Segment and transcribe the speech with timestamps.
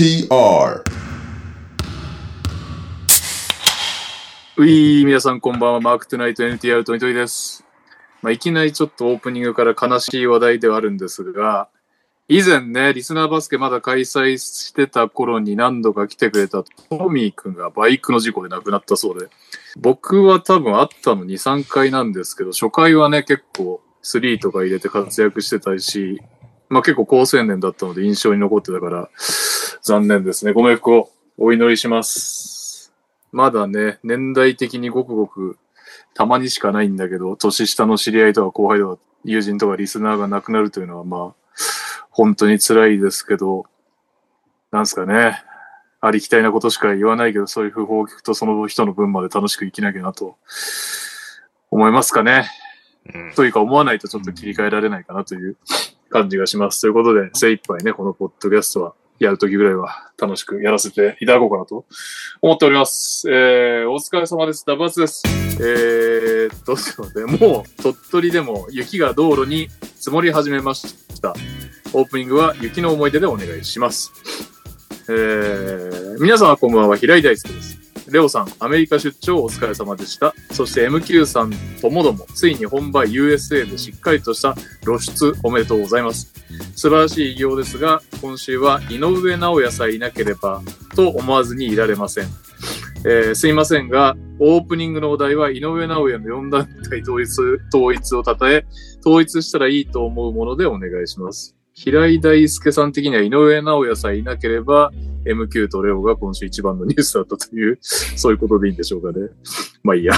[0.00, 0.82] TR
[4.56, 5.80] うい、皆さんこんばんは。
[5.82, 7.66] マークトゥナイト NTR トニトニです。
[8.22, 11.68] まあ、いきなりちょっとオープニングから悲しい話題ではあるんですが、
[12.28, 19.28] 以前ね、リスナーバスケまだ開催してた頃に何度か来てくれたトミーくんがバイクの事故で亡くなったそうで、
[19.78, 26.22] 僕は多分会ったの2、3回なんですけど、初回はね、結構スリーとか入れて活躍してたし、
[26.70, 29.10] まあ結構高青年だったので印象に残ってたから、
[29.82, 30.52] 残念ですね。
[30.52, 32.92] ご冥福をお祈りします。
[33.32, 35.58] まだね、年代的にごくごく
[36.14, 41.54] たまにしかないんだけど、年下の知り合いとか後輩とか友人とかリスナーが亡くなるというのはまあ、
[42.10, 43.66] 本当に辛いですけど、
[44.70, 45.42] なんすかね。
[46.00, 50.36] ありきたりなことしか言わないけど、そういう訃報を聞くとその人の分まで楽しく生きなきゃなと
[51.70, 52.48] 思いますかね。
[53.14, 55.56] うんというか思わないとちょっと切り替えられないかなという
[56.10, 56.82] 感じがします。
[56.82, 61.86] ということで、精一杯ね、このポッドキャストはやるときぐらいは楽しくやらせていただこうかなと
[62.42, 63.30] 思っております。
[63.30, 64.64] えー、お疲れ様です。
[64.66, 65.22] ダブアツです。
[65.60, 71.34] えーっと、ちょっと待ってもう鳥取でも雪が道路に積もり始めました。
[71.92, 74.10] オープニングは雪の思い出でお願いします。
[75.08, 77.89] えー、皆様こんばんは、平井大輔です。
[78.10, 80.34] レオさん、アメリカ出張お疲れ様でした。
[80.52, 86.32] そして MQ さんともども、ついに本場 USA でしっかりとした露出おめでとうございます。
[86.74, 90.60] 素晴らしい偉業ですが、今週は井上尚弥さえいなければ
[90.96, 92.26] と思わずにいられません。
[93.04, 97.40] えーすいませんが、オープニングのお題は井上尚弥の4団体統一
[97.72, 98.66] 統一をたたえ、
[99.06, 101.59] 統一したらいいと思うものでお願いします。
[101.74, 104.90] 平井大輔さん的には井上尚弥さえいなければ、
[105.24, 109.28] MQ とレオが今週一番のニュースだったという、 そういうことでいいんでしょうかね。
[109.82, 110.14] まあいいや。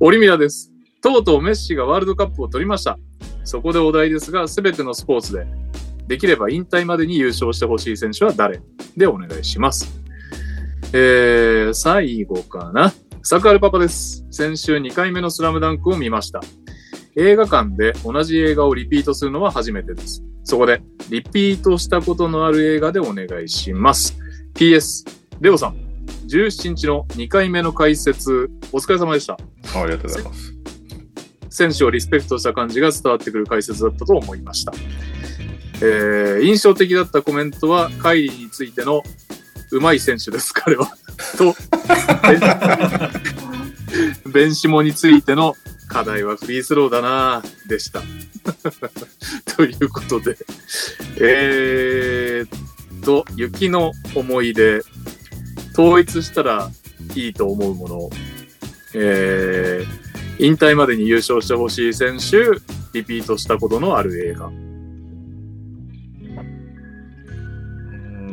[0.00, 0.72] オリミラです。
[1.02, 2.98] とうとうメッシがワールドカップを取りました。
[3.44, 5.46] そこでお題ですが、すべてのスポーツで、
[6.06, 8.60] できれば引退までに優勝してほしい選手は誰？
[8.96, 10.00] でお願いします。
[10.92, 12.92] えー、最後かな。
[13.22, 14.24] サクアルパパです。
[14.30, 16.40] 先週2回目のスラムダンクを見ました。
[17.16, 20.22] 映画館で同じ映画をリピートするのは初めてです。
[20.42, 24.16] そこで、リピートしたことのある映画でお願いします。
[24.54, 25.04] PS、
[25.40, 25.76] レオさん、
[26.26, 29.34] 17日の2回目の解説、お疲れ様でした。
[29.34, 30.54] ありがとうございます。
[31.50, 34.72] 選手をリスペクトした感じが伝わってくる解説だったと思いました。
[35.80, 39.02] えー、印象的だったコメントは、カイリーについての
[39.70, 40.88] うまい選手です、 彼は。
[41.38, 41.54] と、
[44.24, 45.54] ベ ンベンシモについての
[45.88, 48.02] 課題はフリースローだなぁでした。
[49.56, 50.36] ということで、
[51.20, 54.82] えーっと、雪の思い出、
[55.72, 56.70] 統一したら
[57.14, 58.10] いいと思うもの、
[58.94, 62.60] えー、引退までに優勝してほしい選手、
[62.92, 64.46] リピートしたことのある映画。
[64.46, 64.50] う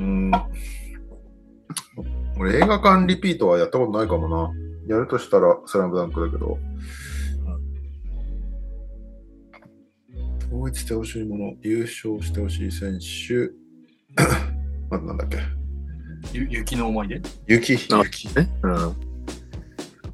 [0.03, 0.31] ん
[2.39, 4.51] 俺映画館リピートはやったことないかもな。
[4.87, 6.57] やるとしたらスラムダンクだけど。
[10.51, 13.51] 統一してほしいもの、優勝してほしい選手。
[14.89, 15.37] まずなんだっけ？
[16.33, 17.21] ゆ雪の思い出？
[17.47, 17.73] 雪。
[17.93, 18.27] あ雪。
[18.35, 18.49] ね。
[18.63, 18.95] うん。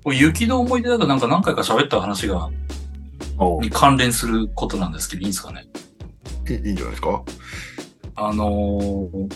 [0.04, 2.50] これ雪の思い出だとなんか何回か喋った話が、
[3.62, 5.66] に関連することなんですけど、いいんですかね？
[6.50, 7.24] いいいいんじゃないですか？
[8.16, 9.30] あのー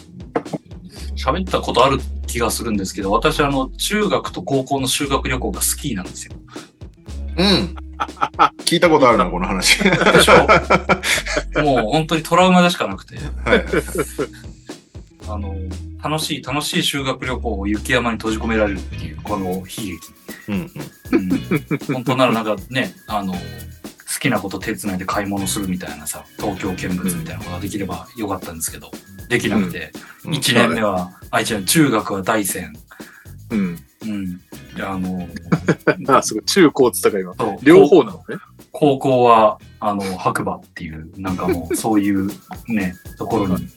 [1.18, 6.34] 喋ったことある気がするんですけど、私あの、中学と高校の修学旅行がスキーなんですよ。
[7.38, 7.76] うん。
[8.66, 9.84] 聞いたことあるな、この話。
[9.84, 9.90] で
[10.22, 10.48] しょ？
[11.64, 13.66] もう本当にトラウマでしかなくて、はい。
[15.28, 15.56] あの
[16.04, 20.00] 楽しい、楽しい修学旅行を雪山に閉じ込められるっていう、この悲劇。
[20.48, 20.72] うん
[21.12, 21.32] うん。
[21.32, 23.40] うん、本当ならなんかね、あの、好
[24.20, 28.92] きなこと手伝いで買い物するみたいなさ、東京見物みたいなことができればよかったんですけど、
[29.30, 29.92] できなくて、
[30.26, 32.74] うん1年目は、あ、一年、中学は大山。
[33.52, 33.80] うん。
[34.04, 34.38] うん。
[34.76, 35.28] であの、
[36.16, 36.44] あ、すごい。
[36.44, 37.34] 中高っつったか今。
[37.36, 38.38] そう両方なのね。
[38.72, 42.30] 高校は、あの、白馬っていう、なんかもう、 そういう
[42.68, 43.68] ね、ところに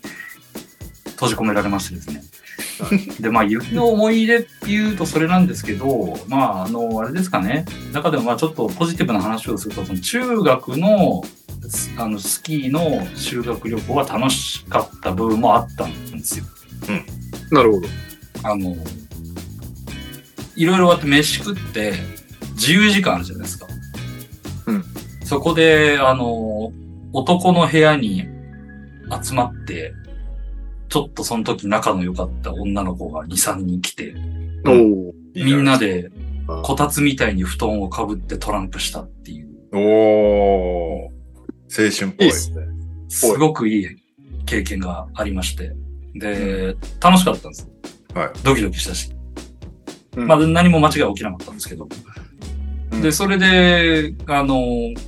[1.06, 2.22] 閉じ込められましてですね。
[3.20, 7.64] で、まあ、雪の思い出っていうとそれなんですけど、まあ、あの、あれですかね。
[7.92, 11.22] 中でも、まあ、ちょっとポジティブな話をすると、その中学の、
[11.68, 16.44] すあの、スキーの修学旅行は楽しかった部分もあったんですよ。
[17.50, 17.88] なるほど。
[18.42, 18.76] あの、
[20.56, 21.94] いろいろあって飯食って、
[22.52, 23.66] 自由時間あるじゃないですか。
[24.66, 24.84] うん。
[25.24, 26.72] そこで、あの、
[27.12, 28.24] 男の部屋に
[29.22, 29.94] 集まって、
[30.88, 34.14] ちょっとその時仲の良かった女の子が2、3人来て、
[34.66, 35.14] おお。
[35.34, 36.10] みんなで
[36.46, 41.14] あこたつみたいに布団をかぶってトランプしたっていう、おー。
[41.68, 42.26] 青春っぽい。
[42.26, 42.66] いいっすね。
[43.08, 43.88] すごくいい
[44.46, 45.72] 経験がありまして。
[46.14, 47.68] で、楽しかったんです。
[48.14, 48.30] はい。
[48.42, 49.13] ドキドキしたし。
[50.16, 51.84] うんまあ何も間違い起きなかったんですけど。
[51.84, 52.24] うん
[53.00, 54.60] で、それで、あの、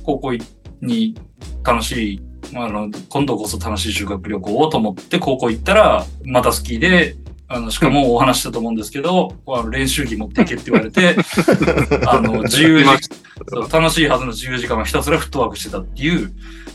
[0.03, 0.33] 高校
[0.81, 1.15] に
[1.63, 2.21] 楽しい、
[2.53, 7.15] あの、今度こそ楽しい修学旅行をと思って高校行ったら、またスキーで、
[7.47, 11.15] あの、しかもお話ししたと思うんですけど、 あの練習着持っていけって言われて、
[12.05, 13.09] あの、自由時
[13.49, 16.33] そう楽しいはずの自由時間はひたすらフットワークしてたっていう、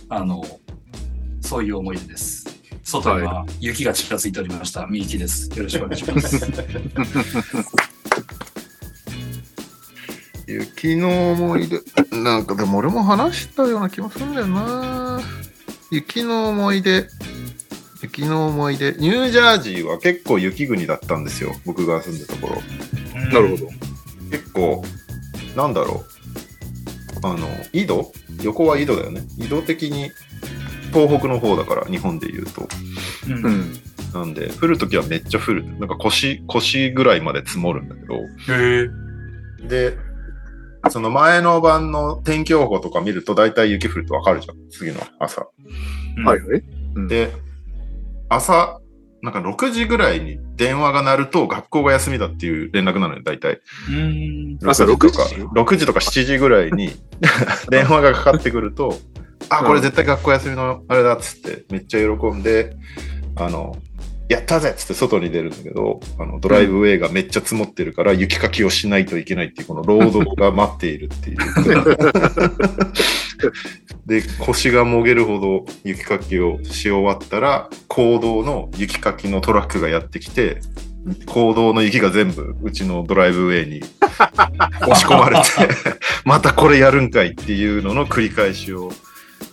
[0.08, 0.43] あの、
[1.40, 2.46] そういう思い出です。
[2.84, 4.87] 外には雪がちらついておりました。
[4.87, 5.50] みゆきです。
[5.56, 6.52] よろしくお願いします。
[10.52, 11.81] 雪の思い出、
[12.16, 15.20] なんかでも俺も話したような気もするんだよな。
[15.90, 17.06] 雪の思い出、
[18.02, 23.22] 雪の思い出、ニュージャージーは結構雪国だったんですよ、僕が住んだところ。
[23.32, 23.70] なるほど。
[24.31, 24.82] 結構、
[25.56, 26.04] なんだろ
[27.22, 28.12] う、あの、緯度
[28.43, 29.22] 横は緯度だよね。
[29.38, 30.10] 緯度的に
[30.93, 32.69] 東北の方だから、日本で言うと。
[33.28, 33.32] うん。
[33.34, 33.82] うんうん。
[34.12, 35.64] なんで、降るときはめっちゃ降る。
[35.78, 38.14] なんか腰、腰ぐらいまで積もるんだけど。
[38.16, 38.88] へ
[39.64, 39.69] え。
[39.69, 39.96] で、
[40.90, 44.56] その前の晩の天気予報とか見ると大体雪降るとわかるじゃん。
[44.70, 45.46] 次の朝。
[46.25, 46.62] はいはい。
[47.08, 47.32] で、
[48.29, 48.81] 朝、
[49.23, 53.61] なんか6時ぐらいに電話が鳴ると学校が休みだっていう連絡なのよ、大体。
[53.88, 54.58] うん。
[54.69, 56.90] 朝6時とか6時？6時とか7時ぐらいに
[57.70, 58.99] 電話がかかってくると、
[59.49, 62.76] あ、これ絶対学校休みのあれだっつってめっちゃ喜んで、
[63.37, 63.76] あの、
[64.32, 71.38] やったぜっつって外に出るんだけど、あのドライブウェイがめっちゃ積もってるから雪かきをしないといけないっていうこの労働が待っているっていう。
[74.06, 80.61] で、腰がもげるほど雪かきをし終わったら、公道の雪かきのトラックがやってきて、
[81.26, 83.81] 公道の雪が全部うちのドライブウェイに
[84.82, 85.43] 押し込まれて、
[86.25, 88.93] またこれやるんかいっていうのの繰り返しを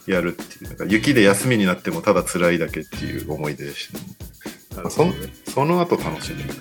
[0.07, 0.69] やるっていう。
[0.69, 4.05] なんか雪で休みになってもただ辛いだけっていう思い出でした、ね。
[4.89, 5.13] そん
[5.47, 6.55] その後楽しんでるね。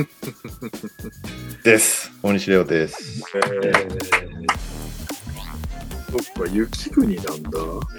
[1.64, 2.10] です。
[2.22, 3.22] 大西レオです。
[3.34, 3.90] えー、
[6.12, 7.30] そっか、雪国なんだ。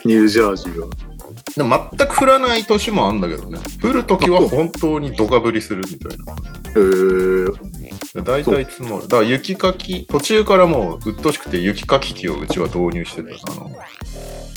[0.06, 0.88] ニュージャージーは。
[1.56, 3.60] でも全く降らない年もあるんだけどね。
[3.82, 6.36] 降るときは本当にドカ降りするみたいな。
[6.72, 9.04] えー、大体積もる。
[9.04, 13.52] だから雪かき、途中からもう鬱陶しくて雪かき機をうちは導入してた。
[13.52, 13.72] あの、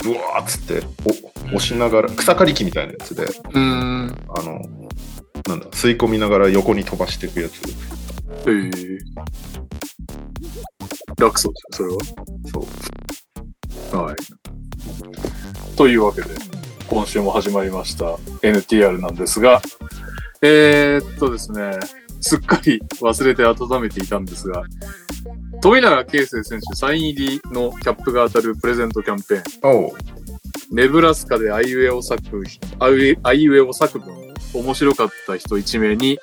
[0.05, 4.15] うわーっつって、お押しながら、草刈り機みたいなやつで、うーん。
[4.29, 4.61] あの、
[5.47, 7.61] なんだ、吸い込みながら横に飛ばしていくやつ。
[8.47, 8.99] えー。
[11.17, 11.89] 楽そうですね、
[12.51, 12.65] そう。
[13.89, 14.03] それは。
[14.05, 14.15] はい。
[15.75, 16.27] というわけで、
[16.87, 19.61] 今週も始まりました NTR なんですが、
[20.41, 21.71] えー、っとですね、
[22.21, 24.63] すっかり忘れて温めていたんですが、
[25.61, 29.91] 富永啓生選手サイン入りのキャップが当たるプレゼントキャンペーン、おう。
[30.71, 32.43] ネブラスカでアイウェイを咲く、
[32.79, 36.19] アイウェイアイウェイを咲く分、面白かった人1名に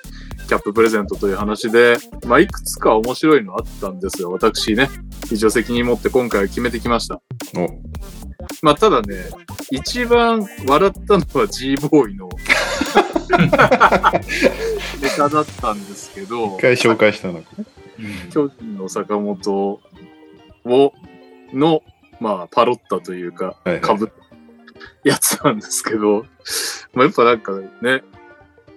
[0.49, 1.97] キャッププレゼントという話で、
[2.27, 4.89] まあ、いくつか面白いのあったんですが、私ね、
[5.29, 7.21] 非常責任持って今回は決めてきました。
[7.57, 7.69] お
[8.63, 9.17] まあ、ただね、
[9.71, 12.29] 一番笑ったのは G ボーイの
[15.01, 17.43] ネタだったんですけど一、回紹介したの。
[17.99, 19.81] うん巨人の坂本
[20.65, 20.93] を、
[21.53, 21.83] の、
[22.21, 24.11] まあ、パロったというか、はいはいかぶ
[25.05, 26.27] やつなんですけど、
[26.93, 28.03] まあ、やっぱなんかね、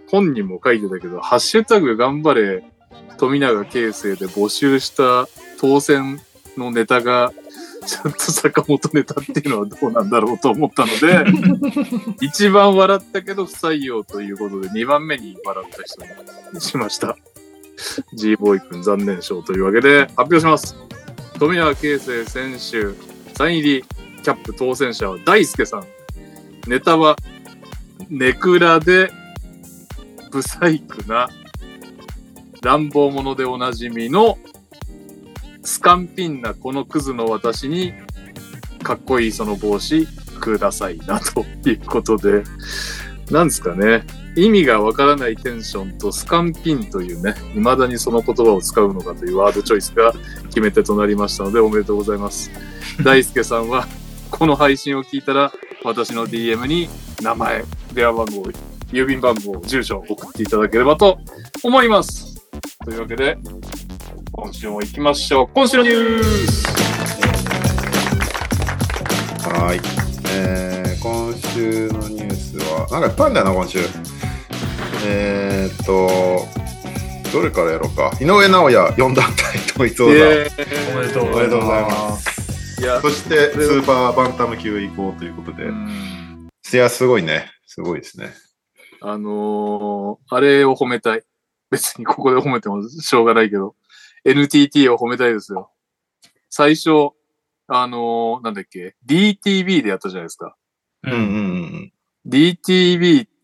[0.09, 2.63] 本人も書いてたけど、ハッシュタグ頑張れ、
[3.17, 5.27] 富永啓生で募集した
[5.59, 6.19] 当選
[6.57, 7.31] のネタが、
[7.85, 11.25] ちゃんと坂本ネタっていうのはどうなんだろうと思ったので、
[12.21, 16.01] 一番笑ったけど不採用ということで、二番目に笑った人
[16.53, 17.15] にしました。
[18.13, 20.75] G ボーイ君残念賞というわけで発表します。
[21.39, 22.95] 富永啓生選手、
[23.33, 23.83] サイン入り
[24.23, 25.83] キャップ当選者は大輔さん。
[26.67, 27.15] ネタは、
[28.09, 29.11] ネクラで、
[30.31, 31.29] ブサイクな、
[32.61, 34.37] 乱暴者でおなじみの、
[35.63, 37.93] スカンピンなこのクズの私に、
[38.81, 40.07] かっこいいその帽子
[40.39, 42.43] くださいな、ということで、
[43.29, 44.03] なんですかね。
[44.35, 50.13] 意味がわからないテンションとスカンピンというね、未だにその言葉を使うのかというワードチョイスが
[50.47, 52.51] 決め手となりましたのでおめでとうございます。
[53.03, 53.87] 大輔さんは、
[54.29, 56.89] この配信を聞いたら、私の DM に
[57.21, 57.63] 名前、
[57.93, 58.43] 電話番号、
[58.91, 61.17] 郵便番号、住所を送っていただければと
[61.63, 62.35] 思います。
[62.83, 63.37] というわけで、
[64.31, 65.47] 今週も行きましょう。
[65.53, 66.65] 今週のニュース
[69.47, 69.81] はーい。
[70.29, 73.79] えー、今週のニュースは、なんかいっぱいあるんだよな、今週。
[75.07, 76.47] えーっと、
[77.31, 78.11] どれからやろうか。
[78.19, 80.11] 井上尚弥4団体統一王座。
[80.11, 82.81] おめでとうおめでとうございます。
[82.81, 85.65] いや、そして、スーパーバンタム級移行ということで。
[85.65, 87.51] ういんや、すごいね。
[87.67, 88.33] すごいですね。
[89.01, 91.23] あのーあれを褒めたい。
[91.69, 93.75] 別にここで褒めてもしょうがないけど、
[94.23, 95.71] NTT を褒めたいですよ。
[96.49, 97.11] 最初、
[97.67, 100.55] あのーなんだっけ、DTV でやったじゃないですか。
[101.03, 101.93] うんうんうん。
[102.27, 103.34] DTV って、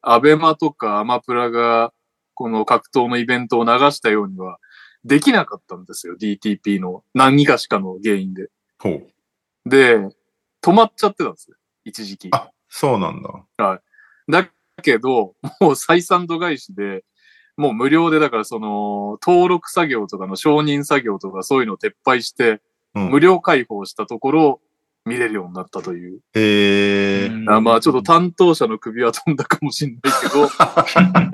[0.00, 1.92] アベマとかアマプラが、
[2.34, 4.58] この格闘のイベントを流したようには、
[5.04, 6.16] できなかったんですよ。
[6.16, 8.48] DTP の何かしかの原因で。
[8.78, 9.68] ほう。
[9.68, 9.98] で、
[10.62, 11.56] 止まっちゃってたんですよ。
[11.84, 12.28] 一時期。
[12.32, 13.82] あそうなんだ。
[14.28, 14.48] だ
[14.82, 17.04] けど、もう採算度外視で、
[17.56, 22.60] もう無料で、だからその、登録作業とかの承認作業とかそういうのを撤廃して、
[22.94, 24.60] うん無料開放したところ、
[25.04, 26.20] 見れるようになったという。
[26.34, 27.30] へえ。
[27.48, 30.00] あまあちょっと担当者の首は飛んだかもしれない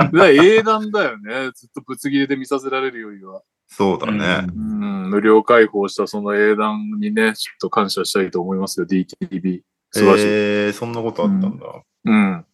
[0.09, 1.51] けど、 英断だよね。
[1.55, 3.43] ずっとぶつ切れで見させられるよりは。
[3.69, 4.47] そうだね。
[4.49, 9.61] うん、無料開放したその英断にね、ちょっと感謝したいと思いますよ、DTV。
[9.91, 10.25] 素晴らしい。
[10.27, 11.67] えー、そんなことあったんだ。
[12.05, 12.45] うん。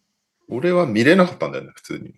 [0.49, 2.13] 俺は見れなかったんだよね、普通に。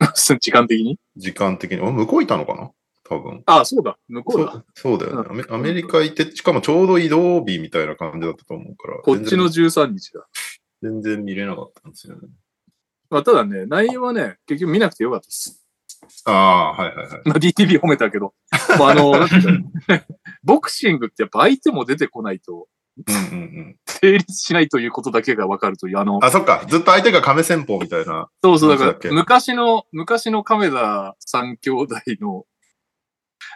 [0.40, 0.98] 時間的に？
[1.16, 1.80] 時間的に。
[1.80, 2.70] あ向こういたのかな？
[3.04, 3.42] 多分。
[3.46, 3.98] ああ、そうだ。
[4.08, 4.52] 向こうだ。
[4.52, 5.44] そうそうだよね、うんアメ。
[5.50, 8.98] アメリカ行って、しかもちょうど移動日みたいな感じだったと思うから。
[8.98, 10.26] こっちの全13日だ。
[10.82, 12.28] 然全然見れなかったんですよね。
[13.10, 15.62] まあ、ただね、内容はね、結局見なくてよかったです。
[16.24, 17.20] ああ、はいはいはい。
[17.24, 18.34] まあ、DTV 褒めたけど。
[18.78, 20.04] まあ、あの、なんていうか
[20.42, 22.68] ボクシングってやっぱ相手も出てこないと、
[23.06, 23.76] うんうんうん。
[23.86, 26.64] 成立しないということだけがわかるという、あの、あ、そっか。
[26.68, 28.28] ずっと相手が亀戦法みたいな。
[28.42, 32.44] そうそう、だから、昔の、昔の亀田三兄弟の、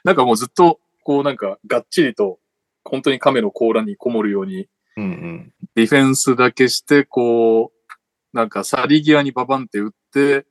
[0.07, 2.39] なんかもうずっと、こうなんか、がっちりと、
[2.85, 5.53] 本当に亀の甲羅にこもるように、うんうん。
[5.75, 7.97] ディフェンスだけして、こう、
[8.33, 10.47] なんか、去り際にババンって打って、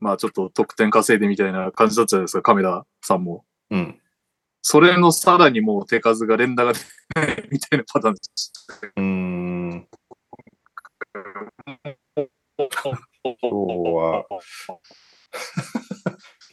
[0.00, 3.46] まあちょっと得点稼いでみたいな感じだったじゃないですか、亀田さんも。
[3.70, 3.98] うん。
[4.60, 6.80] それのさらにもう手数が連打が出
[7.14, 8.86] ないみたいなパターンでした。
[8.86, 9.88] うーん。
[12.58, 12.68] 今
[13.38, 14.26] 日は、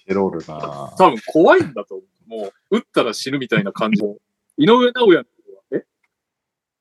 [0.07, 2.29] ケロるな多分怖いんだと思う。
[2.29, 4.17] もう、打ったら死ぬみたいな感じも。
[4.57, 5.85] 井上直也の方は、え？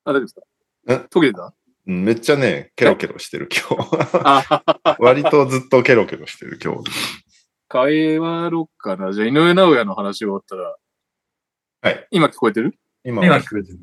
[0.05, 0.41] あ、大丈夫ですか？
[0.87, 0.99] え？
[1.09, 1.53] 途切れた？
[1.87, 3.99] うんめっちゃね、ケロケロしてる今日。
[4.23, 4.63] あ、
[4.99, 6.83] 割とずっとケロケロしてる今日。
[7.67, 9.13] 会話ろっかな。
[9.13, 10.75] じゃあ、井上直也の話終わったら、
[11.81, 12.07] はい。
[12.09, 12.73] 今聞こえてる？
[13.03, 13.79] 今今聞こえてる。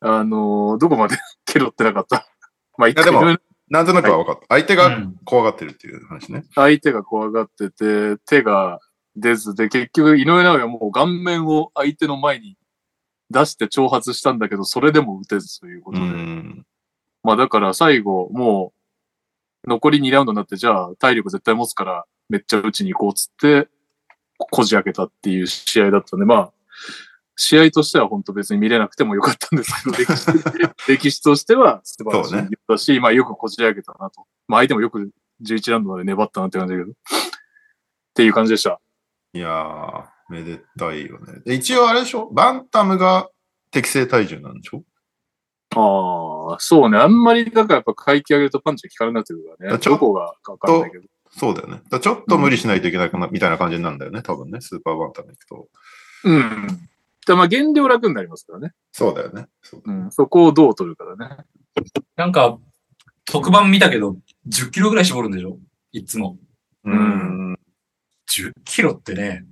[0.00, 2.28] あのーどこまで ケロってなかった？
[2.76, 3.20] まあ、一やでも
[3.68, 4.46] なんとなくは分かった。
[4.48, 6.44] 相手がうん怖がってるっていう話ね。
[6.54, 8.80] 相手が怖がってて、手が
[9.16, 12.56] 出ずで、結局井上直也はもう顔面を相手の前に
[13.30, 16.06] 出して挑発したんだけど、それでも打てずというこうとで。
[16.06, 16.64] ん。
[17.22, 18.72] まあだから最後、も
[19.64, 23.68] う、残り2ラウンドになって、じゃあ体力絶対持つから、めっちゃ打ちに行こうっつって、
[24.38, 26.52] こじ開けたっていう試合だったんで、まあ、
[27.36, 30.26] 試合としては本当別に見れなくてもよかったんですけど、 歴史
[30.88, 34.26] 歴史としては素晴らしいだし、まあよくこじ開けたなと。
[34.48, 35.10] まあ相手もよく
[35.42, 36.92] 11ラウンドまで粘ったなって感じだけど。
[36.92, 36.94] っ
[38.14, 38.80] ていう感じでした。
[39.34, 41.40] いやー、めでたいよね。
[41.44, 42.30] で一応あれでしょ？
[42.32, 43.28] バンタムが
[43.70, 44.82] 適正体重なんでしょ？
[45.74, 46.96] ああ、そうね。
[46.96, 49.78] あんまり、だからやっぱ階級上げるとパンチが効かなくなってくるからね。
[49.84, 51.04] どこがかわかんないけど。
[51.30, 51.82] そうだよね。
[52.00, 54.22] ちょっと無理しないといけないかな、みたいな感じなんだよね。
[54.22, 54.62] 多分ね。
[54.62, 55.68] スーパーバンタム行くと。
[56.24, 56.88] うん。
[57.26, 58.72] でまあ減量楽になりますからね。
[58.92, 59.46] そうだよね。
[59.62, 60.10] そううん。
[60.12, 61.44] そこをどう取るからね。
[62.16, 62.58] なんか、
[63.24, 64.16] 特番見たけど、
[64.48, 65.58] 10キロぐらい絞るんでしょ？
[65.92, 66.38] いつも。
[66.84, 67.58] ううんん。
[68.30, 69.44] 10キロってね、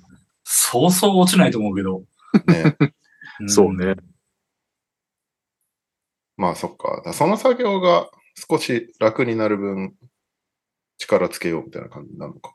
[0.44, 2.04] そうそう落ちないと思うけど。
[2.46, 2.76] ね。
[3.44, 3.96] んそうね。
[6.36, 7.12] まあそっか。
[7.12, 8.08] その作業が
[8.48, 9.94] 少し楽になる分、
[10.98, 12.54] 力つけようみたいな感じなのか。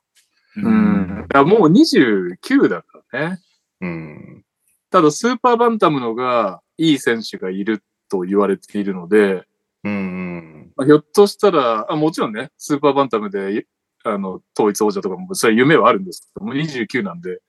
[0.57, 1.27] ううん。
[1.33, 3.39] いや、もう29だからね。
[3.81, 4.45] うん。
[4.89, 9.46] ただ、スーパーバンタムのが、いい選手がいると言われているので、
[9.84, 10.74] うんうん。
[10.75, 13.65] まあ、ひょっとしたら、あ、もちろんね、スーパーバンタムで、
[14.03, 17.41] あの、統一王者とかも、それは夢はあるんですけども、29なんで、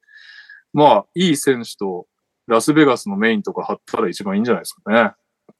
[0.73, 2.07] まあ、いい選手と、
[2.47, 5.13] ラスベガスのメインとか貼ったら一番いいんじゃないですかね。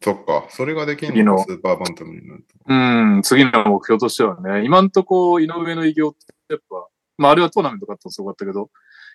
[0.03, 0.47] そっか。
[0.49, 2.57] それができる次のスーパーバンタムになると。
[2.67, 2.75] う
[3.19, 8.71] ん、次の目標としてはね、今んとこ、井上の偉業って、やっぱ、まあ、あれはトーナメント勝ったのすごかったけど、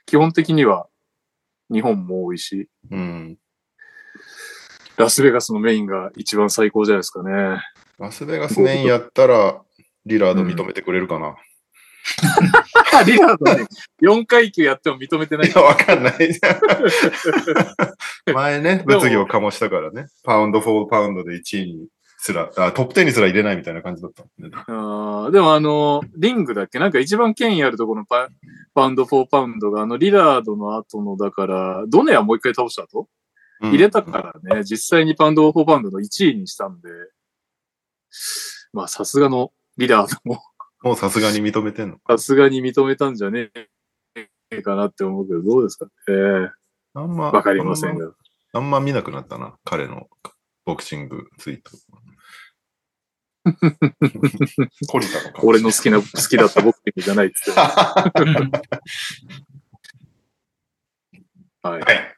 [0.05, 0.87] 基本的には、
[1.71, 3.37] 日本も多いし、うん。
[4.97, 7.61] ラスベガスのメインが一番最高じゃないですかね。
[7.99, 9.61] ラスベガスメインやったら、
[10.05, 11.35] リラード認めてくれるかな。
[13.05, 13.65] リラードね、
[14.01, 15.51] 4階級やっても認めてないい。
[15.53, 16.15] や、わかんない。
[18.33, 20.07] 前ね、物議を醸したからね。
[20.23, 21.87] パウンド・フォー・パウンドで1位に
[22.25, 24.49] すら、あトップ10にすら入れないみたいな感じだったもんね。
[24.55, 26.79] あーでもあの、リングだっけ？
[26.79, 28.29] なんか一番権威あるところのパ
[28.73, 33.07] パウンド、4パウンドが、あの、リラードの後の、だから、ドネはもう一回倒した後、
[33.61, 33.71] うん。
[33.71, 36.89] 入れたからね、実際にパウンド、4パウンドの1位にしたんで、
[38.73, 40.41] まあ、さすがのリラードも。
[40.81, 41.97] もうさすがに認めてんの？
[42.07, 43.51] さすがに認めたんじゃね
[44.51, 46.51] えかなって思うけど、どうですかええ
[46.95, 48.13] あんま、わかりませんあんまが。
[48.53, 50.07] あんま見なくなったな、彼の
[50.65, 51.71] ボクシングツイート。
[53.45, 55.41] 懲りたのか。
[55.43, 57.59] 俺の好きな、好きだったボクシングじゃないっつって。
[61.61, 61.81] はい。
[61.81, 62.15] はい。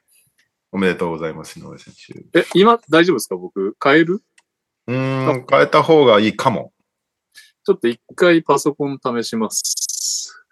[0.72, 2.40] おめでとうございます、井上選手。
[2.40, 3.36] え、今大丈夫ですか？
[3.36, 4.22] 僕、変える？
[4.88, 6.74] うーん、変えた方がいいかも。
[7.66, 10.46] ちょっと一回パソコン試します。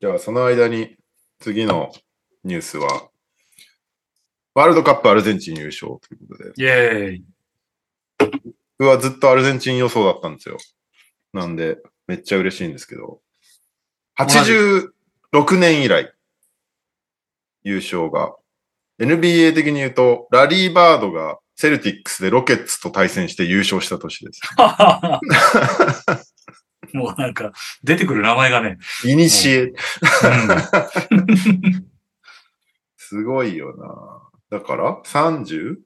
[0.00, 0.96] じゃあ、その間に、
[1.40, 1.92] 次の
[2.44, 3.08] ニュースは、
[4.54, 7.24] ワールドカップアルゼンチン優勝ということで、イェーイ。
[8.80, 10.56] 僕はずっとアルゼンチン予想だったんですよ。
[11.34, 13.20] なんで、めっちゃ嬉しいんですけど、
[14.18, 14.88] 86
[15.58, 16.14] 年以来、
[17.62, 18.34] 優勝が、
[18.98, 24.40] NBA 的に言うと、ラリー・バードがセルティックスでロケッツと対戦して優勝した年です。
[26.96, 27.52] もうなんか、
[27.84, 28.78] 出てくる名前がね。
[29.04, 29.64] イニシエ。
[29.64, 29.74] うん
[32.96, 33.76] すごいよ
[34.50, 34.58] な。
[34.58, 35.76] だから、36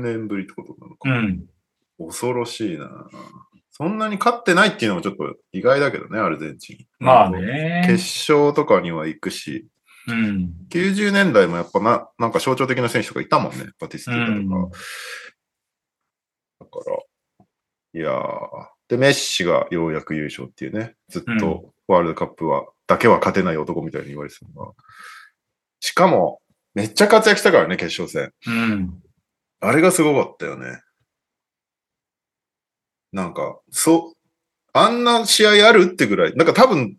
[0.00, 1.08] 年ぶりってことなのか。
[1.08, 1.46] うん。
[1.98, 3.06] 恐ろしいな。
[3.70, 6.86] そんなに勝ってないっていうのもちょっと意外だけどね、アルゼンチン。
[6.98, 7.30] まあ。
[7.30, 7.84] ね。
[7.86, 9.66] 決勝とかには行くし、
[10.08, 10.52] うん。
[10.70, 14.78] 90年代もやっぱな、なんか象徴的な選手とかいたもんね、バティスティータとか。
[16.60, 16.96] だから、
[17.94, 18.72] いやー。
[18.88, 24.72] で、メッシがようやく優勝っていうね、ずっとワールドカップは、だけは勝てない男みたいに言われてたのが。
[25.80, 26.40] しかも、
[26.74, 28.32] めっちゃ活躍したからね、決勝戦。
[28.46, 29.02] うん。
[29.60, 30.80] あれがすごかったよね。
[33.12, 34.18] なんか、そう、
[34.72, 36.96] あんな試合あるってぐらい、なんか多分、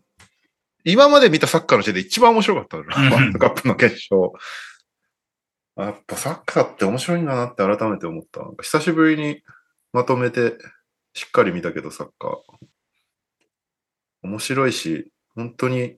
[0.84, 4.32] 今まで見たサッカーの試合で一番面白かったワールドカップの決勝。
[5.76, 8.42] あやっぱサッカーって面白いんだなって改めて思った。
[8.62, 9.42] 久しぶりに
[9.92, 10.56] まとめて
[11.14, 12.32] しっかり見たけど、サッカー。
[14.22, 15.96] 面白いし、本当に、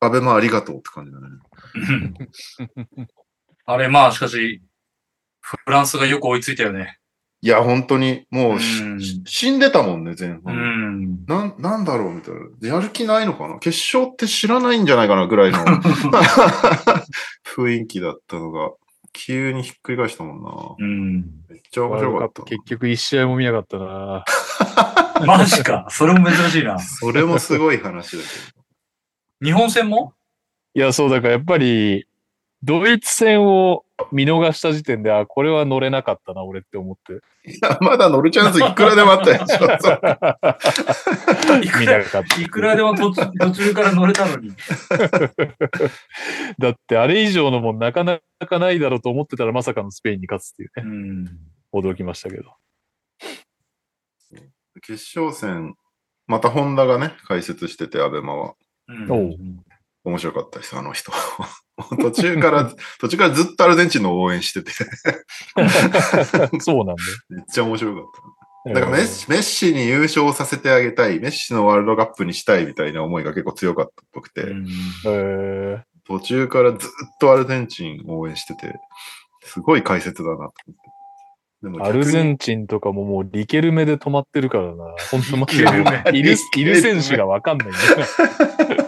[0.00, 1.26] アベマありがとうって感じだね。
[2.96, 3.08] うん
[3.66, 4.62] あれ、まあ、しかし、
[5.40, 6.99] フランスがよく追いついたよね。
[7.42, 10.54] いや、本当に、もうし、うん死んでたもんね、前う半。
[10.54, 11.24] ん。
[11.26, 12.76] なん、なんだろうみたいな。
[12.76, 13.58] やる気ないのかな？
[13.60, 15.58] 決勝って知らないんじゃないかなぐらいの
[17.56, 18.70] 雰囲気だったのが、
[19.12, 20.50] 急にひっくり返したもんな。
[20.78, 21.16] うん。
[21.48, 22.42] めっちゃ面白かった。
[22.42, 24.24] 結局一試合も見なかったな。
[25.26, 25.86] マジか。
[25.90, 26.78] それも珍しいな。
[26.78, 28.22] それもすごい話だ
[29.42, 30.12] 日本戦も？
[30.74, 32.06] いや、そうだからやっぱり、
[32.62, 37.14] ドイツ戦を見逃した時点で、あ、これは乗れなかったな、俺って思って。
[37.50, 39.46] いや、まだ乗るチャンスいくらでもあったでしょ。
[39.80, 39.92] そ
[41.54, 42.40] う見なかった。
[42.40, 44.52] いくらでも途中途中から乗れたのに。
[46.58, 50.86] だって、あれ以上のもんなかなかないだろうと思ってたら、まさかのスペインに勝つっていううね、
[51.22, 51.28] ん。
[51.72, 52.54] 驚きましたけど。
[54.82, 55.74] 決勝戦、
[56.26, 58.54] またホンダがね、解説してて、アベマは。
[58.88, 59.64] うん
[60.02, 61.12] 面白かったです、あの人。
[62.00, 64.72] 途中から、途中からずっとアルゼンチンの応援してて、
[66.60, 66.96] そうなん
[67.28, 68.04] めっちゃ面白かっ
[68.64, 68.70] た。
[68.72, 74.44] だだからメッシメッシに優勝させてあげたい、メッシのワールドカップにしたいみたいな思いが結構強かったっぽくて、
[76.06, 76.90] 途中からずっ
[77.20, 78.74] とアルゼンチンを応援してて、
[79.44, 80.90] すごい解説だなと思って。
[81.62, 84.94] でもアルゼンンチンとかももうリケルメで止まってるからな。
[85.10, 86.02] 本当マジでリケルメ。
[86.12, 87.68] いる、いる選手がわかんない。
[87.68, 88.79] んだよ。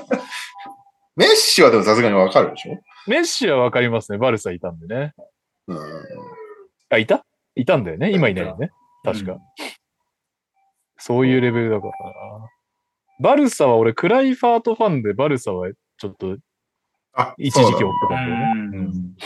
[1.17, 2.79] メッシはでもさすがにわかるでしょ？
[3.07, 4.19] メッシはわかりますね。
[4.19, 5.15] バルサいたんでね。
[5.67, 5.79] うん。
[6.91, 7.25] あ、いた？
[7.55, 8.11] いたんだよね？
[8.13, 8.71] 今いないよね？
[9.05, 9.39] 確か。
[10.97, 11.93] そういうレベルだから
[12.41, 12.49] な。
[13.21, 16.37] バルサは俺、クライファートファンでバルサはちょっと
[17.13, 18.53] あ、一時期追ってたんだよね。
[18.55, 19.17] うんうん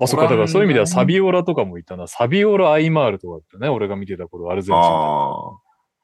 [0.00, 2.06] あ、そっか、だからそういう意味ではサビオラとかもいたな。
[2.06, 3.68] サビオラ・アイマールとかだったね。
[3.68, 4.82] 俺が見てた頃、アルゼンチン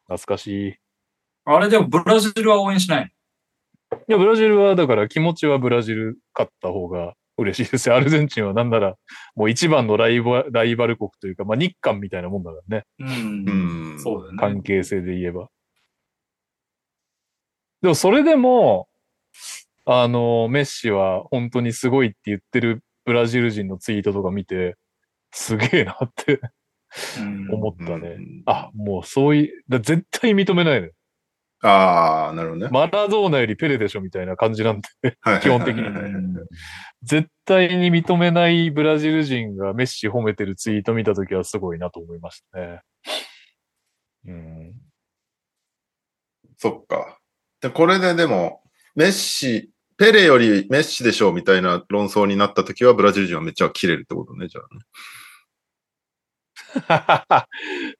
[0.09, 0.77] 懐かしい。
[1.46, 3.14] いあれでもブラジルは応援しない。
[4.09, 7.96] や、ブラジルは、だから気持ちはブラジル勝った方が嬉しいですよ。
[7.96, 8.96] アルゼンチンはなんなら、
[9.35, 12.85] もう一番のライバライバル国というか、まあ日韓みたいなもんだからね。
[12.98, 13.04] う。
[13.04, 14.00] んん。
[14.00, 14.38] そうだよね。
[14.38, 15.48] 関係性で言えば。
[17.83, 18.88] でもそれでも、
[19.85, 24.76] あの、メッシは本当にすごいって言ってるブラジル人のツイートとか見て、
[25.33, 26.40] すげえなって
[27.18, 28.16] うん思ったね。
[28.18, 30.92] うんあ、もうそういう、だ絶対認めないのよ。
[31.66, 32.68] ああ、なるほどね。
[32.70, 36.22] マラドーナよりペレでしょみたいな感じなんで、はい基本的にはいはいはいはい
[37.03, 42.81] 絶対に認めないブラジル人がメッシ褒めてるツイート見たときはすごいなと思いましたね。
[44.27, 44.74] うん。
[46.57, 47.18] そっか。
[47.61, 48.62] で、これででも、
[48.94, 54.81] メッシ、ペレよりメッシでしょみたいな論争になったときは、ブラジル人はめっちゃ切れるってことね、じゃあね。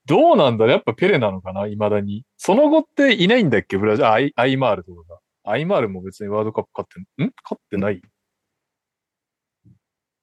[0.07, 0.73] どうなんだろう？
[0.73, 1.69] やっぱペレなのかな？
[1.69, 2.25] 未だに。
[2.37, 3.77] その後っていないんだっけ？
[3.79, 5.21] ブラジル、あアイアイマールとかが。
[5.47, 7.33] アイマールも別にワールドカップ勝ってん、ん？
[7.45, 8.01] 勝ってない？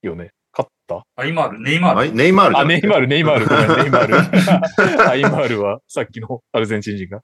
[0.01, 0.31] よね。
[0.51, 1.05] 勝った？
[1.15, 1.97] アイマール、ネイマール？
[1.97, 4.15] はいネイマールあ、ネイマール、ネイマール、ごめん、ネイマール。
[5.09, 7.21] アイマールはさっきのアルゼンチン人が。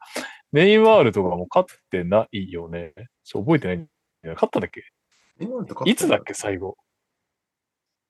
[0.53, 2.93] ネイマールとかも勝ってないよね。
[3.25, 3.87] ちょ覚えてない。
[4.35, 4.83] 勝ったんだっけ？
[5.39, 6.33] ネイマールと勝っていつだっけ？
[6.33, 6.77] 最後。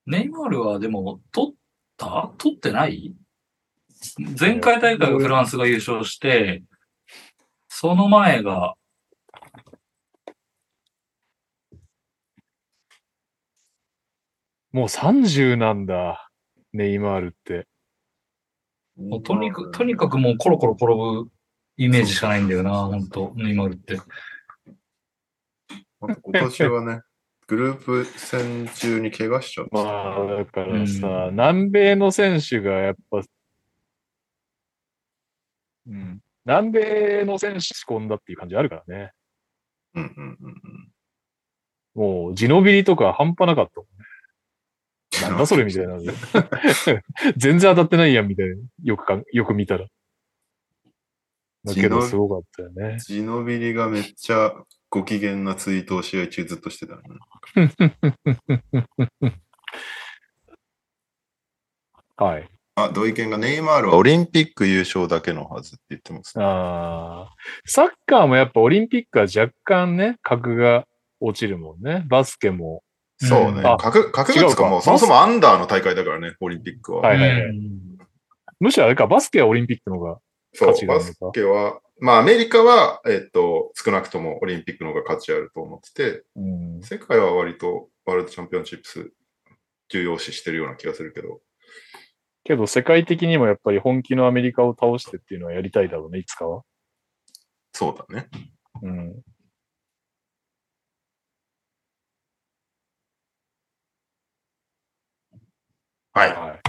[0.06, 1.54] ネイマールはでも、取っ
[1.98, 2.32] た？
[2.38, 3.14] 取ってない？
[4.40, 6.62] 前回大会はフランスが優勝して、
[7.68, 8.74] その前が、
[14.72, 16.30] もう30なんだ。
[16.72, 17.66] ネイマールって。
[18.96, 21.30] もうとにかく、とにかくもうコロコロ転ぶ
[21.76, 23.98] イメージしかないんだよな、本当ネイマールって。
[26.00, 27.00] 今年はね、
[27.48, 29.82] グループ戦中に怪我しちゃった。
[29.82, 33.22] まあ、だからさ、う南米の選手がやっぱ、
[35.86, 39.12] うん、南米の選手仕込んだっていう感じあるからね。
[39.94, 40.60] うんうんうん
[41.94, 42.12] うん。
[42.26, 45.30] もう、ジノビリとか半端なかったもんね。
[45.30, 45.96] なんだそれみたいな。
[47.38, 48.56] 全然当たってないやんみたいな。
[48.84, 49.86] よくか、よく見たら。
[51.64, 52.98] だけど、すごかったよね。
[53.00, 54.52] ジノビリがめっちゃ
[54.90, 57.02] ご機嫌なツイートを試合中ずっとしてたね。
[62.16, 62.48] はい。
[62.74, 66.44] あ、土井健がネイマールはオリンピック優勝だけのはずって言ってますね。
[66.44, 67.34] ああ。
[67.64, 70.86] サッカーもやっぱオリンピックは若干ね、格が
[71.20, 72.04] 落ちるもんね。
[72.08, 72.82] バスケも。
[73.18, 73.62] そうね。
[73.64, 77.02] あ格格別か違うかもうそもそもアンダーの大会だからね、オリンピックは。
[77.02, 77.88] はいはいはいうん
[78.60, 80.18] むしろあれか、バスケはオリンピックの方が。
[80.54, 86.80] そうバスケは、まあアメリカは、えっと、少なくともオリンピックの方が価値あると思ってて、うん。
[86.82, 89.12] 世界は割とワールドチャンピオンシップス
[89.88, 91.40] 重要視してるような気がするけど、
[92.44, 96.62] けど世界的にもやっぱり本気のアメリカを倒してっていうのはやりたいだろうね、いつかは。
[97.72, 98.28] そうだね。
[98.82, 99.22] うん。
[106.12, 106.34] はい。
[106.34, 106.60] はい。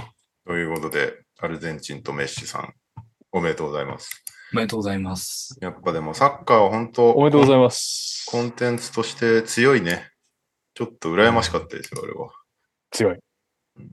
[0.46, 2.74] ということで、アルゼンチンとメッシさん、
[3.32, 4.24] おめでとうございます。
[4.54, 5.56] おめでとうございます。
[5.62, 8.26] やっぱでもサッカーは本当、おめでとうございます。
[8.28, 10.10] コンテンツとして強いね。
[10.74, 12.30] ちょっと羨ましかったですよ、あれは。
[12.90, 13.20] 強い
[13.78, 13.90] うん。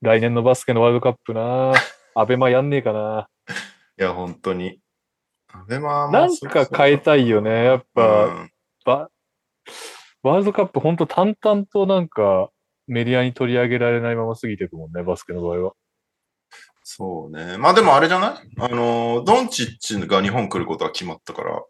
[0.00, 1.74] 来年のバスケのワールドカップな
[2.14, 3.28] アベマやんねえかな。
[4.00, 4.80] いや、本当に。
[5.48, 7.64] アベマもなんか変えたいよね。
[7.64, 8.50] やっうぱ、ん
[8.86, 9.10] ば、
[10.22, 12.50] ワールドカップ本当淡々となんか
[12.86, 15.72] メディアに取り上げられないまま過ぎていくもんね、バスケの場合は。
[16.88, 17.58] そうね。
[17.58, 18.48] まあでもあれじゃない？
[18.60, 21.60] あの、ドンチッチが日本来ることは決まったから、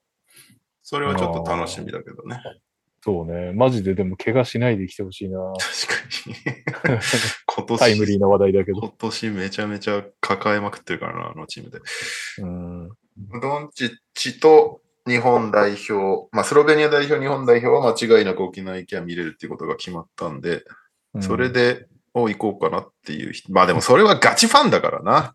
[0.82, 2.38] それはちょっと楽しみだけどね。
[3.02, 3.52] そうね。
[3.54, 5.38] マジででも怪我しないで来てほしいな。
[5.58, 7.00] 確かに。
[7.46, 8.80] 今年、タイムリーな話題だけど。
[8.80, 11.80] 今年めちゃめちゃ抱えまくってるからな、あのチームで。
[12.42, 12.88] うん。
[13.40, 20.64] ドンチッチと日本代表、まあスロベニア代表、日本代表は間違いなく沖縄行きは見れるっていうことが決まったんで、
[21.14, 21.86] うんそれ、で、
[22.18, 23.52] お行こうかなっていう人。
[23.52, 25.34] まあでもそれはガチファンだからな。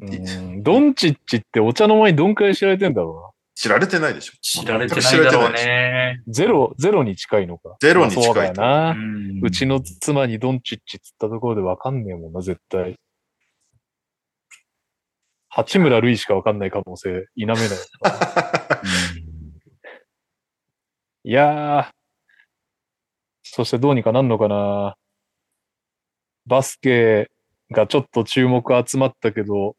[0.00, 4.34] うん、ドンチッチってお茶の間にどんくらい知られてんだろ知られてないでしょ。
[4.40, 6.22] 知られてないだろうね。
[6.24, 6.32] うな。
[6.32, 7.76] ゼロ、ゼロに近いのか。
[7.80, 12.94] ゼロに近いとまあそうだうちの妻にドンチッチっつったところでわかんねえもんな、絶対。
[15.48, 17.66] 八村塁しかわかんない可能性、否めない。
[21.24, 21.90] いやー。
[23.42, 24.94] そしてどうにかなんのかな。
[26.50, 27.30] バスケ
[27.70, 29.76] がちょっと注目集まったけど、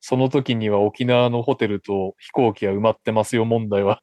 [0.00, 4.02] その時には沖縄のホテルと飛行機が埋まってますよ問題は。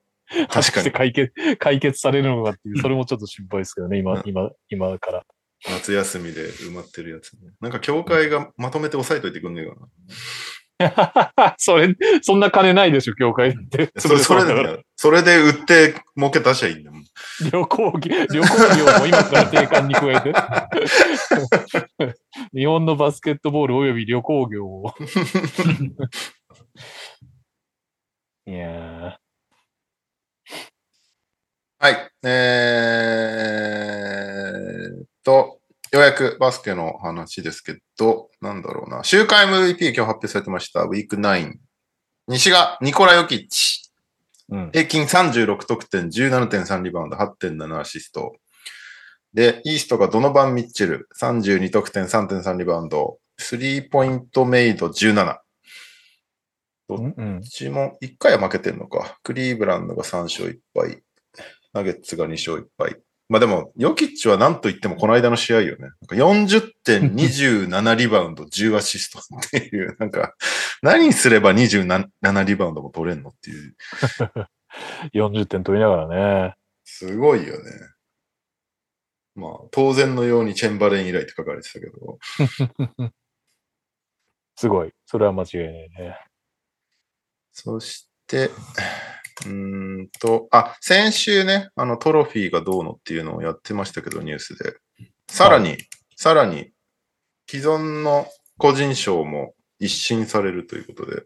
[0.50, 0.92] 確かに。
[0.92, 5.24] 解決、解決されるのかっていう、それもちょっと心配ですけどね、今、今、今から。
[5.68, 7.40] 夏休みで埋まってるやつ、ね。
[7.60, 9.88] なんか協会がまとめて押さえといてくんねえかな。
[11.58, 13.92] それ、そんな金ないでしょ、協会って。
[14.00, 17.04] それそれだからで、それで売って儲け出しゃいいんだもん。
[17.52, 20.34] 旅行業、旅行業も今から定款に加えて。
[22.56, 24.94] 日本のバスケットボール及び旅行業を。
[28.46, 29.20] いや
[31.82, 32.12] はい。
[32.24, 35.59] えーっと、
[35.92, 39.04] ようやくバスケの話ですけど、なんだろうな。
[39.04, 40.84] 週間 MVP 今日発表されてました。
[40.84, 41.54] ウィーク9。
[42.28, 43.92] 西がニコラ・ヨキッチ。
[44.52, 44.72] ーうん。
[44.72, 48.34] 平均36得点、17.3リバウンド、8.7アシスト。
[49.34, 55.38] で、イーストがドノバン・ミッチェル、32得点、3.3リバウンド、スリーポイントメイド17。
[56.90, 59.20] うんうんどっちも1回は負けてんのか。
[59.24, 61.04] クリーブランドが3勝1敗。
[61.72, 63.00] ナゲッツが2勝1敗。
[63.30, 65.82] まあでも、ヨキッチは何と言ってもこの間の試合よね。
[65.82, 70.34] なんか40点、27リバウンド、10アシストっていう、 なんか、
[70.82, 72.10] 何すれば27
[72.44, 73.76] リバウンドも取れんのっていう、
[75.14, 76.56] 40点取りながらね。
[76.84, 77.72] すごいよね。
[79.36, 82.18] まあ、当然のようにチェンバレン以来って書かれてたけど、
[84.58, 84.94] すごい。
[85.06, 86.20] それは間違いないね。
[87.52, 88.50] そして、
[89.46, 94.76] うーんと、あ、先週ね、あのトロフィーがどうのっていうのをやってましたけど、ニュースで。
[95.28, 95.78] さらに、
[96.16, 96.72] さらに、
[97.50, 101.24] 既存の個人賞も一新されるということで、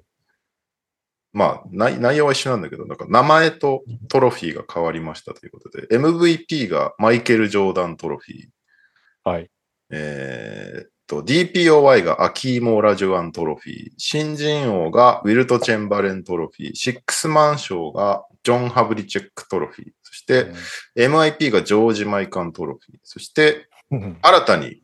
[1.33, 9.49] まあ、内内容は一緒なんだけど、なんか名前とトロフィーが変わりましたということで、MVP がマイケル・ジョーダントロフィー、はい。
[9.89, 20.47] えーっと、DPOY がアキーモ・ラジョアントロフィー、新人王がウィルト・チェンバレントロフィー、シックスマン賞がジョン・ハブリチェックトロフィー、そして、
[20.95, 24.81] MIP がジョージ・マイカントロフィー、そしてうん新たに、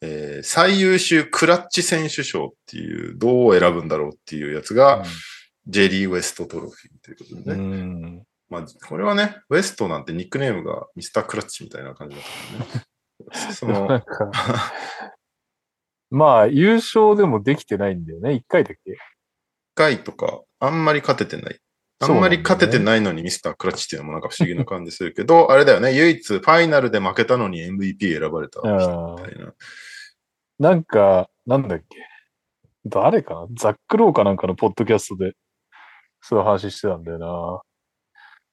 [0.00, 5.04] えー最優秀クラッチ選手賞っていう、どう選ぶんだろうっていうやつが、
[5.66, 7.64] ジェリー・ウエストトロフィーということでうね。
[7.64, 8.26] ん。
[8.50, 12.24] まあ、これはね、ウエストなんてニックネームがミスター・クラッチみたいな感じだっ
[12.68, 13.52] たね。
[13.54, 14.02] その、か、
[16.14, 18.30] まあ、優勝でもできてないんだよね。
[18.32, 18.98] 1回だっけ？
[19.74, 21.58] 回とか、あんまり勝ててない。
[22.00, 29.54] あんまり勝ててないのにミスタークラッチっていうのもなんか不思議な感じするけど、 あれだよね、唯一ファイナルで負けたのに MVP 選ばれた人みたいな。
[30.58, 31.96] なんか、なんだっけ？
[32.84, 33.46] 誰かな？
[33.56, 35.32] ザックローかなんかのポッドキャストで、
[36.20, 37.62] そういう話してたんだよな。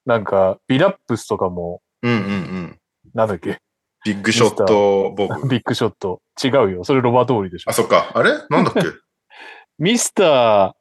[0.06, 2.80] なんか、ビラップスとかも、うんうんうん。
[3.12, 3.60] なんだっけ？
[4.04, 5.34] ビッグショットボブ。
[5.48, 6.22] ビッグショット。
[6.42, 6.84] 違うよ。
[6.84, 7.74] それロバート・オーリーでしょあ、。
[7.74, 8.12] そっか。
[8.14, 8.30] あれ？
[8.48, 8.80] なんだっけ？
[9.78, 10.72] ミスター、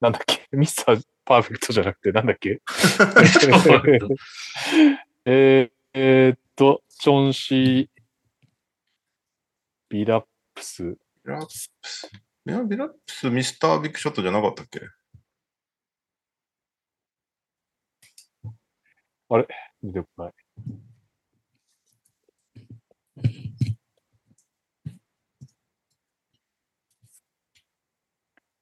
[0.00, 0.46] なんだっけ？
[0.52, 2.60] ミスターパーフェクトじゃなくて、なんだっけ？
[5.26, 7.88] えーえーっと、チョンシー、
[9.88, 10.82] ビラップス。
[10.84, 11.70] ビラップス？
[12.46, 14.80] いや、ビラップスミスタービッグショットじゃなかったっけ？
[19.82, 20.32] 出てこない。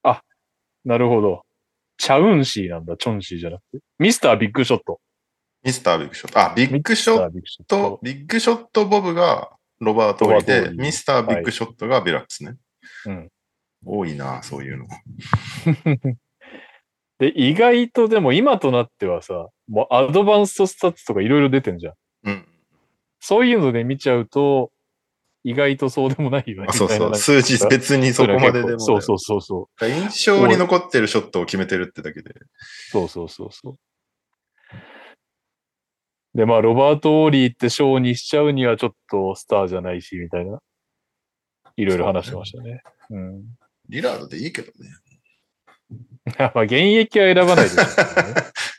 [0.03, 0.23] あ、
[0.89, 1.43] なるほど。
[1.99, 3.85] チャウンシーなんだ、チョンシーじゃなくて。
[3.99, 5.01] ミスタービッグショット。
[5.63, 6.41] ミスタービッグショット。
[6.41, 7.31] あ、ビッグショッ
[7.67, 12.55] ト、ビッグショットボブがロバート・で、ミスタービッグショットがビラップスね。
[13.05, 13.29] うん。
[13.85, 14.87] 多いな、そういうの。
[17.21, 21.95] で、意外とでも今となってはさ、もうアドバンストスタッツとかいろいろ出てんじゃん。
[22.25, 22.49] うん。
[23.21, 24.73] そういうので見ちゃうと、
[25.45, 26.67] 意外とそうでもないよね。
[26.69, 27.15] あそうそう。
[27.15, 28.81] 数字別にそこまででも。
[28.81, 29.89] そうそうそうそう。
[29.89, 32.35] 印象に残ってるショットを決めてるってだけで。
[32.91, 33.79] そうそうそうそう。
[36.35, 40.61] で、まあ、ロバート・オーリーって賞にしちゃうにはちょっとスターじゃないし、みたいな。
[41.77, 42.83] いろいろ話してましたね。
[43.11, 43.45] うん。
[43.89, 44.91] リラードでいいけどね。
[46.39, 47.91] まあ、現役は選ばないですよね。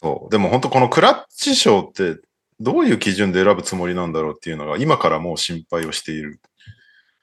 [0.00, 0.30] そう。
[0.30, 2.16] でも本当このクラッチ賞って
[2.60, 6.40] どういう基準で選ぶつもりなんだろうっていうのが今からもう心配をしている。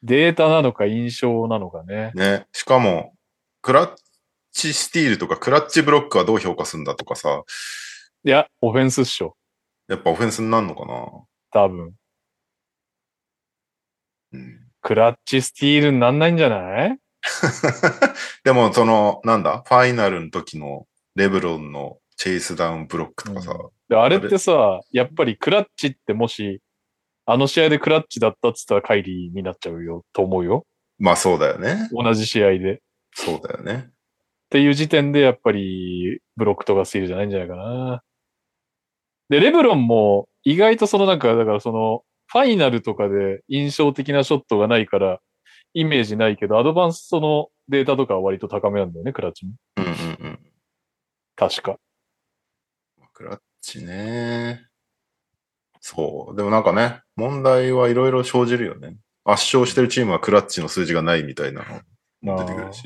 [0.03, 2.11] データなのか印象なのかね。
[2.15, 2.45] ね。
[2.51, 3.13] しかも、
[3.61, 3.95] クラッ
[4.51, 7.43] チスティールとかクラッチブロックはどう評価するんだとかさ、
[8.23, 9.35] いや、オフェンスっしょ。
[9.87, 10.93] やっぱオフェンスになるのかな
[11.51, 11.93] 多分。
[14.33, 14.59] うん。
[14.81, 16.99] クラッチスティールになんないんじゃない？
[18.43, 20.85] でもその、なんだ、ファイナルの時の
[21.15, 26.61] レブロンのチェイスダウンブロックとかさ、うであれってさ、やっぱりクラッチってもし、
[27.25, 30.65] あの試合でクラッチだったっつったらカイリーになっちゃうよ、と思うよ。
[30.97, 31.89] まあそうだよね。
[31.91, 32.73] 同じ試合で。
[32.73, 32.77] っ
[33.13, 33.89] そうだよね。
[34.49, 38.01] ていう時点でやっぱりブロックとかスティールじゃないんじゃないかな。
[39.29, 45.19] で、レブロンも意外とそのなんか、だからその、ファイナルとかで印象的なショットがないから、
[45.73, 49.53] イメージないけど、アドバンストのデータとかは割と高めなんだよね、クラッチも。
[49.77, 49.93] うんうんう
[50.33, 50.39] ん。
[51.35, 51.77] 確か。
[53.15, 54.67] クラッチね。
[55.79, 56.35] そう。
[56.35, 58.97] でもなんかね、問題はいろいろ生じるよね。
[59.23, 61.65] 圧勝してるチームはクラッチの数字がないみたいな
[62.21, 62.83] のも出てくるし。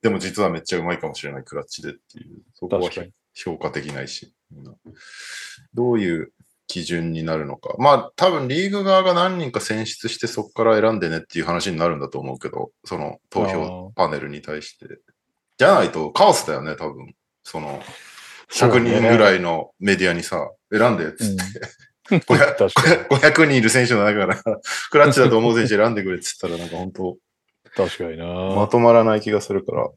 [0.00, 2.42] でも実はめっちゃうまいかもしれないクラッチでっていう。
[2.54, 2.90] そこは
[3.34, 4.32] 評価できないし。
[5.74, 6.32] どういう
[6.68, 7.74] 基準になるのか。
[7.78, 14.86] まあ多分リーグ側が何人か選出してそこから選んでねっていう話になるんだと思うけど、その投票パネルに対して。
[15.56, 17.16] じゃないとカオスだよね、多分。
[17.42, 17.82] その、
[18.52, 21.42] 100人ぐらいのメディアにさ、選んでっつって、
[22.12, 23.20] うん、確かに。
[23.20, 24.36] 500人いる選手の中から、
[24.90, 27.16] クラッチだと思う選手選んでくれっつったら、なんか本当、
[27.76, 28.24] 確かにな。
[28.26, 29.88] まとまらない気がするから。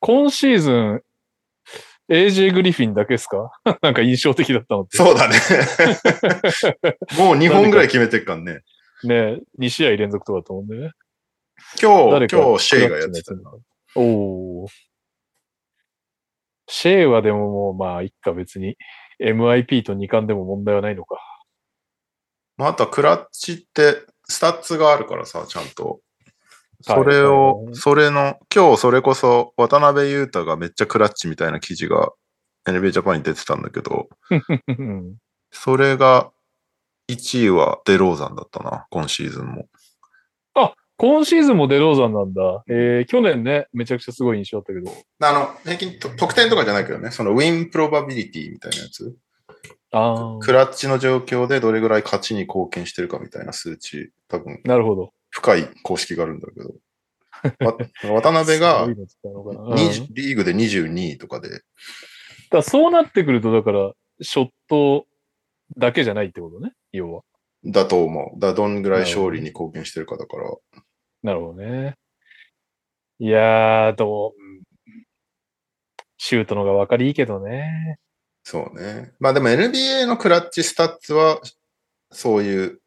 [0.00, 1.02] 今シーズン
[2.08, 3.50] AJ グリフィンだけですか？
[3.82, 4.96] なんか印象的だったのって。
[4.96, 5.36] そうだね。
[7.18, 8.60] もう2本ぐらい決めてっからね。
[9.02, 10.92] ね2試合連続とかだと思うんでね。
[11.80, 13.40] 今日、今日シェイがやってたな。
[13.96, 14.02] お
[14.64, 14.66] お。
[16.68, 18.76] シェイはでももうまあ、いっか別に。
[19.20, 21.16] MIP と2冠でも問題はないのか。
[22.56, 25.84] まあ、あとはクラッチって、スタッツがあるからさ、ちゃんと。
[25.86, 26.00] はい
[26.82, 32.10] それをは、いそれの、今日それこそ渡辺裕太がめっちゃクラッチみたいな記事が
[32.66, 34.08] NBA ジャパンに出てたんだけど、
[34.68, 35.14] うん
[35.50, 36.30] それが
[37.10, 39.68] 1位はデローザンだったな、今シーズンも。
[40.98, 42.64] 今シーズンもデローザンなんだ。
[42.68, 44.90] えー、去年ね、めちゃくちゃすごい印象あったけど。
[45.20, 49.14] あの、平均と、得点とかじゃないけどね、そのウィンプロバビリティみたいなやつ。
[49.92, 55.12] あクラッチの状況でどれぐらい勝ちに貢献してるかみたいな数値、多分あ、なるほど。
[55.30, 56.74] 深い公式があるんだけど。
[57.64, 57.76] わ
[58.20, 61.60] 渡辺がそういうの使うのかなうん20リーグで22位とかで、
[62.50, 65.06] だそうなってくると、だから、ショット
[65.76, 67.22] だけじゃないってことね、要は。
[67.66, 68.40] だと思う。
[68.40, 70.50] だどんぐらい勝利に貢献してるかだから。
[71.22, 71.96] なるほどね。
[73.18, 74.56] いやー、どう、うん
[76.18, 77.98] シュートのが分かりいいけどね。
[78.42, 79.12] そうね。
[79.20, 81.40] まあでも NBA のクラッチスタッツは、
[82.10, 82.80] そういう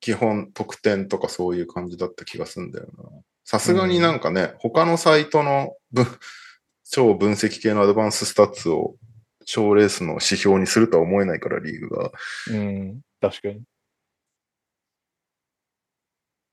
[0.00, 3.04] 基本得点とかそういう感じだった気がするんだよな。
[3.44, 6.06] さすがになんかね、他のサイトの分
[6.84, 8.96] 超分析系のアドバンススタッツを
[9.44, 12.12] 賞レースの指標にするとは思えないから、リーグが。
[12.50, 13.62] うん、確かに。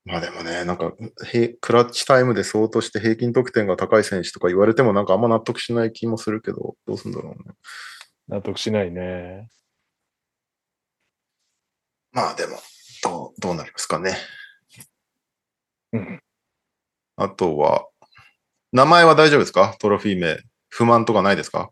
[0.07, 0.93] まあでもね、なんか、
[1.33, 7.55] へクラッチタイムで相当して平均得点が高い選手とか言われてもなんかあんま納得しない気もするけど、どうすんだろうね。
[8.29, 9.49] 納得しないね。
[12.13, 12.53] まあでも、
[13.03, 14.15] どう、どうなりますかね。
[15.91, 16.21] うん。
[17.17, 17.85] あとは、
[18.71, 19.75] 名前は大丈夫ですか？
[19.79, 20.37] トロフィー名。
[20.69, 21.69] 不満とかないですか？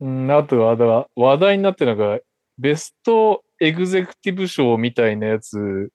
[0.00, 2.20] うん、あとは、話題になってるのが、
[2.58, 5.90] ベストエグゼクティブ賞みたいなやつ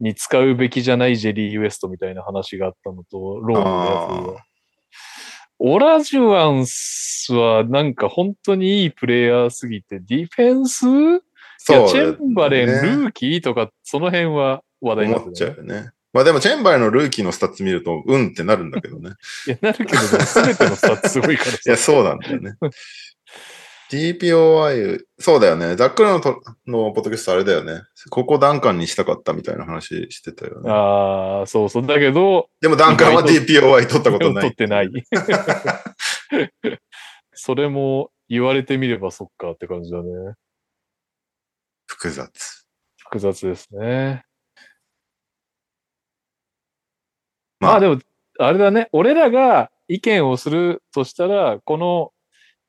[0.00, 4.44] に使うべきじゃないジェリー・ウエストみたいな話があったのと、ローンのやつは。
[5.58, 10.80] オラジュアンスはなんか本当にいいプレイヤーすぎて、ディフェンス？
[11.58, 15.90] チェンバレン、ルーキーとか、その辺は話題にな思っちゃうよね。
[16.12, 19.10] まあでも、チェンバレンのルーキーのスタッツ見ると、うんってなるんだけどね。
[19.46, 21.92] いや、なるけど、すべてのスタッツすごいから いや、さ。
[21.92, 22.54] そうなんだよね。
[23.90, 25.76] DPOY、そうだよね。
[25.76, 27.82] ザック・ロウとのポッドキャストあれだよね。
[28.10, 30.70] ここダンカンにしたかったみたいな話してたよね。
[30.70, 31.86] ああ、そうそう。
[31.86, 34.42] だけど、でもダンカンは DPOY 取ったことない。
[34.42, 34.90] 取ってない。
[37.32, 40.34] それも言われてみればそっかって感じだね。
[41.86, 42.66] 複雑。
[42.98, 44.24] 複雑ですね。
[47.60, 48.00] まあまあでも、
[48.38, 48.88] あれだね。
[48.92, 52.12] 俺らが意見をするとしたら、この、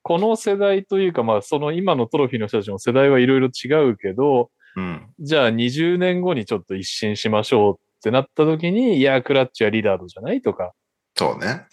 [0.07, 5.05] この世代というか、まあその今のトロフィーの人たちの世代はいろいろ違うけど、うん。
[5.19, 10.71] じゃあ20年後にちょっと一新しましょうってなった時に、いや、クラッチはリダードじゃないとか、
[11.13, 11.65] そうね。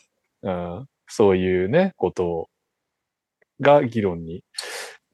[0.43, 2.49] うん、そういうね、こと
[3.61, 4.43] が議論に、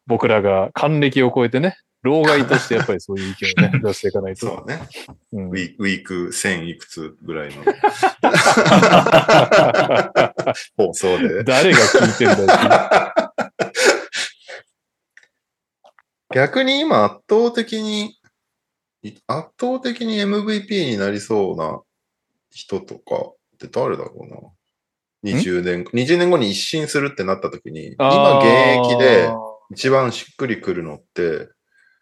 [0.07, 4.47] 僕らが還暦を超えてね、老害としてやっぱりそういう意見をね、 出していかないと。
[4.47, 4.81] そうね。
[5.33, 7.63] うんウィーク1000いくつぐらいの
[10.77, 11.45] 放送で。
[11.45, 12.55] 誰が聞いてんだ
[13.05, 13.13] よ。
[16.33, 18.17] 逆に今圧倒的に、
[19.03, 21.83] い圧倒的に MVP になりそうな
[22.51, 24.37] 人とかって誰だろうな。
[25.25, 28.47] 20年、20年後に一新するってなった時に、今現
[28.91, 29.31] 役で
[29.71, 31.49] 一番しっくりくるのって、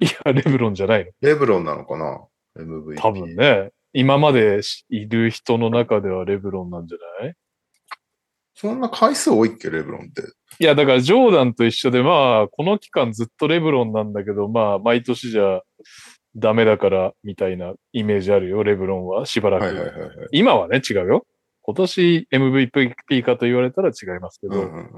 [0.01, 1.11] いや、レブロンじゃないの。
[1.21, 2.25] レブロンなのかな
[2.57, 2.97] ?MVP。
[2.97, 3.35] 多分。
[3.35, 3.71] ね。
[3.93, 4.61] 今まで
[4.91, 7.35] いる人の中ではレブロンなんじゃない？
[8.55, 10.23] そんな回数多いっけ、レブロンって。
[10.59, 15.63] いや、だからジョーダンと一緒で、まあ、この期間ずっとレブロンなんだけど、まあ、毎年じゃ
[16.37, 19.65] ダメだから、みたいなイメージあるよ、レブロンは、しばらく。
[19.65, 20.29] はいはいはいはい。
[20.33, 21.27] 今はね、違うよ。
[21.63, 24.91] 今年 MVP かと言われたら違いますけど、うんうんうん、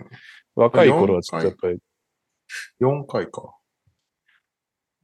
[0.54, 1.78] 若い頃はちょっとやっぱり
[2.80, 3.54] 4回か。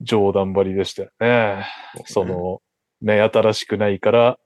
[0.01, 1.66] ジョーダン張りでしたよね。
[2.07, 2.61] その、
[3.01, 4.38] ね、新しくないから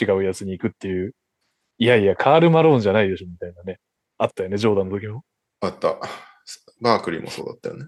[0.00, 1.14] 違うやつに行くっていう。
[1.78, 3.78] いやいや、カール・マローンじゃないでしょ、みたいなね。
[4.18, 5.24] あったよね、ジョーダンの時も。
[5.60, 5.98] あった。
[6.80, 7.84] バークリーもそうだったよね。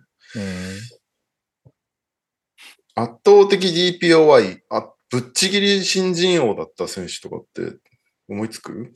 [2.95, 3.67] 圧倒的
[4.01, 7.79] DPOI、あぶっちぎり新人王だった選手とかって
[8.29, 8.93] 思いつく？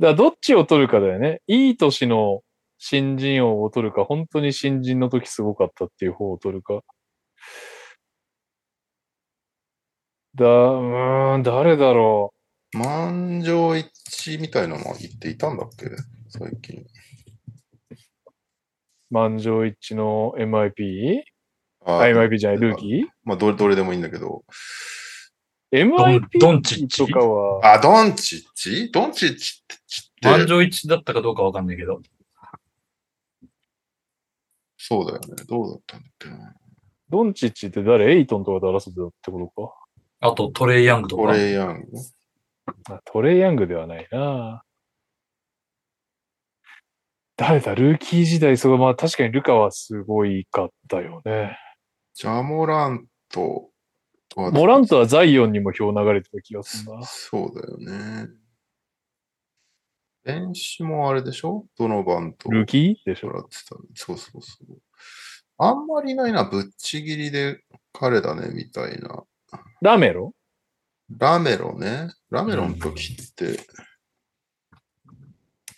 [0.00, 1.42] だどっちを取るかだよね。
[1.46, 2.42] いい年の
[2.84, 6.80] 新人王を取るか、本当に新人の時すごかったっていう方を取るか。
[10.34, 12.34] だ、うーん、誰だろ
[12.72, 13.86] 満場一
[14.34, 15.86] 致みたいなのは言っていたんだっけ？
[16.28, 16.84] 最近。
[19.10, 21.20] 満場一致の MIP?
[21.84, 23.06] ああ、MIP じゃない、ルーキー？
[23.22, 24.42] まあどれ、どれでもいいんだけど。
[25.72, 27.06] ?MIP ドンチッチ？
[27.06, 28.90] とかは、あ、ドンチッチ？
[28.90, 29.66] ドンチッチっ
[30.20, 32.02] て、満場一致だったかどうかわかんないけど。
[34.84, 35.44] そうだよね。
[35.46, 36.54] どうだったんだっけな。
[37.08, 38.16] ドンチッチって誰？
[38.16, 39.74] エイトンとかで争ってたってこ
[40.20, 41.32] あとトレイヤングとトか。
[41.32, 41.86] レイヤング？
[43.04, 44.64] トレイヤングではないな
[47.36, 47.74] 誰だ？
[47.76, 51.56] ルーキー時代、そう、まあ確かにルカはすごいかったよね。
[52.14, 53.70] ジャモラント
[54.28, 57.02] とはモラントはザイオンにも票流れてた気がするな。
[57.04, 58.28] そうだよね。
[60.24, 61.66] 練習もあれでしょ？
[61.76, 63.10] ドノバンとルーキー？
[63.10, 63.76] でしょもらってた。
[63.94, 64.78] そうそうそう。
[65.58, 67.62] あんまりいないな、ぶっちぎりで
[67.92, 69.24] 彼だね、みたいな。
[69.80, 70.32] ラメロ？
[71.18, 72.10] ラメロね。
[72.30, 73.58] ラメロの時って、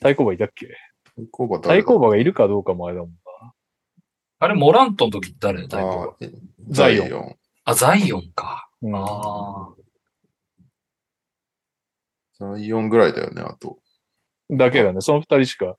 [0.00, 0.68] 対抗馬いたっけ？
[1.16, 3.16] 対抗馬対抗馬がいるかどうかもあれだもんな。
[4.40, 5.66] あれ、モラントの時誰？
[5.66, 6.30] だあえ
[6.68, 7.36] ザイオンザイオン。
[7.64, 8.68] あ、ザイオンか。
[8.82, 9.04] うんあ
[9.70, 9.74] あ。
[12.38, 13.78] ザイオンぐらいだよね、あと。
[14.50, 15.00] だけだね。
[15.00, 15.76] その二人しか。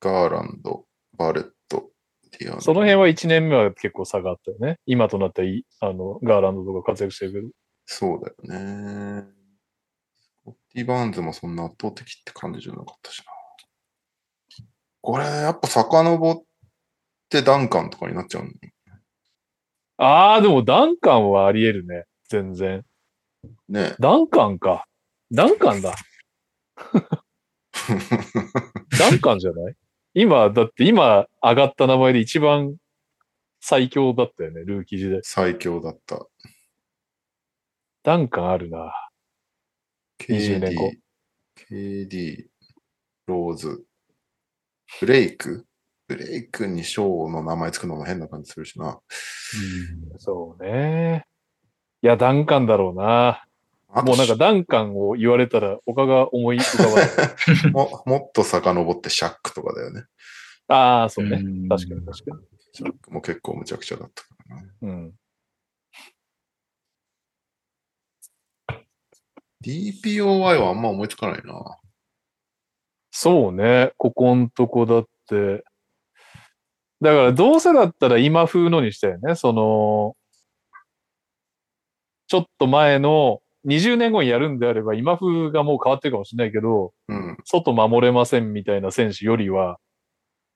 [0.00, 0.84] ガーランド、
[1.16, 1.90] バレット、
[2.32, 2.60] ティアナ。
[2.60, 4.78] その辺は一年目は結構差があったよね。
[4.86, 7.48] 今となったらいい、あの、ガーランドとか活躍してるけど。
[7.86, 9.24] そうだよね。
[10.20, 13.24] スコッティ・バーンズもそんな圧倒的って感じじゃなかったしな。
[15.00, 16.42] これ、やっぱ遡っ
[17.28, 18.50] てダンカンとかになっちゃうの
[19.98, 22.04] ああ、でもダンカンはあり得るね。
[22.28, 22.84] 全然。
[23.68, 23.94] ね。
[24.00, 24.86] ダンカンか。
[25.30, 25.94] ダンカンだ。
[28.98, 29.74] ダンカンじゃない？
[30.14, 32.76] 今、だって今上がった名前で一番
[33.60, 35.20] 最強だったよね、ルーキー時代。
[35.22, 36.26] 最強だった。
[38.02, 38.92] ダンカンあるな。
[40.18, 40.92] 20年後
[41.70, 42.46] KD、KD、
[43.26, 43.84] ローズ、
[45.00, 45.66] ブレイク？
[46.08, 49.00] ブレイクにショーの名前つくのも変な感じするしな。
[50.18, 51.24] そうね。
[52.02, 53.44] いや、ダンカンだろうな。
[54.00, 57.70] もうなんかダンカンを言われたら他が思い浮かばない。
[57.72, 60.04] ももっと遡ってシャックとかだよね。
[60.68, 61.36] ああ、そうね。
[61.36, 62.42] うん確かに確かに。
[62.72, 64.68] シャックも結構むちゃくちゃだったからな。
[64.82, 65.14] うん。
[69.62, 71.78] DPOY はあんま思いつかないな。
[73.10, 73.92] そうね。
[73.98, 75.64] ここんとこだって。
[77.02, 79.34] だからどうせだったら今風のにしたよね。
[79.34, 80.16] その、
[82.26, 87.36] ちょっと前の20年後にやるんであれば今風がもう変わってるかもしれないけど、うん。
[87.44, 89.78] 外守れませんみたいな選手よりは、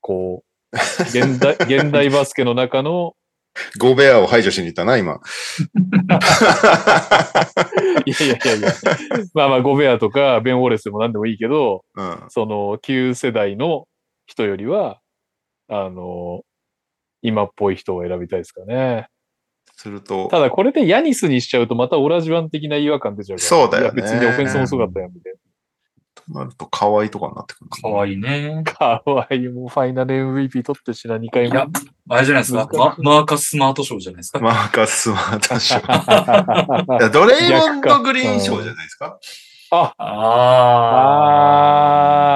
[0.00, 0.46] こう、
[1.06, 3.14] 現代、現代バスケの中の、
[3.78, 5.14] ゴベアを排除しに行ったな、今。
[8.04, 8.72] いやいやいやいや、
[9.32, 12.24] まあまあゴベアとかベン・ウォレスでも何でもいいけど、うん。
[12.28, 13.88] その旧世代の
[14.26, 15.00] 人よりは、
[15.68, 16.42] あの、
[17.22, 19.08] 今っぽい人を選びたいですかね。
[19.76, 23.48] すると、ただこれでヤニスにしちゃうとまたオラジワン的な違和感出ちゃうから。
[23.48, 25.34] そうだよね別にオフェンスもすごかったやん、みたい
[26.14, 27.68] となると、可愛いとかになってくる。
[27.82, 28.54] かわいいね。
[28.54, 28.62] な。
[28.64, 29.48] かわいい。
[29.48, 31.54] もうファイナル MVP 取ってしな、2回も。
[31.54, 31.66] いや、
[32.08, 32.66] あれじゃないですか。
[32.72, 34.40] ママーカス・スマート賞じゃないですか。
[34.40, 35.76] マーカス・スマート賞。
[36.98, 39.18] いやドレイモンド・グリーン賞じゃないですか？
[39.70, 40.06] あ、あ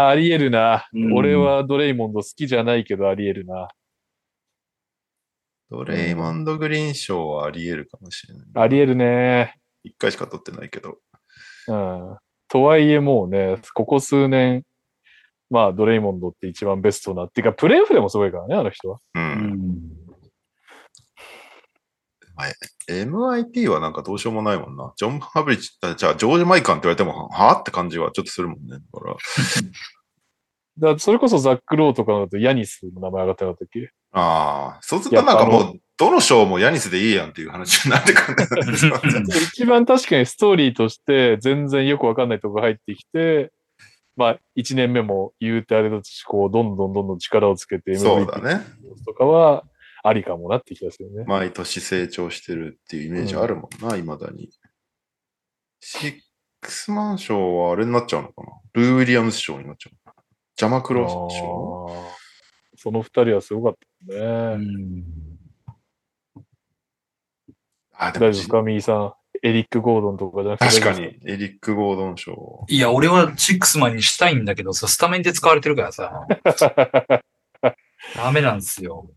[0.07, 0.89] あー、あり得るな。
[0.93, 3.69] うん俺はドレイモンド好きじゃないけどあり得るな。
[5.71, 8.47] ドレイモンド・グリーン賞はあり得るかもしれない。
[8.55, 9.57] あり得るね。
[9.85, 10.99] 一回しか取ってないけど。
[11.69, 12.17] うん。
[12.49, 14.65] とはいえもうね、ここ数年、
[15.49, 17.25] まあドレイモンドって一番ベストな。
[17.25, 18.99] っていうか、プレイオフでもすごいからね、あの人は。
[19.15, 19.19] う。
[19.19, 19.21] あ。
[19.21, 20.01] うんん。
[22.89, 24.93] MIP はなんかどうしようもないもんな。
[24.97, 27.61] ジョン・ハブリッチ、あじゃあ、ジョージ・マイカンって言われても、はぁ？
[27.61, 28.79] って感じはちょっとするもんね。
[28.79, 29.17] だから、
[30.81, 33.91] だそれこそザック・ローとかだとヤニスの名前上がってなかったっけ？
[34.13, 38.47] ああ、そうするとなんかもう、どの賞もヤニスでいいやんっていう話になってくる。
[39.53, 43.53] 一番確かにストーリーとして全然よくわかんないとこが入ってきて、
[44.17, 48.65] まあ一年目も言うてあれだし、こう、どんどんどんどん力をつけてそうだね。
[49.07, 49.65] とかは
[50.03, 51.25] ありかもなって気がするね。
[51.27, 54.51] 毎年成長してるっていうイメージあるもんな、未だに。
[55.81, 56.15] シッ
[56.61, 58.49] クスマン賞はあれになっちゃうのかな？
[58.73, 59.97] ルー・ウィリアムス賞になっちゃう
[60.59, 61.87] のかなジャマクロス賞
[62.77, 63.79] その二人はすごかっ
[64.09, 64.21] たね。
[64.21, 65.05] うん
[68.01, 69.13] あ、でも大丈夫ですか、右さん。
[69.43, 70.81] エリック・ゴードンとかじゃなくて。
[70.81, 72.65] 確かに、エリック・ゴードン賞。
[72.69, 76.27] いや、俺はシックスマンにしたいんだけどさ、スタメンで使われてるからさ、
[78.17, 79.11] ダメなんですよ。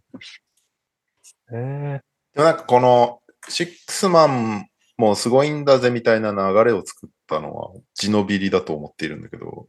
[1.49, 2.01] ね
[2.33, 4.67] でもなんかこの、シックスマン
[4.97, 9.67] もうすごいんだぜみたいな流れを作ったのは、ジノビリだと思っているんだけど、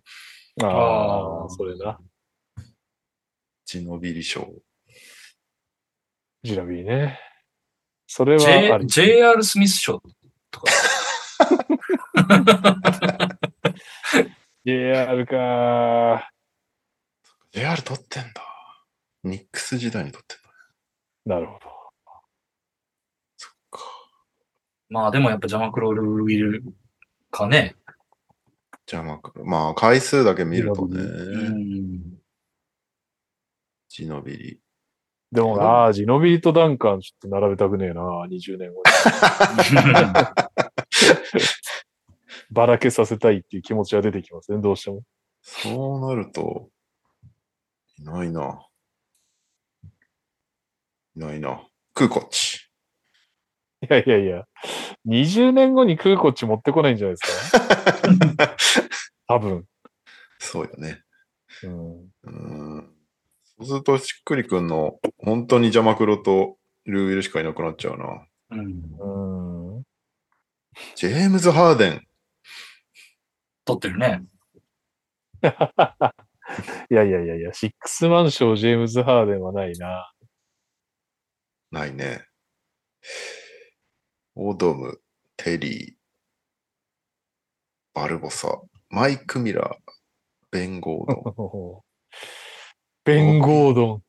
[0.62, 1.98] ああそれな。
[3.64, 4.52] ジノビリ賞。
[6.42, 7.18] ジラビーね。
[8.06, 8.86] それは J。
[8.86, 10.00] JR スミス賞
[10.50, 10.72] とか。
[14.64, 16.30] JR か。
[17.50, 18.42] JR 取ってんだ。
[19.24, 20.38] ニックス時代に取ってん
[21.28, 21.34] だ。
[21.34, 21.60] なるほど。
[23.36, 23.80] そっか。
[24.90, 26.62] まあでもやっぱジャマクロールウィル
[27.30, 27.74] かね。
[28.86, 31.04] じゃあまあ、まあ、回数だけ見るとね、う
[31.54, 32.18] ん。
[33.88, 34.60] ジノビリ。
[35.32, 38.84] でもな、ジノビリとダンカンちょっと並べたくねえな、20年後に。
[42.50, 45.02] ばらけさせたいっていう気持ちは出てきますね、どうしても。
[45.42, 46.68] そうなると、
[47.98, 48.66] いないな。
[51.16, 51.66] いないな。
[51.94, 52.68] クーコッチ。
[53.82, 54.44] いやいやいや、
[55.06, 58.56] 20年後にクーコッチ持ってこないんじゃないですか？
[59.28, 59.64] 多分。
[60.38, 61.02] そうよね。
[61.62, 62.30] うん、うー
[62.80, 62.94] ん。
[63.58, 68.26] そうすると、しっくりくんの、本当に邪魔黒とルーウィルしかいなくなっちゃうな。
[68.50, 69.76] うん。
[69.76, 69.82] うん。
[70.96, 72.06] ジェームズ・ハーデン。
[73.64, 74.22] 撮ってるね。
[76.90, 80.12] いやいやいやいや、シックスマン賞ジェームズ・ハーデンはないな。
[81.70, 82.24] ないね。
[84.36, 85.00] オドム、
[85.36, 85.94] テリー、
[87.94, 88.60] バルボサ、
[88.90, 89.92] マイク・ミラー、
[90.50, 91.82] ベン・ゴードン、
[93.04, 94.02] ベン・ゴードン。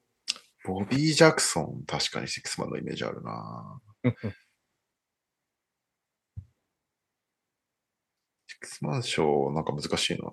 [0.63, 3.80] ボビー・ジャクソン、確かにシックスマンのイメージあるな。
[8.47, 10.32] シックスマン賞、なんか難しいな。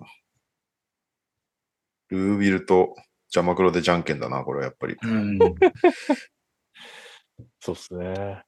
[2.07, 2.95] ルーウィルと
[3.29, 4.95] ジャマクロでじゃんけんだな、これはやっぱり。
[4.99, 5.37] うん。
[7.59, 8.43] そうっすね。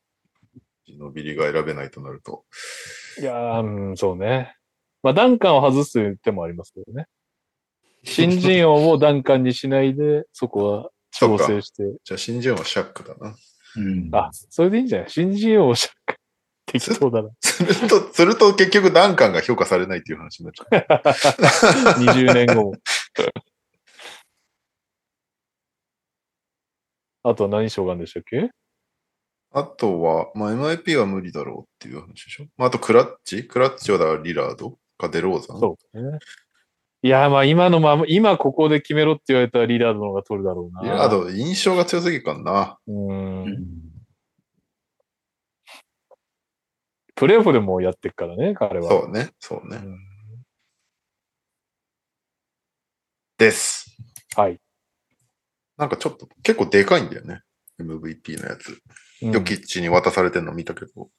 [0.85, 2.45] ジノビリが選べないとなると。
[3.19, 4.55] いやー、うん、そうね。
[5.03, 7.07] まあ、ダンカンを外す手もありますけどね。
[8.03, 11.83] 新人王をダンカンにしないで、そこは調整して。
[12.03, 13.35] じゃあ、新人王はシャックだな。
[13.77, 14.09] うん。
[14.13, 15.09] あ、それでいいんじゃない？
[15.09, 15.89] 新人王をし
[16.67, 17.29] 適当だな。
[17.41, 20.69] すると、すると結局ダンカンが評価されないっていう話になっちゃう。
[22.05, 22.73] 20年後も。
[27.23, 28.49] あとは何賞があるんでしたっけ？
[29.57, 32.45] あとは、まあ、MIP は無理だろうっていう話でしょ？
[32.57, 33.47] まあ、あとクラッチ？
[33.47, 35.59] クラッチはだからリラードかデローザン？
[35.61, 36.19] そうね。
[37.01, 40.81] いやー、まあ今のまま、今ここで決めろって言われたらリラードの方が取るだろうな。
[40.81, 42.77] リラード、印象が強すぎるからな。
[42.85, 42.91] う。
[42.91, 43.65] うんん。
[47.15, 48.89] プレーオフでもやってっからね、彼は。
[48.89, 49.77] そうね、そうね。
[49.77, 49.99] うん
[53.37, 53.95] です。
[54.35, 54.59] はい。
[55.77, 57.41] なんかちょっと、結構でかいんだよね。
[57.79, 58.69] MVP のやつ。
[58.69, 61.09] うんヨキッチに渡されてるの見たけど。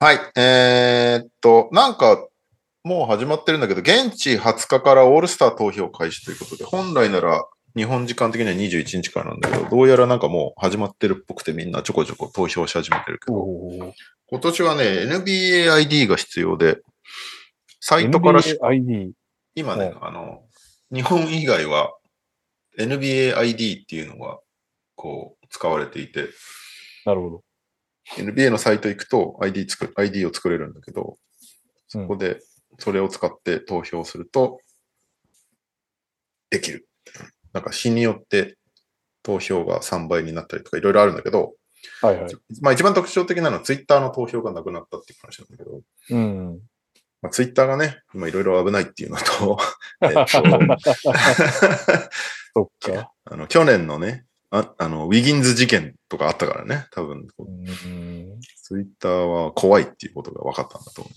[0.00, 0.18] はい。
[0.36, 2.26] えーっと、なんか、
[2.82, 7.44] もう始まってるんだけど、現地20日からオールスター投票開始ということで、本来なら
[7.76, 13.92] 日本時間的には21日からなんだけど、どうやらなんかもう始まってるっぽくてみんなちょこちょこ投票し始めてるけど、
[14.28, 16.78] 今年はね、NBAID が必要で、
[17.80, 18.58] サイトからし。
[19.54, 20.42] 今ね、うあの、
[20.92, 21.92] 日本以外は
[22.78, 24.38] NBAID っていうのが、
[24.94, 26.28] こう、使われていて、
[27.04, 27.42] なるほど。
[28.16, 31.16] NBA のサイト行くと ID, 作 ID を作れるんだけど、
[31.88, 32.40] そこで
[32.78, 34.60] それを使って投票すると、
[36.50, 36.88] できる。
[37.52, 38.56] なんか日によって
[39.22, 41.54] 投票が3倍になったりとかいろいろあるんだけど、
[42.00, 42.34] はいはい。
[42.60, 46.60] まあ一番特徴的なのは Twitter の投票がなくなったっていう話なんだけど、うん。
[47.22, 49.58] まあ、Twitter がね、今いろいろ危ないっていうのと、
[50.02, 50.42] えっと
[52.56, 53.12] そっか。
[53.26, 58.40] あの去年のねあ、あの、ウィギンズ事件とかあったからね、多分、うん。
[58.62, 61.10] ツイッターは怖いっていうことが分かったんだと思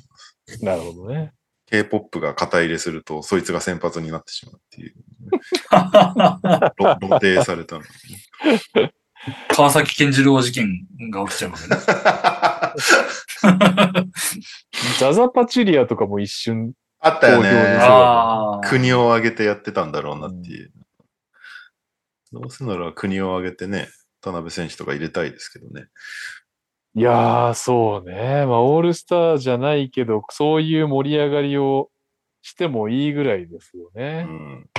[0.62, 0.66] う。
[0.66, 1.34] なるほどね。
[1.68, 4.96] K-POP が肩入れすると、そいつが先発になってしまうっていう、
[6.78, 7.88] ろ露呈されたの、ね。
[9.50, 11.78] 川崎健次郎事件が起きちゃうわけね。
[15.00, 17.80] ザザパチリアとかも一瞬、あったよね。
[18.68, 20.72] 国を挙げてやってたんだろうなっていう。
[22.32, 23.90] どうせなら国を挙げてね、
[24.22, 25.88] 田辺選手とか入れたいですけどね。
[26.96, 28.46] いやー、そうね。
[28.46, 31.90] まあ、オールスターじゃないけど、そういう盛り上がりを
[32.42, 34.24] してもいいぐらいですようね。
[34.24, 34.28] ん。
[34.28, 34.70] うん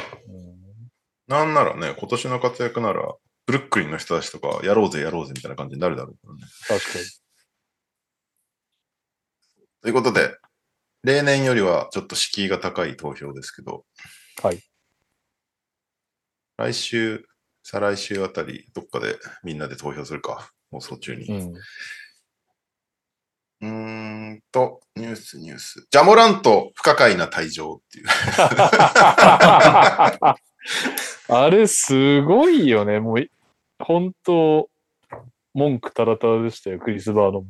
[1.31, 3.15] なんならね、今年の活躍なら、
[3.47, 6.43] ブルックリンの人たちとか、やろうぜやろうぜみたいな感じになるだろうからね。
[6.67, 7.05] 確かに。
[9.83, 10.37] ということで、
[11.05, 13.85] 例年よりはちょっと敷居が高い投票ですけど、
[14.43, 14.61] はい。
[16.57, 17.25] 来週、
[17.71, 21.25] 再来週あたり、どっかでみんなで投票するか、放送中に。
[23.61, 24.33] うん。
[24.33, 25.87] んと、ニュース、ニュース。
[25.89, 28.07] ジャモラント、不可解な退場っていう。
[31.29, 32.99] あれ、すごいよね。
[32.99, 33.31] もう、
[33.79, 34.69] 本当
[35.55, 37.47] 文句たらたらでしたよ、クリス・バードも。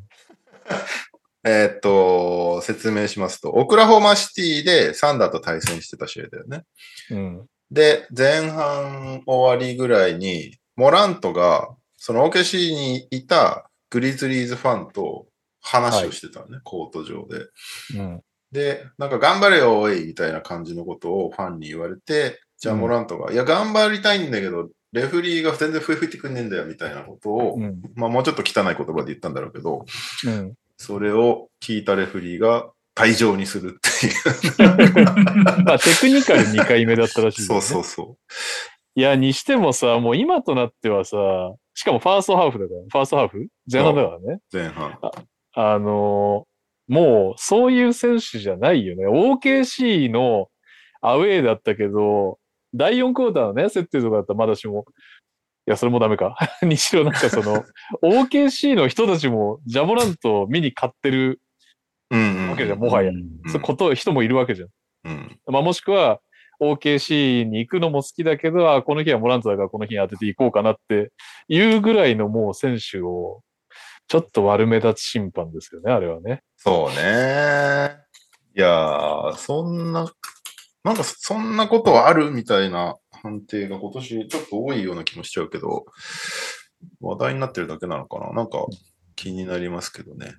[1.45, 6.65] えーっと、説明しますと、オクラホマシティでサンダーと対戦してた試合だよね。
[7.09, 7.47] うん。
[7.71, 15.27] で、前半終わりぐらいに、モラントが、その OKC にいたグリズリーズファンと
[15.61, 17.47] 話をしてたのね、コート上で。
[17.97, 18.21] うん。
[18.51, 27.81] で、なんか頑張れよ、おい、みたいな感じのことをファンに言われて、じゃあうんモラントが、いや、頑張りたいんだけど、レフリーが全然笛吹いてくんねえんだよ、みたいなことを、うん。
[27.95, 29.85] まあもうちょっと汚い言葉で言ったんだろうけど、
[30.27, 30.55] うん。
[30.77, 35.63] それを聞いたレフリーが退場にするっていう。
[35.65, 37.47] まあ、テクニカル2回目だったらしい、ね。
[37.47, 38.17] そうそうそ
[38.95, 41.17] いや、にしてもさ、もう今となってはさ、
[41.75, 43.49] しかもファーストハーフだから、ファーストハーフ？
[43.73, 44.41] 前半だからね。
[44.53, 44.99] う、前半。
[45.55, 46.51] あのー
[46.91, 49.07] もう、そういう選手じゃないよね。
[49.07, 50.49] OKC の
[51.01, 52.41] アウェーだったけど、
[52.75, 54.85] 第4クォーターのね、設定とかだったらまだしも、
[55.69, 56.37] いや、それもダメか。
[56.63, 57.65] にしろなんかその、
[58.03, 61.41] OKC の人たちもジャモラントを見に買ってる。
[62.11, 63.11] わけじゃん、もはや。
[63.11, 64.69] うんそういうこと、人もいるわけじゃん。
[65.05, 65.41] うん。
[65.47, 66.21] まあ、もしくは、
[66.61, 71.11] OKC に行くのも好きだけど、あこの日はモラントだからこの日に当てていこうかなって
[71.49, 73.43] いうぐらいのもう選手を、
[74.09, 76.43] ちょっと悪目立ち審判ですよね、あれはね。
[76.57, 77.97] そうね。
[78.55, 80.13] いやー、そんな、
[80.85, 85.87] なんかそんなことあるみたいな判定が今年ちょっと多いような気もしちゃうけど、
[87.01, 88.67] 話題になってるだけなのかななんか
[89.15, 90.35] 気になりますけどね。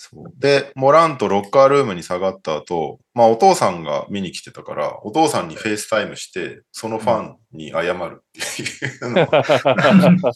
[0.00, 0.32] そう。
[0.36, 9.26] で、モラントロッカールームに下がった後、まあお父さんが見に来てたから、お父さんにフェイスタイムして、そのファンに謝るっていうのを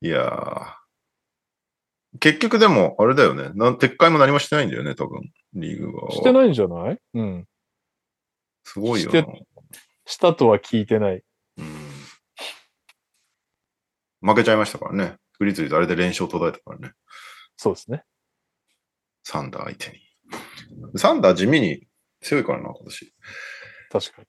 [0.00, 2.18] いやー。
[2.20, 3.50] 結局でも、あれだよね。
[3.54, 5.30] なん撤回も何もしてないんだよね、多分。
[5.54, 6.10] リーグ側は。
[6.12, 6.98] してないんじゃない？
[7.14, 7.46] うん。
[8.64, 9.24] すごいよな。
[10.06, 11.22] したとは聞いてない。
[11.58, 11.90] うん。
[14.22, 15.16] 負けちゃいましたからね。
[15.38, 16.94] グリズリーズあれで連勝途絶えたからね。
[17.56, 18.04] そうですね。
[19.24, 19.98] サンダー相手に。
[20.96, 21.86] サンダー地味に
[22.20, 23.14] 強いからな、今年。
[23.90, 24.28] 確かに。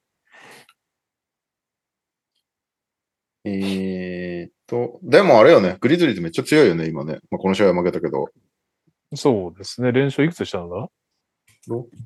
[3.46, 5.78] えーっと、でもあれよね。
[5.82, 7.20] グリズリーズめっちゃ強いよね、今ね。
[7.30, 8.30] まあ、この試合は負けたけど。
[9.16, 9.92] そうですね。
[9.92, 10.92] 連勝いくつしたんだろ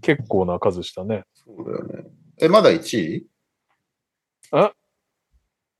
[0.02, 1.24] 結構な数したね。
[1.34, 2.10] そうだよね。
[2.40, 3.28] え、まだ1位？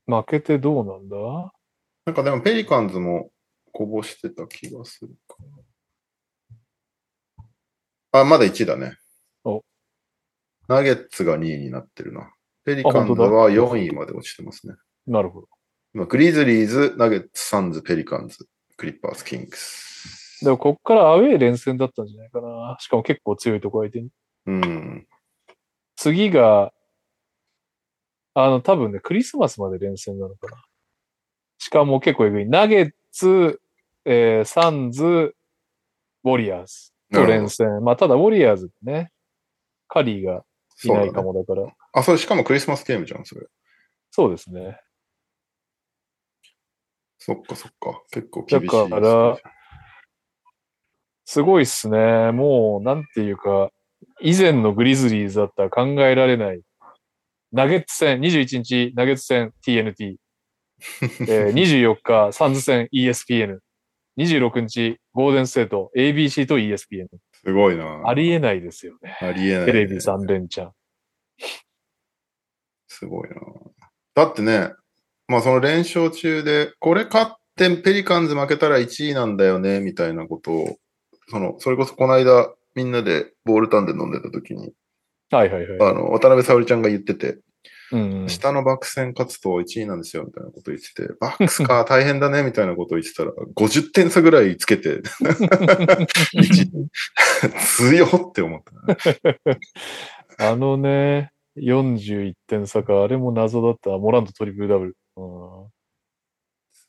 [0.06, 1.54] 負けてどうなんだ？
[2.08, 3.32] なんかでもペリカンズも
[3.74, 5.36] こぼしてた気がするか
[8.14, 8.22] な。
[8.22, 8.96] あ、まだ1位だね。
[9.44, 9.62] お
[10.70, 12.32] ナゲッツが2位になってるな。
[12.64, 14.76] ペリカンズは4位まで落ちてますね。
[15.06, 15.48] なるほど。
[15.94, 18.48] 今、グリズリーズ、ナゲッツ、サンズ、ペリカンズ、
[18.78, 20.46] クリッパーズ、キングス。
[20.46, 22.78] でも、こっからアウェー連戦だったんじゃないかな。
[22.80, 24.10] しかも結構強いとこ相手に。
[24.46, 25.08] うん。
[25.98, 26.72] 次が、
[28.34, 30.64] あの、多分ね、クリスマスまで連戦なのかな。
[31.68, 32.46] しかも結構えぐい。
[32.46, 33.60] ナゲッツ、
[34.06, 37.84] えーサンズ、ウォリアーズと連戦。
[37.84, 39.12] まあ、ただ、ウォリアーズね、
[39.90, 40.46] カリーが
[40.86, 41.68] いないかもだから。
[41.92, 43.48] あ、それしかもクリスマスゲームじゃん、それ。
[44.12, 44.80] そうですね。
[47.18, 48.02] そっかそっか。
[48.12, 48.68] 結構厳しい。
[48.68, 49.38] だから
[51.26, 52.32] すごいっすね。
[52.32, 53.72] もう、なんていうか、
[54.22, 56.62] 以前のグリズリーズだったら考えられない。
[57.52, 60.16] ナゲッツ戦、21日、ナゲッツ戦 TNT。
[61.28, 63.60] えー、24日、サンズ戦 ESPN。
[64.18, 67.08] 26日、ゴールデンステート、ABC と ESPN。
[67.34, 68.02] すごいな。
[68.06, 69.18] ありえないですよね。
[69.22, 70.72] ありえない、テレビ3連チャン。
[72.88, 73.36] すごいな。
[74.16, 74.72] だってね、
[75.28, 80.78] まあその連勝中で、これ勝ってペリカンズ負けたら1位なんだよね、みたいなことを、
[81.30, 84.74] その、それこそこの間みんなでボールタンで飲んでた時に、
[85.30, 85.90] はいはいはい。
[85.92, 87.38] あの、渡辺沙織ちゃんが言ってて、
[88.28, 95.02] 下のバック戦勝つと1位なんですよ、みたいなこと言ってて、バックスか大変だね、みたいなことを言ってたら、50点差ぐらいつけて、
[97.78, 98.74] 強って思った。
[100.52, 103.90] あのね、41点差か、あれも謎だった。
[103.98, 104.98] モラントトリプルダブル。
[105.18, 105.77] うん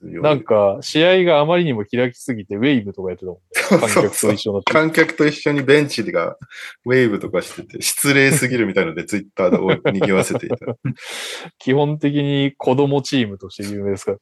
[0.01, 3.89] なんか、試合があまりにも開きすぎて、ウェイブとかやってたもんね。
[3.89, 4.63] 観客と一緒の。
[4.63, 6.37] 観客と一緒にベンチが
[6.85, 10.57] ウェーブとかしてて、失礼すぎるみたいのでツイッターで賑わせていた。
[11.59, 14.19] 基本的に子供チームとして有名ですから。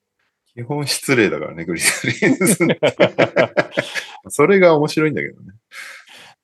[0.55, 2.57] 基本失礼だからね、グリズリーズ。
[4.31, 5.53] それが面白いんだけどね。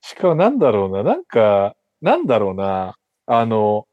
[0.02, 3.86] しかもなんだろうな、なんか、なんだろうな、あの、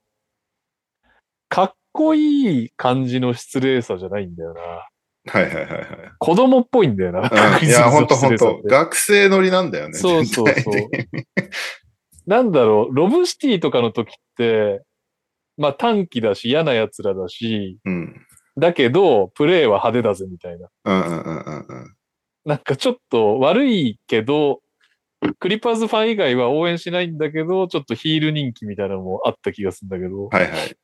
[1.47, 4.88] かっこいい感じの失礼さじゃないんだよな。
[5.30, 5.88] はいはいはいはい。
[6.17, 7.21] 子供っぽいんだよな。
[7.21, 8.61] うん、いや、 ほんとほんと。
[8.65, 9.97] 学生乗りなんだよね。
[9.97, 10.75] そうそうそう
[12.25, 14.84] なんだろう、ロブシティとかの時って、
[15.57, 18.25] まあ短期だし嫌な奴らだし、うん。
[18.57, 20.69] だけど、プレイは派手だぜみたいな。
[20.86, 21.95] うんうんうんうんうん。
[22.45, 24.61] なんかちょっと悪いけど、
[25.39, 30.77] クリパーズファン以外は応援しないんだけど、ちょっとヒール人気みたいなのもあった気がするんだけど、はいはい。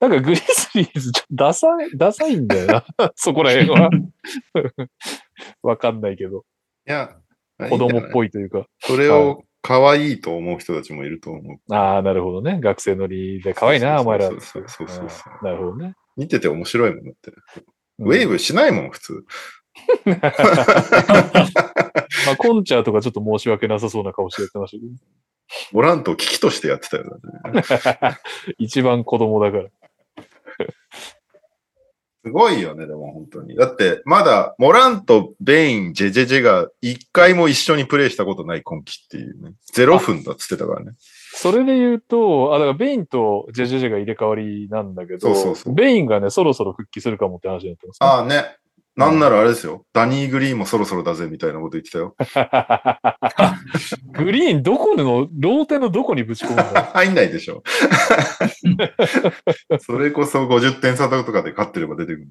[0.00, 0.42] なんかグリズ
[0.74, 2.84] リーズちょっとダサい、ダサいんだよな。
[3.16, 3.90] そこら辺は。
[5.62, 6.44] わかんないけど、
[6.86, 7.16] いや、
[7.70, 8.12] 子供っい。
[8.12, 8.66] ぽいというか。
[8.80, 11.74] それを可愛いと思う人たちもいると思う。
[11.74, 12.60] ああ、なるほどね。
[12.60, 14.28] 学生乗りで可愛いな、お前ら。
[14.28, 15.94] そうそうそうそうなるほどね。
[16.16, 17.30] 見てて面白いもんだって。
[17.30, 17.36] うん
[17.98, 19.24] ウェーブしないもん、普通。
[20.04, 20.16] ま
[22.32, 24.92] あ、コンチャーとかちょっと申し訳なさそうな顔してやってましたけど。
[25.72, 27.10] モラントを危機としてやってたよね。
[28.58, 29.64] 一番子供だから。
[32.26, 33.54] すごいよね、でも本当に。
[33.54, 39.52] だって、まだ、モラント、ベイン、ジェジェジェが一回も一緒にプレイしたことない今季っていうね。
[39.72, 40.90] 0分だっつってたからね。
[41.34, 48.56] それで言うと、あ、だからベインとジェジェジェが入れ替わりなんだけど、そうそうそうベインがね、そろそろ復帰するかもって話になってます、ああね。
[48.96, 49.84] なんならあれですよ。
[49.92, 52.16] ダニー・グリーンもそろそろだぜみたいなこと言ってたよ。
[54.12, 56.84] グリーンどこの、ローテのどこにぶち込むんだ？
[56.94, 57.62] 入んないでしょ。
[59.80, 62.28] それこそ50点差とかで勝ってれば出てくる。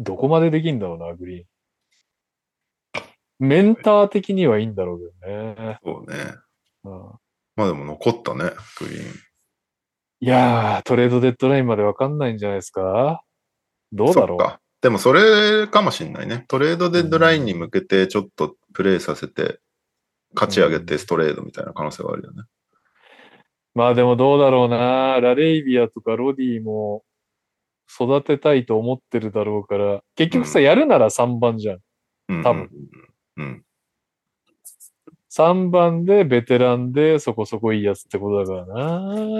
[0.00, 1.46] どこまでできんだろうな、グリーン。
[3.38, 5.78] メンター的にはいいんだろうけどね。
[5.82, 6.16] そうね。
[6.84, 7.10] うん
[7.56, 8.50] まあでも残ったね、
[8.80, 9.04] グリーン。
[10.20, 13.22] いやー、トレードデッドラインまでわかんないんじゃないですか？
[13.92, 14.60] どうだろそっか。
[14.84, 16.44] でもそれかもしんないね。
[16.46, 19.58] トレードデッドラインに向けてちょっとプレイさせて、
[20.34, 22.42] 勝ち上げてストレードみたいな可能性はあるよね。
[22.42, 23.78] う。
[23.78, 25.18] まあでもどうだろうな。
[25.22, 27.02] ラレイビアとかロディも
[27.90, 31.78] 育てたいと思ってるだろうから、結局さ、うんやるなら3番じゃん。
[32.28, 32.70] うん、多分。
[33.38, 33.64] うん。
[35.34, 38.84] 3番でベテランでそこそこいいやつってことだから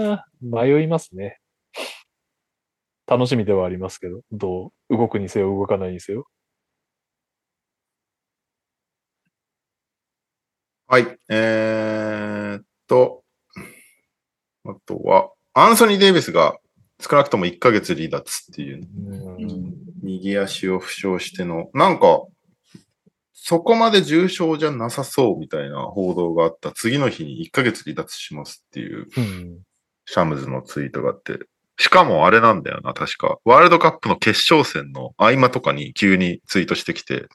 [0.07, 0.27] な。
[0.41, 1.39] 迷いますね。
[3.07, 4.73] 楽しみではありますけど、どう？
[4.91, 6.27] 動くにせよ動かないにせよ。
[10.87, 11.19] はい。
[11.31, 13.23] えーっと、
[14.67, 16.57] あとは、アンソニー・デイビスが
[17.01, 18.87] 少なくとも1ヶ月離脱っていう、
[19.39, 22.27] うん右足を負傷しての、なんか、
[23.33, 29.59] そこまで重症じゃなさそうみたいな報道があった次の日に1ヶ月離脱しますっていううん
[30.07, 31.39] シャムズのツイートがあって、
[31.77, 33.39] しかもあれなんだよな、確か。
[33.45, 37.27] ワールドカップの決勝戦の合間とかに急にツイートしてきて、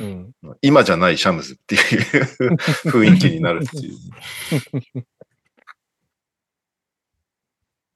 [0.00, 0.32] うん
[0.62, 1.80] 今じゃないシャムズっていう
[2.86, 3.94] 雰囲気になるっていう。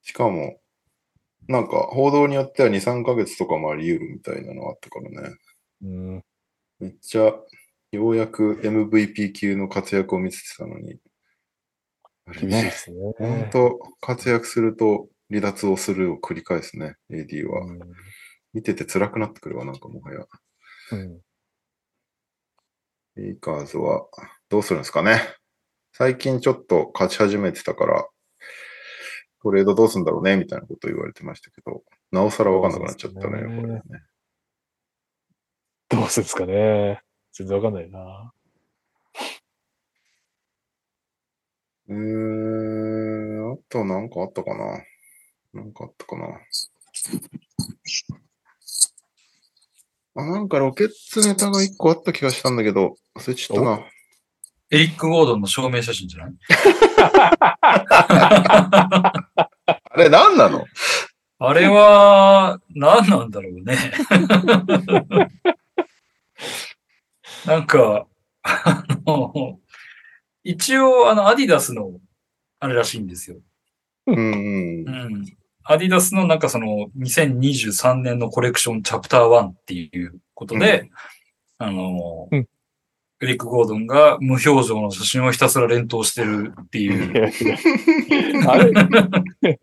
[0.02, 0.60] しかも、
[1.46, 5.36] なんか報道によっては2、3ヶ月とかもあり得るみたいなのあったからね。
[5.82, 6.24] うん
[6.80, 7.32] めっちゃ、
[7.92, 10.98] ようやく MVP 級の活躍を見せてたのに。
[12.40, 12.96] 厳しいですね。
[13.18, 17.66] 本当活躍すると離脱をするを繰り返すね、AD は。
[18.52, 20.26] 見てて辛くなってくるわ、なんかもはや。
[20.92, 21.20] うん
[23.14, 24.06] レイカーズは
[24.48, 25.20] どうするんですかね。
[25.92, 28.06] 最近ちょっと勝ち始めてたから、
[29.42, 33.82] トレードどうするんだろうね、みたいなこと言われてましたけど、なおさらわかんなくなっちゃったね、ねこれね。
[35.90, 37.02] どうするんですかね。
[37.34, 38.32] 全然わかんないな。
[41.88, 44.82] うーん、あとなんかあったかな。
[45.54, 46.26] なんかあったかな。
[50.14, 53.80] あ、なんかロケッツネタが一個あった気がしたんだけど、忘れちゃったな。
[54.70, 56.34] エリック・ゴードンの証明写真じゃない？
[58.74, 60.64] あれ、なんなの？
[61.38, 63.76] あれは、何なんだろうね。
[67.44, 68.06] なんか、
[68.42, 69.58] あの、
[70.44, 72.00] 一応、あの、アディダスの、
[72.60, 73.36] あれらしいんですよ。
[74.06, 74.90] うんうんう。
[75.08, 75.36] ん。
[75.64, 80.90] アディダスのなんかその、2023年のコレクションチャプター1っていうことで、
[81.58, 82.46] あの、うん
[83.24, 87.14] エリック・ゴードンが無表情の写真をひたすら連投してるっていいう。
[87.16, 88.72] やいやあれ？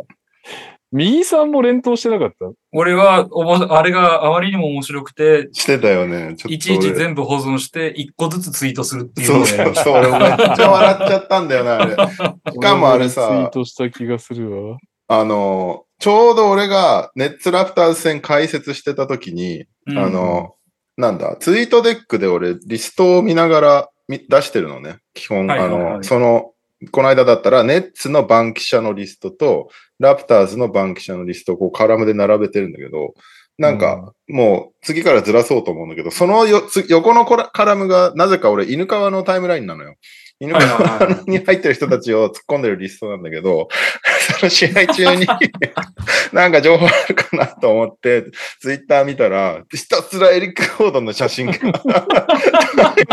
[0.93, 2.49] 右さんも連投してなかった？
[2.71, 6.29] 俺はおも、あれがあまりにも面白くて、してたよね。
[6.29, 9.45] ちょっと俺いちいち全部保存して、一個ずつツイートするっていうそう。
[9.45, 10.19] そうそう、俺めっ
[10.55, 11.91] ちゃ笑っちゃったんだよな、あれ。
[12.53, 14.77] しかもあれ俺もツイーさ、トした気がするわ。
[15.09, 20.55] あの、ちょうど俺がネッツラプターズ戦解説してた時に、うんあの、
[20.97, 24.97] なんだ、ツイートデックで俺リストを見ながらみ出してるのね。
[25.13, 26.53] 基本、はいはいはいあの、その、
[26.91, 29.69] この間だったら、ネッツの番記者のリストと、
[29.99, 33.13] ラプターズの番記者のリストをこうカラムで並べてるんだけど、
[33.57, 39.95] なんか、もう次からずらそうと思うんだけど、そのよつ横のコラカラムがなぜか俺、犬川のタイムラインなのよ。
[40.41, 43.67] 犬はいはいはい川に入ってる人たちを突っ込んでるリストなんだけど、
[44.39, 45.27] その試合中に
[46.31, 48.23] なんか情報あるかなと思って、
[48.61, 51.63] ツイッター見たら、ひたすらエリック・ゴードンの写真がタイ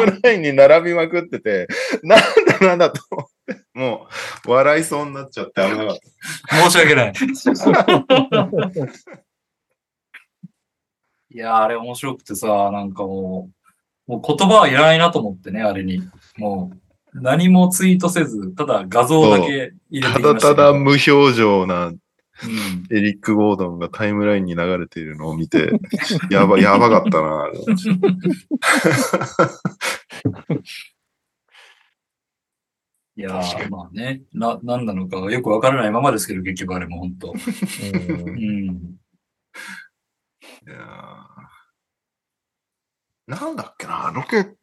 [0.07, 1.67] ムラインに並びまくってて、
[2.05, 4.07] なんだなんだと思って、も
[4.47, 5.97] う笑いそうになっちゃって危なかっ
[6.49, 6.57] た。
[6.71, 7.13] 申し訳ない。
[11.31, 13.51] いやー、あれ面白くてさ、なんかも
[14.09, 16.01] う、もう言葉はいらないなと思ってね、あれに。
[16.39, 16.86] もう、
[17.21, 21.93] 何もツイートせず、ただ画像だけ入れてただただ無表情な
[22.45, 25.73] うんエリック・ゴードンがタイムラインに流れているのを見て、
[26.31, 27.51] やば、やばかったな。
[33.19, 37.33] いやー、まあね、な、なんなのかよくわからないままですけど、結局あれも本当。
[37.33, 37.37] うん
[38.29, 38.99] うん。
[40.67, 41.47] いやー
[43.27, 44.57] なんだっけな、ロケッツ、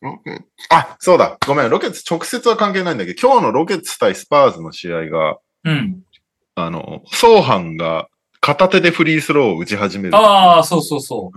[0.00, 6.02] ロケッツ、あ、そうだ、ごめん、ロケッツ直接は関係ないんだけど、今日のロケッツ対スパーズの試合が、うん。
[6.54, 8.08] あの、ソーハンが
[8.40, 10.16] 片手でフリースローを打ち始める。
[10.16, 11.32] ああ、そうそうそ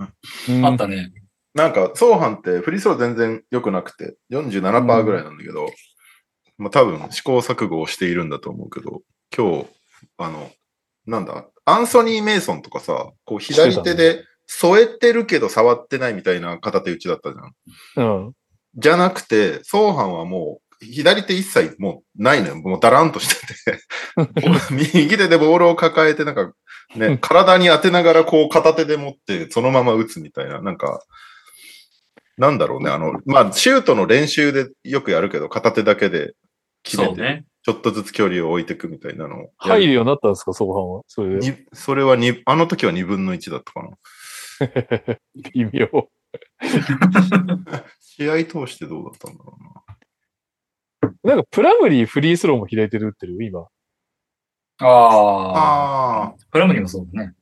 [0.48, 0.52] う。
[0.52, 1.12] うんあったね。
[1.54, 5.68] なんか、ソーハンってフリースロー全然良くなくて、47%ぐらいなんだけど、
[6.56, 9.02] まあ多分試行錯誤をしているんだと思うけど、
[9.36, 9.66] 今日、
[10.18, 10.50] あの、
[11.06, 18.08] なんだ、アンソニー・メイソンとかさ、こう左手で添えてるけど触ってないみたいな片手打ちだったじゃん。
[18.08, 18.32] うん。
[18.74, 22.56] じゃなくて、ソーハンはもう、左手一切もうないのよ。
[22.56, 23.80] もうダランとしてて。
[24.94, 26.52] 右手でボールを抱えて、なんか
[26.96, 31.00] ね、体に当てながらこう片手で持って、そのまま打つみたいな、なんか、
[32.36, 32.90] なんだろうね。
[32.90, 36.34] あの、まあ、シュートの練習でよくやるけど、片手だけで
[36.82, 37.44] 決めて。
[37.64, 39.50] ちょっとずつ距離を置いていくみたいなの。
[39.56, 41.02] 入るようになったんですか、相反は。
[41.06, 41.38] それ
[41.72, 45.18] それはに、あの時は2分の1だったかな。
[45.54, 46.08] 微妙。
[48.16, 51.14] 試合通してどうだったんだろうな。
[51.24, 53.66] なんか、プラムリーフリースローも左手で打ってる今。
[54.80, 56.24] ああ。
[56.24, 57.34] あプラムにもそうだね。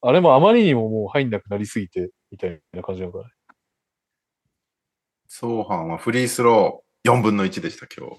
[0.00, 3.24] あれもあまりにももう入んなくなりすぎて、みたいな感じなのかな。
[5.26, 8.16] ソーハンはフリースロー4分の1でした、今日。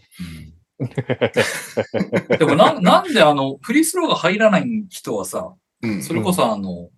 [2.38, 6.90] でもな、なんであの、フリースローが入らない人はさ、うんそれこそあの、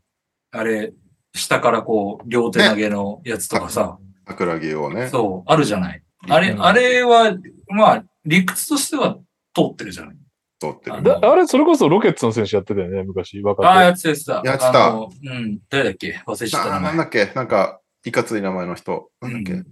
[0.52, 0.94] あれ、
[1.34, 5.10] 下からこう、両手投げのやつとかさ、桜木をね。
[5.10, 6.04] そう、あるじゃない。
[6.30, 7.36] あれ、あれは、
[7.70, 9.18] まあ、理屈としては
[9.56, 10.16] 通ってるじゃない。
[10.60, 11.28] 通ってる。
[11.28, 13.42] あれ、それこそロケッツの選手やってたよね、昔。
[13.42, 13.68] 若。
[13.68, 14.90] ああ、やってたやってた。
[14.92, 16.90] うん、誰だっけ忘れちゃったな名前。
[16.90, 19.10] なんだっけなんか、いかつい名前の人。
[19.22, 19.66] なんだっけ、うん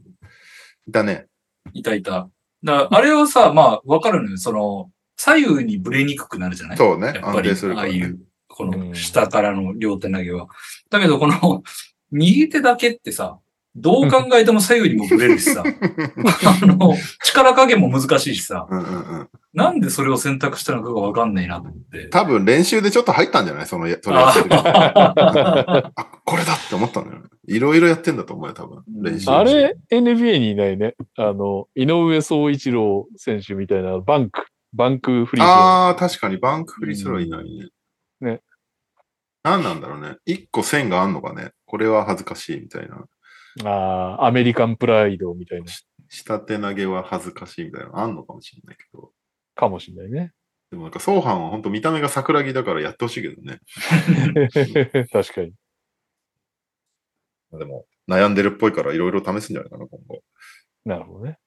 [0.88, 1.28] いたね。
[1.74, 2.30] いたいた。
[2.64, 4.38] だあれはさ、まあ、わかるのよ。
[4.38, 7.08] その、左右にブレにくくなるじゃないそうね。
[7.08, 7.94] やっぱり、安定するから、ね。
[7.94, 8.20] ああいう、
[8.60, 10.48] こうのん下からの両手投げは。
[10.90, 11.64] だけど、この、
[12.12, 13.40] 右手だけってさ、
[13.76, 18.90] どう考えても左右にもブレるしさ、 あの、力加減も難しいしさ、うんうんう
[19.24, 19.30] ん。
[19.54, 22.08] なんでそれを選択したのかがわかんないなと思って。
[22.10, 23.68] 多分練習でちょっと入ったんじゃない？
[23.68, 27.26] その、それやってる時あ あ、これだって思ったんだよね。
[27.48, 28.84] いろいろやってんだと思うよ、多分。
[29.02, 30.96] 練習中あれ、NBA にいないね。
[31.18, 34.42] あの、井上総一郎選手みたいなバンク、
[34.74, 35.56] バンクフリースロー。
[35.56, 37.68] ああ、確かにバンクフリースローいないね。
[38.22, 38.42] うんね。
[39.50, 40.18] 何なんだろうね。
[40.26, 41.52] 一個線があんのかね。
[41.66, 43.06] これは恥ずかしいみたいな。
[43.66, 45.66] ああ、アメリカンプライドみたいな。
[46.08, 49.12] 下手投げは恥ずかしいみたいなのあんのかもしれないけど。
[49.56, 50.34] かもしれないね。
[50.70, 53.60] でもなんか、ソーハンは本当見た目が桜木だからやってほしいけどね。
[55.12, 55.54] 確かに。
[57.58, 60.24] でも、悩んでるっぽいからいろいろ試すんじゃないかな、今後。
[60.86, 61.40] なるほどね。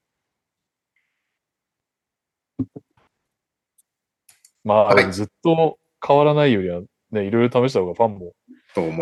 [4.64, 6.82] まあ、はいずっと変わらないよりは、
[7.12, 8.34] ね、いろいろ試した方がファンも。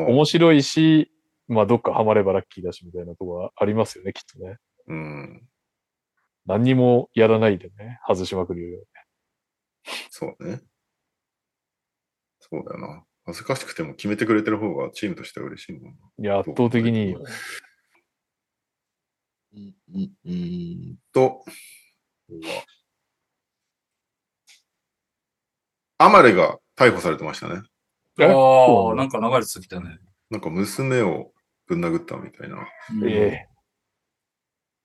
[0.08, 1.10] 面白いし、
[1.48, 4.58] まあ、どっかハマればラッキーだし、みたいなとこはありますよね、きっとね。
[4.88, 5.48] うん。
[6.46, 8.82] 何にもやらないでね、外しまくるよりは。
[10.10, 10.60] そうね。
[12.40, 13.04] そうだよな。
[13.26, 15.98] 恥ずかしくても決めてくれてる方がチームとしては嬉しいもんな。
[16.18, 17.22] いや、圧倒的にいいよ。
[19.52, 19.98] うんう？
[19.98, 21.44] んうんと、
[25.98, 27.62] アマレが逮捕されてましたね。
[28.18, 28.30] えああ、
[28.94, 29.98] ななんか流れてきたね。
[30.30, 31.32] なんか娘を
[31.66, 32.66] ぶん殴ったみたいな。
[32.92, 33.50] うんええ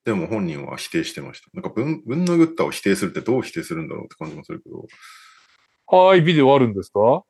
[0.06, 1.48] でも本人は否定してました。
[1.54, 4.86] なんかぶんぶん殴ったを否定するってどう否定するんだろうって感じもするけど。
[5.88, 7.24] はーい、ビデオあるんですか？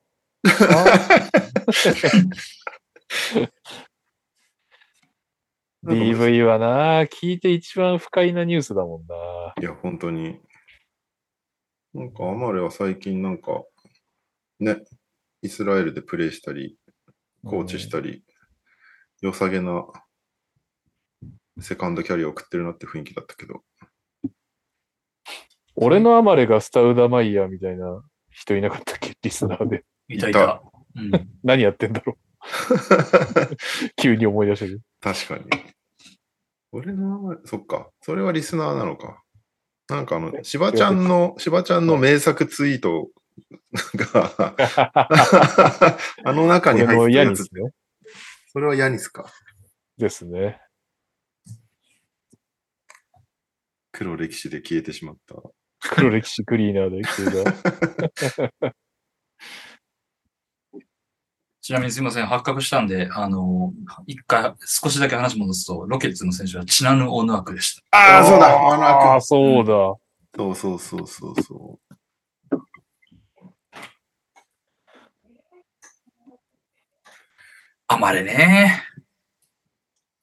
[5.85, 9.15] DV はな、聞いて一番不快なニュースだもんな。
[9.61, 10.39] いや、本当に。
[11.93, 13.63] なんかアマレは最近なんか、
[14.59, 14.77] ね、
[15.45, 16.77] イスラエルでプレイしたり、
[17.45, 18.23] コーチしたり、
[19.21, 19.85] 良さげな
[21.59, 23.63] セカンドキャリアを送ってるなって雰囲気だったけど。
[25.75, 29.15] 俺のアマレがスタウダマイヤーみたいな人いなかったっけ？
[29.21, 29.83] リスナーで。
[30.07, 30.61] いたいた。
[30.95, 31.11] うん。
[31.43, 32.17] 何やってんだろう？
[34.01, 34.81] 急に思い出してる。
[35.01, 35.45] 確かに。
[36.71, 37.89] 俺の名前、そっか。
[38.01, 39.21] それはリスナーなのか。
[39.87, 43.09] なんかあの、しばちゃんの、しばちゃんの名作ツイート
[43.95, 44.55] が、
[46.23, 47.71] あの中に入ってるやつヤニスね。
[48.51, 49.25] それはヤニスか？
[49.97, 50.61] ですね。
[53.91, 55.35] 黒歴史で消えてしまった。
[55.95, 57.43] 黒歴史クリーナーで消え
[58.61, 58.75] た。
[61.61, 63.73] ちなみにすいません、発覚したんで、あの、
[64.05, 67.97] 一回少しだけ話戻すと、ロケッツの選手はチナヌ・オヌアクでした。
[67.97, 69.73] ああ、そうだマナああ、ーそうだ。
[70.33, 70.55] 君。
[70.55, 71.84] そうそうそうそうそう。
[77.87, 78.81] アマレね。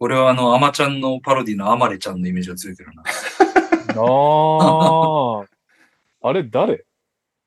[0.01, 3.03] 俺はあの、アマちゃんのパロディのアマレちゃんのイメージが強いけどな。
[3.95, 5.47] あ
[6.23, 6.29] あ。
[6.29, 6.85] あれ誰？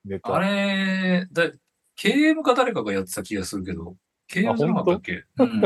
[0.06, 0.36] ネタ。
[0.36, 1.52] あれ、だ、
[1.98, 3.98] KM か誰かがやってた気がするけど、
[4.32, 5.26] KM じゃなかったっけ？
[5.38, 5.64] うん。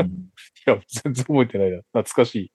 [0.66, 1.76] や、全然覚えてないな。
[1.92, 2.52] 懐かしい。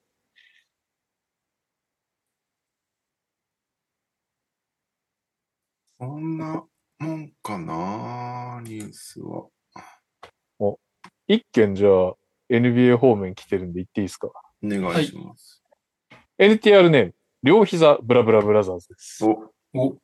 [5.98, 6.62] そんな
[6.98, 9.48] もんかなニュースは。
[11.28, 12.14] 一件じゃあ
[12.50, 14.28] NBA 方面来てるんで言っていいですか？
[14.62, 15.62] お願いします。
[16.38, 19.24] NTR ネーム、両膝ブラブラブラザーズです。
[19.24, 19.96] お、お、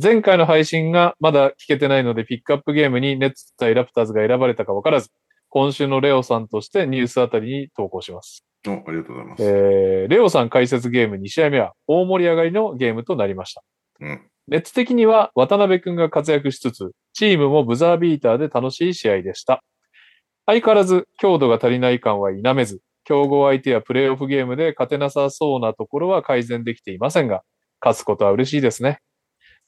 [0.00, 5.10] 前回の配信がまだ聞けてないのでピックアップゲームにネッツ対ラプターズが選ばれたか分からず、
[5.48, 8.44] 今週のレオさんとしてニュースあたりに投稿します。
[8.66, 9.42] おありがとうございます。
[9.44, 13.62] えー、レオさん解説ゲーム2試合目は大盛り上がりのゲームとなりました。
[14.00, 14.20] うん。
[14.48, 19.62] ネッツ的には渡辺くんが活躍しつつ、チームもブザービーターで楽しい試合でした。
[20.46, 27.42] 相変わらず強度が足りない感は否めず、競合相手やプレイオフゲームで勝てなさそうなところは改善できていませんが、
[27.80, 29.00] 勝つことは嬉しいですね。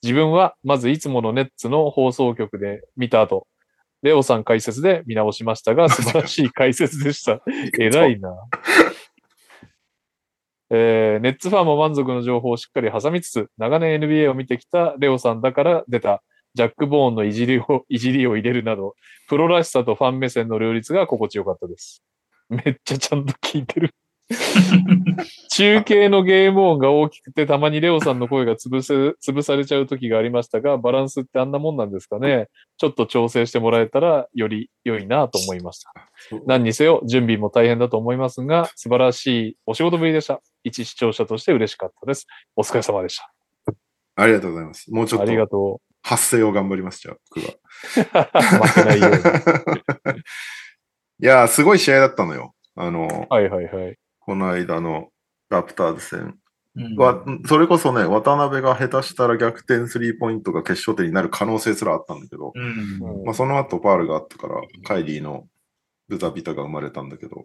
[0.03, 3.47] 自分はまずいつものネッツの放送局で見た後、
[4.03, 7.41] レオさん解説で見直しましたが、 素晴らしい解説でした。
[7.79, 8.35] 偉いな。
[10.71, 16.23] えーネッツファンも満足の情報をしっかり挟みつつ、長年 NBA を見てきたレオさんだから出た
[16.55, 18.95] ジャック・ボーンのいじりを、 いじりを入れるなど、
[19.29, 22.03] プロらしさとファン目線の両立が心地よかったです。
[22.49, 23.91] めっちゃちゃんと聞いてる。
[25.51, 28.95] 中継のゲーム音が大きくて、たまにレオさんの声が潰せ、
[29.33, 32.49] 潰されちゃう時がありましたが、バランスってあんなもんなんですかね。
[32.77, 35.93] ちょっと調整してもらえたら、より良いなと思いました。
[36.47, 40.41] 何にせよ、準備も大変だと思いますが、素晴らしいお仕事ぶりでした。
[40.63, 42.27] 一視聴者として嬉しかったです。
[42.55, 43.33] お疲れ様でした。
[44.17, 44.93] ありがとうございます。
[44.93, 47.55] もうちょっありがとと発声を頑張ります、じゃあ、僕は。
[48.63, 48.67] う。
[48.67, 49.19] 負けないように。
[51.21, 52.55] いやー、すごい試合だったのよ。
[52.77, 53.97] あの、はいはいはい。
[54.21, 55.09] この間の
[55.51, 56.39] ラプターズ戦
[56.77, 63.19] うんは、それこそね、渡辺が下手したら逆転スリーポイントが決勝点になる可能性すらあったんだけど、うん。
[63.19, 65.49] うんまあ、その後ファールがあったから、カイリーの
[66.09, 67.45] ブザビタが生まれたんだけど、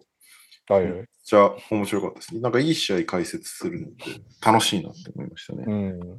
[0.68, 1.08] はいはい。
[1.24, 2.38] じゃあ面白かったです。
[2.38, 4.04] なんかいい試合解説するのって
[4.44, 5.64] 楽しいなって思いましたね。
[5.66, 6.18] うん。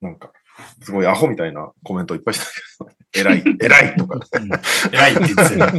[0.00, 0.32] なんか、
[0.82, 2.46] すごいアホみたいなコメントいっぱいした
[3.12, 4.50] けど、 偉い、偉いとか、うん
[4.92, 5.72] 偉いって言ってたよ。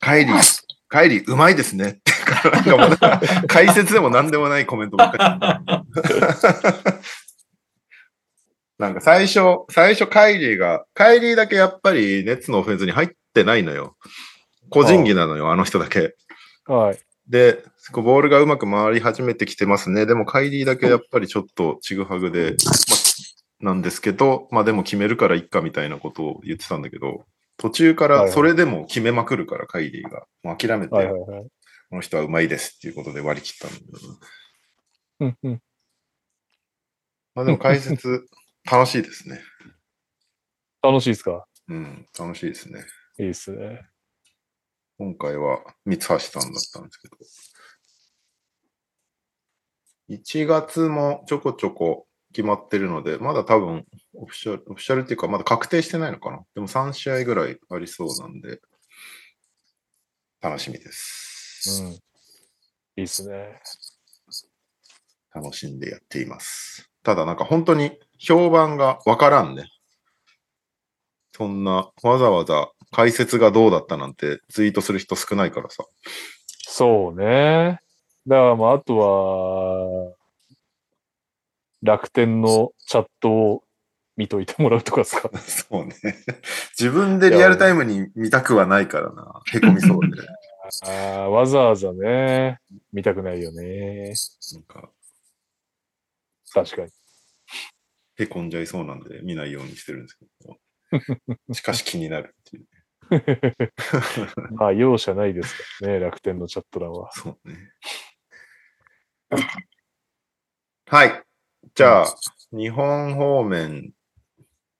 [0.00, 2.12] カイリー、カイリーうまいですねって
[2.48, 5.70] なんかもうなんか解説でも何でもないコメントばっかり。
[8.78, 9.40] なんか最初、
[9.70, 13.94] 最初カイリーが、カイリーだけやっぱりネッツのオフェンスに入ってないのよ。
[14.70, 16.14] 個人技なのよ、あの人だけ。
[16.64, 16.98] はい。
[17.30, 17.62] で、
[17.92, 20.04] こうボールがうまく回り始めてきてますね。
[20.04, 22.56] でも、カイリーだけやっぱりちょっとちぐはぐで、
[23.60, 27.24] ま、なんですけど、まあでも決めるからいっかみたいなことを言ってたんだけど、
[27.56, 30.26] 途中からそれでも決めまくるから、カイリーが。
[30.42, 31.44] もう諦めて、はいはいはい。
[31.90, 33.98] この人はうまいですっていうことで割り切ったんだけど、
[35.20, 35.62] うんうん。
[37.36, 38.26] まあでも解説、
[38.70, 39.40] 楽しいですね。
[40.82, 41.46] 楽しいですか？
[41.68, 42.84] うん、楽しいですね。
[43.18, 43.82] いいっすね。
[45.00, 47.16] 今回は三橋さんだったんですけど。
[50.10, 56.40] 1月もちょこちょこ決まってるので、まだ多分オフィシャル、オフィシャルっていうかまだ確定してないのかな。
[56.54, 58.60] でも3試合ぐらいありそうなんで、
[60.42, 61.82] 楽しみです。
[61.82, 61.92] うん。
[61.92, 61.98] い
[62.98, 63.58] いっすね。
[65.34, 66.90] 楽しんでやっています。
[67.02, 69.64] ただなんか本当に評判がわからんね。
[71.34, 75.84] そんなわざわざ解説がどうだったなんてツイートする人少ないからさ。
[76.66, 77.80] そうね。
[78.26, 80.14] だからまあ、あとは、
[81.82, 83.64] 楽天のチャットを
[84.16, 85.94] 見といてもらうとかですかそうね。
[86.78, 89.40] 自分でリアルタイムに見たくはないからな。
[89.52, 90.22] へこみそうで。
[90.86, 92.60] ああ、わざわざね、
[92.92, 94.12] 見たくないよね。
[94.52, 94.90] なんか、
[96.52, 96.90] 確かに。
[98.18, 100.58] へこんじゃいそうなんで見ないようにしてるんですけど。
[101.54, 102.34] しかし気になる。
[104.52, 107.10] まあ、容赦ないですからね、楽天のチャット欄は。
[107.12, 107.72] そうね。
[110.86, 111.22] はい。
[111.74, 112.06] じゃあ、
[112.52, 113.92] 日本方面、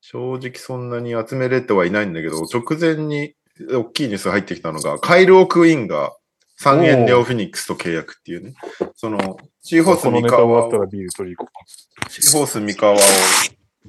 [0.01, 3.35] 正直そんなに集めれてはいないんだけど、直前に
[3.70, 6.12] 大きいニュースが入ってきたのが、カイル・オクインが
[6.61, 8.55] 3円ネオフィニックスと契約っていうね。
[8.95, 12.99] その、シーホース三河をシーホース三河を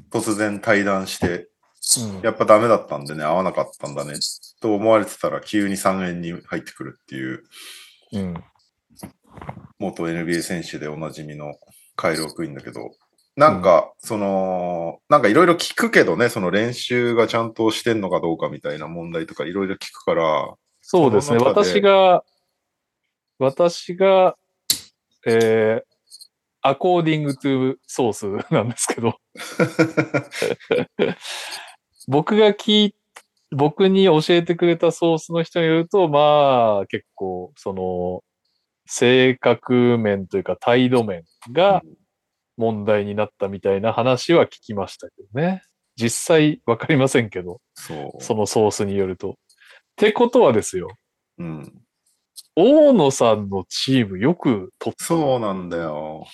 [0.10, 1.48] 突然対談して、
[2.22, 4.14] やっぱダメだったんでね、合わなかったんだね、
[4.62, 7.44] と思われてたら急に3円に入ってくるっていう、
[8.14, 8.44] うん。
[9.80, 11.56] 元 NBA 選手でおなじみの
[11.96, 12.92] カイル・オクインだけど、
[13.36, 21.38] なんか、その、なんかいろいろ聞くけどね、その練習がちゃんとしてんのかどうかみたいな問題とかいろいろ聞くから、そうですね。
[21.38, 22.24] 私が、
[23.40, 24.36] 私が、
[25.26, 25.84] えー、
[26.62, 29.18] アコーディングトゥソースなんですけど、
[32.12, 32.96] 僕が聞い、
[33.52, 38.22] 僕に教えてくれたソースの人によると、まあ、結構、その、
[38.86, 41.82] 性格面というか態度面が
[42.58, 45.64] 問題になったみたいな話は聞きましたけどね。
[45.96, 49.30] 実際わかりませんけど、そのソースによると。
[49.32, 49.34] っ
[49.96, 50.90] てことはですよ、
[51.38, 51.74] うん。
[52.58, 55.06] 大野さんのチームよく取った。
[55.06, 56.28] そうなんだよ。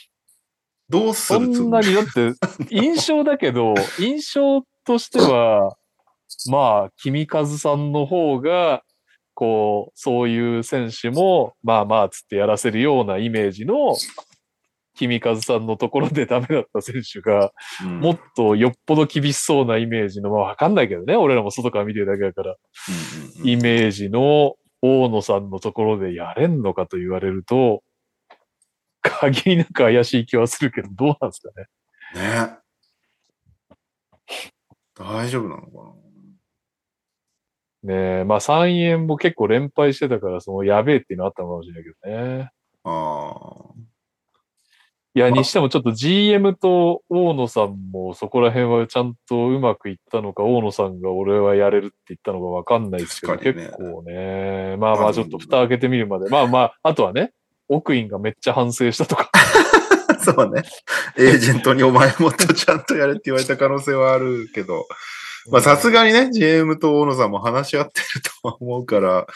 [0.90, 2.34] どうすそるつんなに、だって、
[2.72, 5.76] 印象だけど、 印象としては、
[6.50, 8.84] まあ、君和さんの方が、
[9.34, 13.98] こう、そういう選手も、まあまあ、つってやらせるようなイメージの、
[14.96, 17.52] 君和さんのところで ダメだった選手が、
[17.84, 22.56] うんもっとよっぽど厳しそうなイメージの、まあわかんないけどね、俺らも外から見てるだけだから、
[23.44, 27.84] イメージの大野さんのところでやれんのかと言われると、
[29.02, 32.48] 限りなく怪しい気はするけど、どうなんですかね。
[32.48, 32.67] ね。
[34.98, 35.94] 大丈夫なのか
[37.84, 42.50] ねえ、まあ3円も結構連敗してたから、そのやべえっていうのあったのかもしれないけどね。
[42.84, 43.88] なあ
[45.16, 53.40] いや、まあにしてもちょっと GM と大野さんもそこら辺はちゃんとうまくいったのか、大野さんが俺はやれるって言ったのかわかんないですけど、ね。
[53.54, 57.32] 結構ね、まあままああちょっと蓋開けてみるまで、まあまあ、あとはね、
[57.68, 59.37] 奥院がめっちゃ反省したとか、あ。
[60.34, 60.64] そうね。
[61.18, 64.88] エージェントにお前もっとちゃんとやれって言われた可能性はあるけど、
[65.52, 69.28] まあさすがにね、GM と大野さんも話し合ってるとは思うから、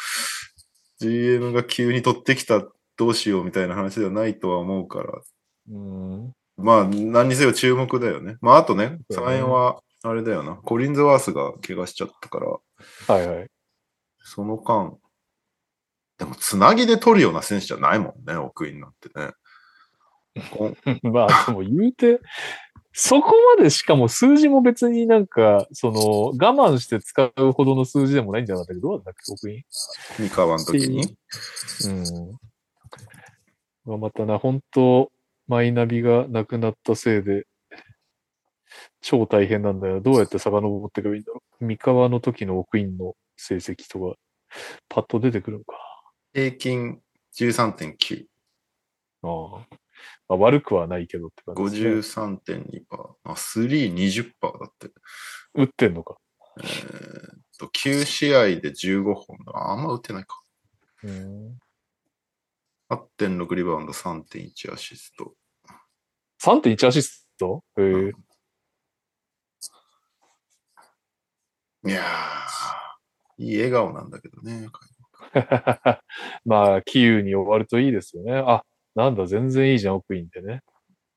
[1.00, 2.64] GM が急に取ってきた
[2.98, 5.22] どうしようみたいな話ではないとは思うから、
[5.72, 8.38] うん、まあ何にせよ注目だよね。
[8.42, 12.48] まああとね、そうね3円はあれだよな、コリンズワースが怪我しちゃったから、
[13.16, 13.48] はいはい。
[14.24, 14.98] その間、
[16.18, 19.32] でもつなぎで取るような選手じゃないもんね、奥院なんてね。
[21.04, 22.22] まあでも言うて、
[22.94, 29.64] そこまでしかも数字も別になんか、その、我慢して使うほどの数字でもないんじゃなかったけど、どうだったっけ、奥院
[30.18, 31.18] 三河の時に。
[33.86, 34.00] うん。
[34.00, 35.12] またな、本当
[35.48, 37.48] マイナビがなくなったせいで、
[39.02, 40.02] 超大変なんだよ。
[40.02, 41.66] どうやって遡っていけばいいんだろう。
[41.66, 44.18] 三河の時の奥院の成績とか、
[44.90, 45.78] パッと出てくるのか
[46.34, 47.02] 平均
[47.38, 48.26] 13.9。
[49.24, 49.30] な。
[49.30, 49.81] ああ
[50.28, 52.86] まあ、悪くはないけどって感じですね、53.2%。
[53.24, 54.90] あ、3、20%だって。
[55.54, 56.18] 打ってんのか。
[56.58, 59.54] えーっと、9試合で15本だ。
[59.54, 60.42] ああんま打ってないか。
[61.04, 61.60] うん。
[62.90, 65.34] 8.6リバウンド、3.1アシスト。
[66.44, 67.64] 3.1アシスト？
[67.78, 68.12] へえ。
[71.84, 74.68] いやー、いい笑顔なんだけどね。
[76.46, 78.34] まあ、キーウに終わるといいですよね。
[78.34, 78.64] あ、
[78.96, 80.62] なんだ、全然いいじゃん、奥院ってね。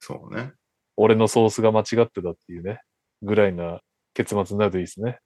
[0.00, 0.52] そうね。
[0.96, 2.80] 俺のソースが間違ってたっていうね。
[3.22, 3.80] ぐらいな
[4.12, 5.18] 結末になるといいですね。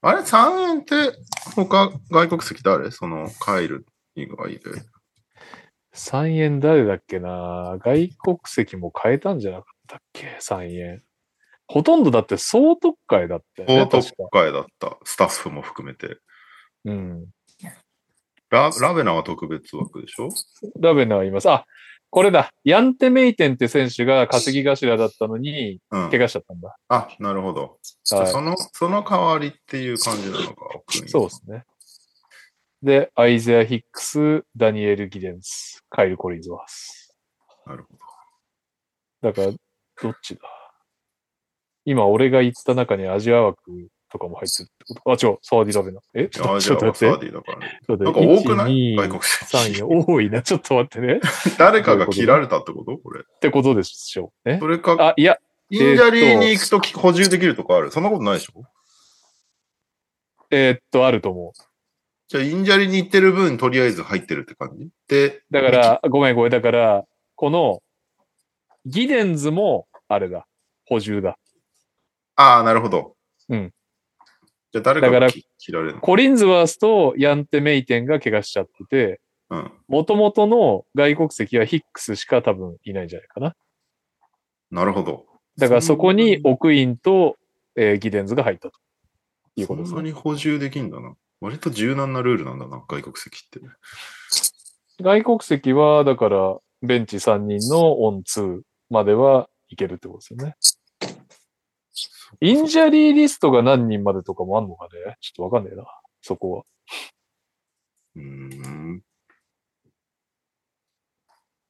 [0.00, 1.12] あれ、3円って、
[1.54, 2.90] 他、外国籍誰？
[2.90, 4.60] その、カイル以外で。
[5.94, 7.76] 3円誰だっけな？
[7.80, 11.02] 外国籍も変えたんじゃなかったっけ ?3 円。
[11.66, 13.80] ほとんどだって総特会だったよね。
[13.82, 14.30] 大特。
[14.30, 14.98] 会だった。
[15.04, 16.18] スタッフも含めて。
[16.84, 17.26] うん。
[18.50, 20.28] ララベナは特別枠でしょ？
[20.80, 21.50] ラベナーいます。
[21.50, 21.64] あ、
[22.10, 22.50] これだ。
[22.64, 26.18] ヤンテ・メイテンって選手が稼ぎ頭だったのに、うん怪。
[26.18, 26.76] 我しちゃったんだ。
[26.88, 27.78] あ、なるほど。
[28.04, 30.54] じゃあはいその、その代わりっていう感じなのか、
[31.06, 31.64] そうですね。
[32.82, 37.16] で、アイゼア・ヒックス、ダニエル・ギデンス、カイル・コリンズワース。
[37.66, 37.98] なるほど。
[39.20, 39.52] だから、
[40.00, 40.40] どっちだ？
[41.84, 45.02] 今俺が言った中にアジア枠とかも入ってるってこと？
[45.02, 45.12] か。
[45.12, 46.00] あ、違う、サワディラベナ。
[46.14, 46.28] え？
[46.28, 46.98] ちょっと待って。
[46.98, 47.80] サーディだからね。
[47.88, 49.82] なんか多くない？1 2外国3、籍。
[49.82, 50.42] 4、多いな。
[50.42, 51.16] ちょっと待ってね。
[51.16, 51.20] っ
[51.58, 52.96] 誰かが切られたってこと？
[52.98, 53.24] これ。
[53.40, 54.58] てことでしょうね。
[54.60, 55.38] それか、あ、いや、
[55.70, 57.90] インジャリーに行くとき補充できるとかある？
[57.90, 58.64] そんなことないでしょ？
[60.50, 61.52] えーっと、あると思う。
[62.28, 64.88] じゃあ、インジャリーに行ってる分、とりあえず入ってるって感じ？
[65.08, 66.50] で、だから、ごめんごめん。
[66.52, 67.04] だから、
[67.34, 67.82] この、
[68.86, 70.46] ギデンズも、あれだ。
[70.86, 71.38] 補充だ。
[72.36, 73.14] ああ、なるほど。
[73.50, 73.72] うん。
[74.72, 76.00] じゃあ、誰かだからが切られるの？
[76.00, 79.20] コリンズワースとヤンテ・メイテンが怪我しちゃってて、
[79.50, 79.72] うん。
[79.88, 83.56] 元々の外国籍はヒックスしか多分いないんじゃないかな。
[84.70, 85.26] なるほど。
[85.56, 87.36] だからそこにオクインと、
[87.76, 88.78] えーギデンズが入ったと
[89.56, 89.96] いうことですね。
[89.96, 91.14] そんなに補充できんだな。
[91.40, 93.60] 割と柔軟なルールなんだな、外国籍って。
[95.00, 100.56] 外国籍は、だから、ベンチ3人のオン2まではいけるってことですよね。
[102.40, 105.16] インジャリーリストが何人までとかもあんのかね？
[105.20, 105.84] ちょっとわかんねえな。
[106.22, 106.64] そこは。
[108.16, 109.02] うーん。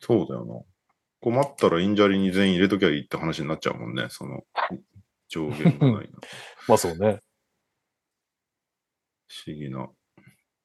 [0.00, 0.60] そうだよな。
[1.20, 4.06] 困ったらインジャリーに全員入れときゃいいって話になっちゃうもんね。
[4.08, 4.42] その
[5.28, 6.18] 上限がないな。
[6.68, 7.20] まあそうね。
[9.28, 9.88] 不思議な。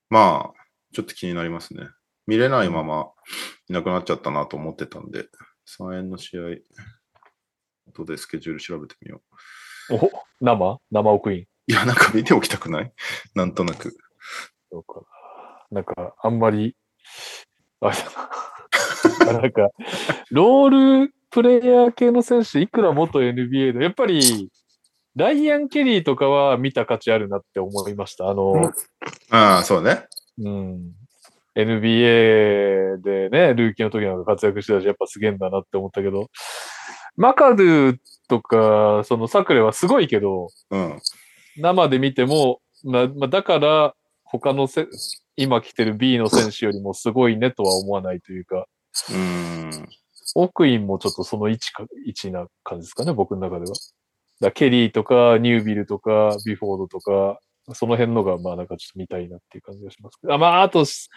[0.10, 0.64] まあ、
[0.94, 1.88] ちょっと気になりますね。
[2.28, 3.12] 見れないまま
[3.68, 5.28] いなくなっちゃったなと思ってたんで、
[5.66, 6.42] 3円の試合、
[7.94, 9.36] 後でスケジュール調べてみよう。
[9.92, 10.10] お
[10.42, 10.80] 生？
[10.92, 11.40] 生オクイン。
[11.68, 12.92] いや、なんか見ておきたくない？
[13.36, 13.96] なんとなく。
[14.72, 15.02] そうかな。
[15.72, 16.76] なんか、あんまり、
[17.82, 18.04] あれだ
[19.26, 19.34] な。
[19.42, 19.70] なんか、
[20.32, 24.50] ロールプレイヤー系の選手、いくら元 NBA で、やっぱり、
[25.16, 28.30] ライアン・ケリーとかは見た価値あるなって思いました。
[28.30, 28.72] あの、
[29.30, 30.08] ああ、そうね。
[30.40, 30.92] うん。
[31.56, 36.30] NBA でね、ルーキーの時なんか活躍してたし、やっぱすげえんだなって思ったけど、
[37.16, 37.98] マカドゥ
[38.28, 41.00] とか、そのサクレはすごいけど、うん。
[41.58, 44.88] 生で見ても、ままあ、だから、他のせ、
[45.36, 48.68] 今来てる B の選手よりもすごいねとは思わないというか、
[49.10, 49.90] うーん。
[50.36, 53.76] オクインもちょっとその位置か、位置な感じですかね、僕の中では。
[54.40, 57.40] だケリーとか、ニュービルとか、ビフォードとか、
[57.74, 60.34] その辺のが、まあなんかちょっと見たいなっていう感じがしますけど。
[60.34, 61.10] あまあ、あと、す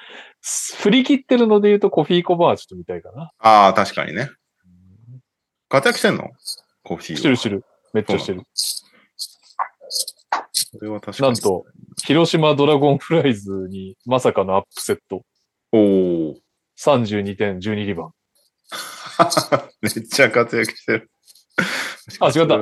[0.77, 3.33] 振り切ってるので言うと、コフィーコバーはちょっと見たいかな。
[3.39, 4.31] ああ、確かにね。
[5.69, 6.31] 活躍してんの？
[6.87, 7.19] コーヒーは。
[7.19, 7.65] してるしてる。
[7.93, 8.43] めっちゃしてる。
[10.53, 11.33] それは確かに。
[11.33, 11.65] なんと、
[12.05, 15.23] 広島ドラゴンフライズにまさかのアップセット。
[15.73, 16.37] おお。
[16.79, 18.13] 32点、12リバウン
[19.83, 21.11] めっちゃ活躍してる。
[22.21, 22.59] あ違った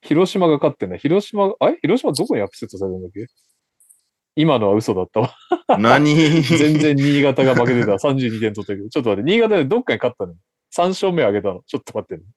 [0.00, 0.98] 広島が勝ってんね。
[0.98, 1.78] 広島、あれ？
[1.82, 3.26] 広島どこにアップセットされたんだっけ？
[4.34, 5.34] 今のは嘘だったわ。
[5.78, 6.14] 何？
[6.42, 7.92] 全然新潟が負けてた。
[7.92, 8.88] 32点取ったけど。
[8.88, 10.34] ちょっと待って、新潟でどっかに勝ったの
[10.74, 11.62] ?3 勝目上げたの？
[11.66, 12.28] ちょっと待ってね。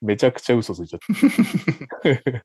[0.00, 2.44] めちゃくちゃ嘘ついちゃった。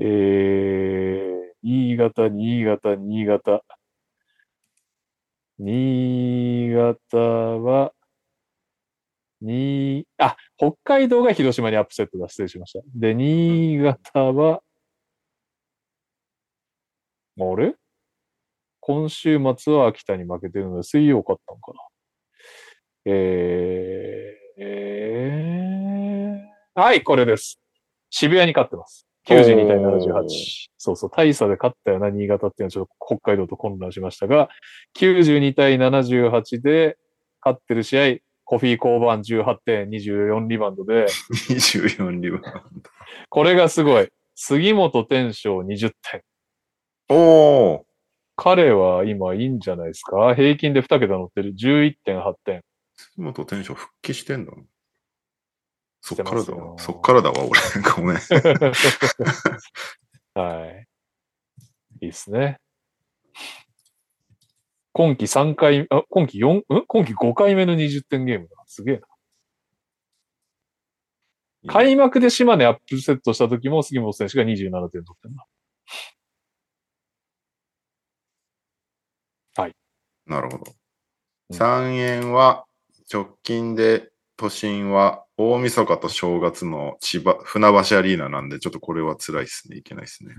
[0.00, 3.64] えー、新潟、新潟、新潟。
[5.58, 7.92] 新潟は、
[9.40, 12.28] に、あ、北海道が広島にアップセットだ。
[12.28, 12.84] 失礼しました。
[12.94, 14.62] で、新潟は、
[17.40, 17.74] あれ？
[18.80, 21.80] 今週末は秋田に負けてるので、水曜勝ったのかな。
[23.04, 25.47] えー、えー、
[26.78, 27.58] はい、これです。
[28.08, 29.04] 渋谷に勝ってます。
[29.26, 30.28] 92対78おー。
[30.76, 34.48] そうそう、大差で勝ったよな、新潟っていうのはちょっと北海道と混乱しましたが、
[34.96, 36.96] 92対78で
[37.44, 41.06] 勝ってる試合、コフィー・コーバン18点、24リバウンドで、
[41.50, 42.82] 24リバウン
[43.28, 44.08] これがすごい。
[44.36, 46.22] 杉本天章20点。
[47.08, 47.16] ド。
[47.16, 47.86] おお。
[48.36, 50.32] 彼は今いいんじゃないですか？
[50.36, 51.54] 平均で2桁乗ってる。
[51.54, 52.62] 11.8点。
[52.96, 54.52] 杉本テンション復帰してんだ。
[56.00, 56.78] そっからだわ。
[56.78, 57.60] そっからだわ、俺。
[57.96, 58.18] ごめん。
[60.34, 60.86] はい。
[62.00, 62.60] いいっすね。
[64.92, 66.64] 今季3回、あ、今季4、ん？
[66.86, 68.56] 今季5回目の20点ゲームだ。
[68.66, 69.02] すげえな。
[71.72, 75.46] 開幕で島根アップセットした時も杉本選手が27点取ってんだ。
[80.28, 80.70] なるほど。
[80.70, 80.78] うん
[81.50, 82.66] 3円は
[83.10, 89.76] 直近で都心は大晦日と正月の千葉、船橋アリーナなんで、ちょっとこれは辛いですね。
[89.76, 90.34] いけないですね。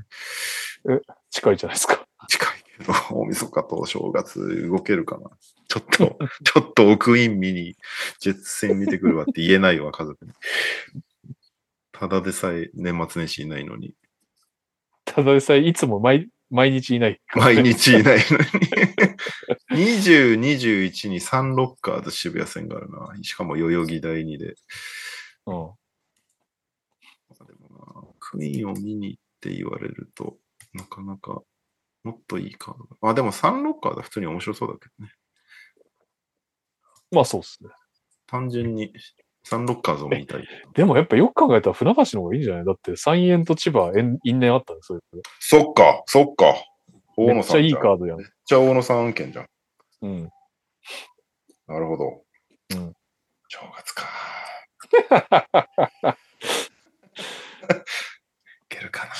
[1.29, 2.05] 近いじゃないですか。
[2.27, 5.29] 近いけど、大晦日と正月動けるかな。
[5.69, 7.77] ちょっと、 ちょっと奥イン見に、
[8.19, 10.33] ジェッツ戦見てくるわって言えないわ、家族に。
[11.93, 13.93] ただでさえ年末年始いないのに。
[15.05, 17.21] ただでさえいつも毎毎日いない。
[17.35, 18.37] 毎日いないの
[19.77, 19.85] に。
[19.85, 23.13] 20、21に3ロッカーズ渋谷戦があるな。
[23.21, 24.55] しかも代々木第2で。
[25.45, 25.71] うん。
[28.19, 30.37] クイーンを見に行って言われると、
[30.73, 31.41] なかなか
[32.03, 33.09] もっといいカードが。
[33.09, 34.01] あ、でもサンロッカーだ。
[34.01, 35.13] 普通に面白そうだけどね。
[37.11, 37.69] まあそうっすね。
[38.27, 38.93] 単純に
[39.43, 40.47] サンロッカーズを見たい。
[40.73, 42.65] でもやっぱよく考えたら船橋の方がいいんじゃない？
[42.65, 44.99] だって三円と千葉因因縁あったね、それ。
[45.39, 46.55] そっか、そっか。
[47.17, 47.79] 大めっちゃいい野さんじゃん。
[47.79, 48.17] めっカードやん。
[48.45, 49.47] ちゃ大野さん案件じゃん。
[50.01, 50.29] うん。
[51.67, 52.23] なるほど。
[52.75, 52.93] うん
[53.47, 54.05] 正月か。
[57.69, 59.11] いけるかな。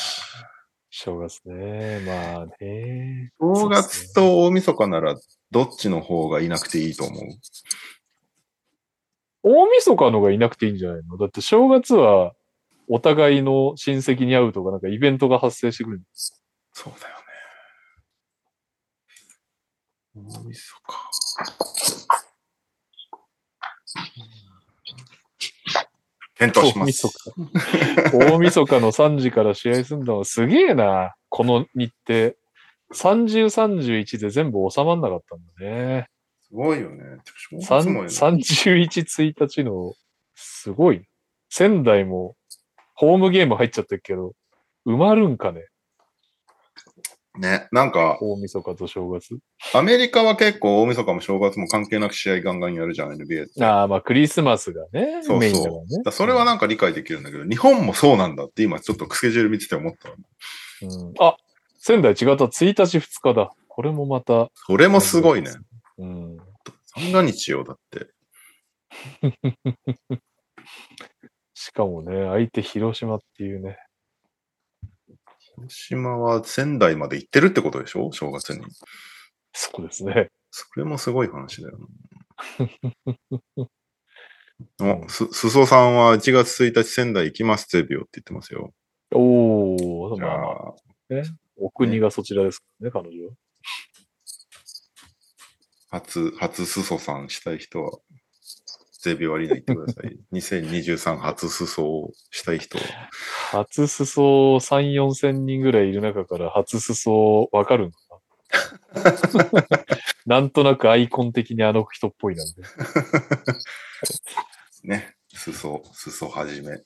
[0.92, 2.00] 正月ね。
[2.06, 3.32] まあね。
[3.40, 5.16] 正月と大晦日なら
[5.52, 7.24] どっちの方がいなくていいと思う？
[9.44, 11.18] 大晦日のがいなくていいんじゃないの？
[11.18, 12.34] だって正月は
[12.88, 16.02] お互いの親戚に会うとかなんかイベントが発生してくる。
[16.74, 17.16] そうだよ
[20.26, 20.40] ね。
[20.40, 21.10] 大晦日。
[26.36, 27.08] 検討します。
[27.08, 27.14] 日。
[28.14, 31.16] 大晦日の3時から試合すんだのすげえな。
[31.30, 32.34] この日程。
[32.92, 36.10] 30、31で全部収まんなかったんだね。
[36.50, 37.04] すごいよね。
[37.60, 39.94] 正さん月もよね31、1日の、
[40.36, 41.04] すごい。
[41.50, 42.36] 仙台も、
[42.96, 44.34] ホームゲーム入っちゃってるけど、
[44.86, 45.66] 埋まるんかね？
[47.38, 47.68] ね。
[47.72, 49.38] なんか、大晦日と正月。
[49.74, 53.64] アメリカは結構大晦日も正月も関係なく試合ガンガンやるじゃん、NBA って。
[53.64, 56.12] ああ、まあクリスマスがね、そうそうメインだねだ。
[56.12, 60.16] それはなんか理解できるんだけど、日本もそうなんだって今ちょっとスケジュール見てて思ったわ。
[60.82, 61.38] うん、あ、
[61.78, 62.46] 仙台違った。
[62.46, 63.52] 1日2日だ。
[63.68, 65.52] これもまた、それもすごいね。
[66.00, 66.39] うん。
[67.00, 68.12] 三が日よ、だって。
[71.54, 73.78] しかもね、相手広島っていうね。
[75.56, 78.12] 広島は仙台まで行ってるってことでしょ？
[78.12, 78.66] 正月に。
[79.54, 80.30] そうですね。
[80.52, 81.88] それもすごい話だような。
[84.86, 88.74] んお、す、すそさんは1月1日仙台行きます、ゼビオって言ってますよ。
[89.12, 90.76] おー、じゃまあまあ、あ、
[91.58, 93.34] お国がそちらですからね、彼女は。
[95.90, 97.92] 初、初すそさんしたい人は、
[99.02, 100.20] ゼビオアリーナ行ってください。
[100.34, 102.84] 2023初すそをしたい人は。
[103.52, 108.00] 初裾3、4千人ぐらいいる中から初裾わかるのか？
[110.26, 112.62] な なんとなくアイコン的にあの人っぽいなんで。
[114.84, 115.16] ね。
[115.34, 116.82] すそ、すそはじめ。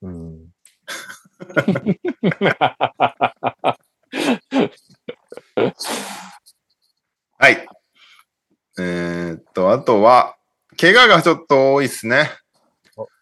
[0.00, 0.48] うん。
[7.38, 7.66] はい。
[8.78, 10.36] えーっと、あとは、
[10.80, 12.30] 怪我がちょっと多いっすね。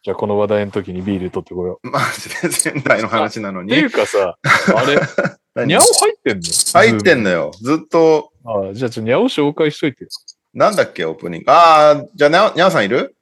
[0.02, 1.90] じゃあこの話題の時にビール取ってこよう。
[1.90, 3.86] マジで仙台の話なのにってい。
[3.86, 4.38] うかさ、
[4.74, 4.98] あれ、
[5.54, 5.68] 何？
[5.68, 6.42] ニャオ入ってんの？
[6.72, 7.50] 入ってんのよ。
[7.60, 10.10] ずっと、ああじゃあちょっとニャオ紹介しといてよ。
[10.54, 11.50] なんだっけ、オープニング？
[11.52, 13.14] ああ、じゃあ、にゃお、にゃおさんいる？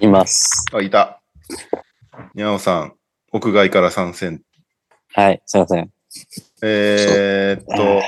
[0.00, 0.64] います。
[0.72, 1.22] あ、いた。
[2.34, 2.94] にゃおさん、
[3.32, 4.42] 屋外から参戦。
[5.14, 5.90] はい、すいません。
[6.62, 8.02] えー、っと、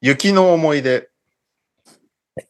[0.00, 1.08] 雪の思い出。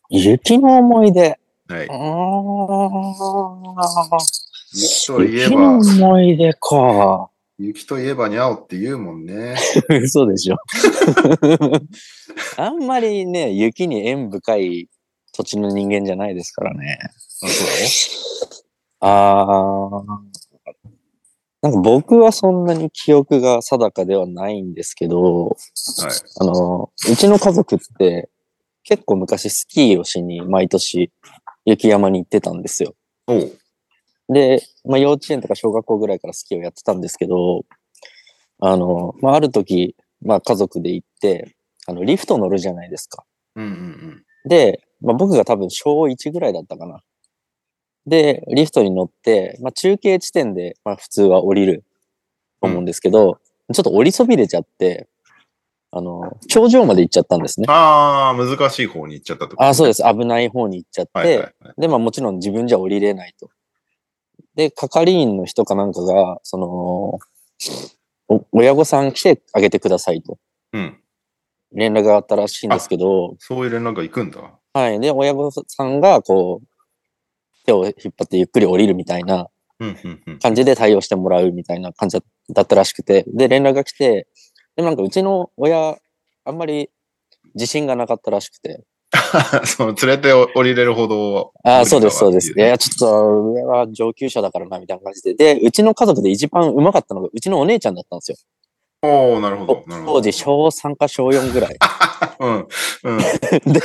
[0.09, 1.39] 雪の思い出。
[1.69, 1.87] はい。
[1.87, 3.77] うーん
[4.73, 7.31] 雪といえ雪のば、思い出か。
[7.59, 9.57] 雪といえばにゃおって言うもんね。
[10.03, 10.57] 嘘でしょ。
[12.59, 14.89] あんまりね、雪に縁深い
[15.33, 16.99] 土地の人間じゃないですからね。
[17.03, 17.09] あ、
[17.49, 17.57] そ
[19.01, 20.36] あー。
[21.67, 25.57] なんか僕はそんなに記憶が定かではないんですけど、うはい。
[26.41, 28.29] あの、うちの家族って
[28.85, 31.11] 結構昔スキーをしに毎年
[31.65, 32.95] 雪山に行ってたんですよ。
[34.29, 37.65] で、まあ幼稚園とか小学校ぐらいからスキーをやってたんですけど、
[38.61, 41.57] あの、まあある時、まあ家族で行って、
[41.89, 43.25] あの、リフト乗るじゃないですか。
[43.57, 44.25] うんうんうん。
[44.49, 47.01] で、まあ僕が多分小1ぐらいだったかな。
[48.07, 51.85] で、リフトに乗って、まあ中継地点で、まあ普通は降りる
[52.61, 53.39] と思うんですけど、
[53.73, 55.09] ちょっと降りそびれちゃって、
[55.91, 57.67] あの、頂上まで行っちゃったんですね。
[57.69, 59.63] ああ、難しい方に行っちゃったと。
[59.63, 60.03] あ、そうですす。
[60.03, 61.75] 危ない方に行っちゃって、はいはいはい。
[61.79, 63.51] で、まあもちろん自分じゃ降りれないと。
[64.55, 67.19] で、係員の人かなんかが、その、
[68.29, 70.39] お親御さん来てあげてくださいと
[70.73, 71.01] うん。
[71.73, 74.41] 連絡があったらしいんですけど、そういう連絡が行くんだ。
[74.73, 75.01] はい。
[75.01, 76.76] で、親御さんがこう、
[77.67, 79.49] 手を引っ張ってゆっくり降りるみたいな。
[80.41, 82.19] 感じで対応してもらうみたいな感じ
[82.51, 84.27] だったらしくて、で、連絡が来て、
[84.75, 85.99] でもなんかうちの親、
[86.47, 86.89] あんまり
[87.55, 88.85] 自信がなかったらしくて、
[89.65, 91.53] その連れて降りれるほど。
[91.63, 92.53] ああ、そうです、そうです。
[92.57, 95.35] いやちょっと、上は上級者だからな、みたいな感じで。
[95.35, 98.37] で、うちの家族で一番上手かったのが、うちのお姉ちゃんだったんですよ。
[99.03, 99.85] おおなるほど。
[99.87, 100.13] なるほど。
[100.15, 101.77] 当時、小3か小4ぐらい。
[102.41, 102.69] うん。
[103.05, 103.19] うん。
[103.73, 103.81] で、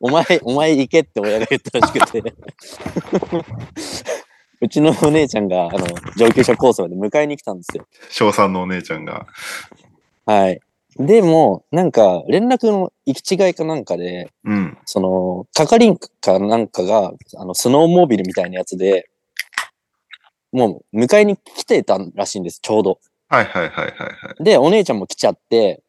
[0.00, 2.22] お前、お前行けって親が言ったらしくて。
[4.60, 5.86] うちのお姉ちゃんが、あの、
[6.16, 7.86] 上級者コースまで迎えに来たんですよ。
[8.10, 9.26] 小3のお姉ちゃんが。
[10.24, 10.60] はい。
[10.98, 14.78] でも、なんか、連絡の行き違いかなんかで、うん。
[14.86, 19.10] その、係員かなんかが、あの、スノーモービルみたいなやつで、
[20.52, 22.98] もう、迎えに来てたらしいんです、ちょうど。
[23.28, 24.44] はいはいはいはいはい。
[24.44, 25.82] で、お姉ちゃんも来ちゃって、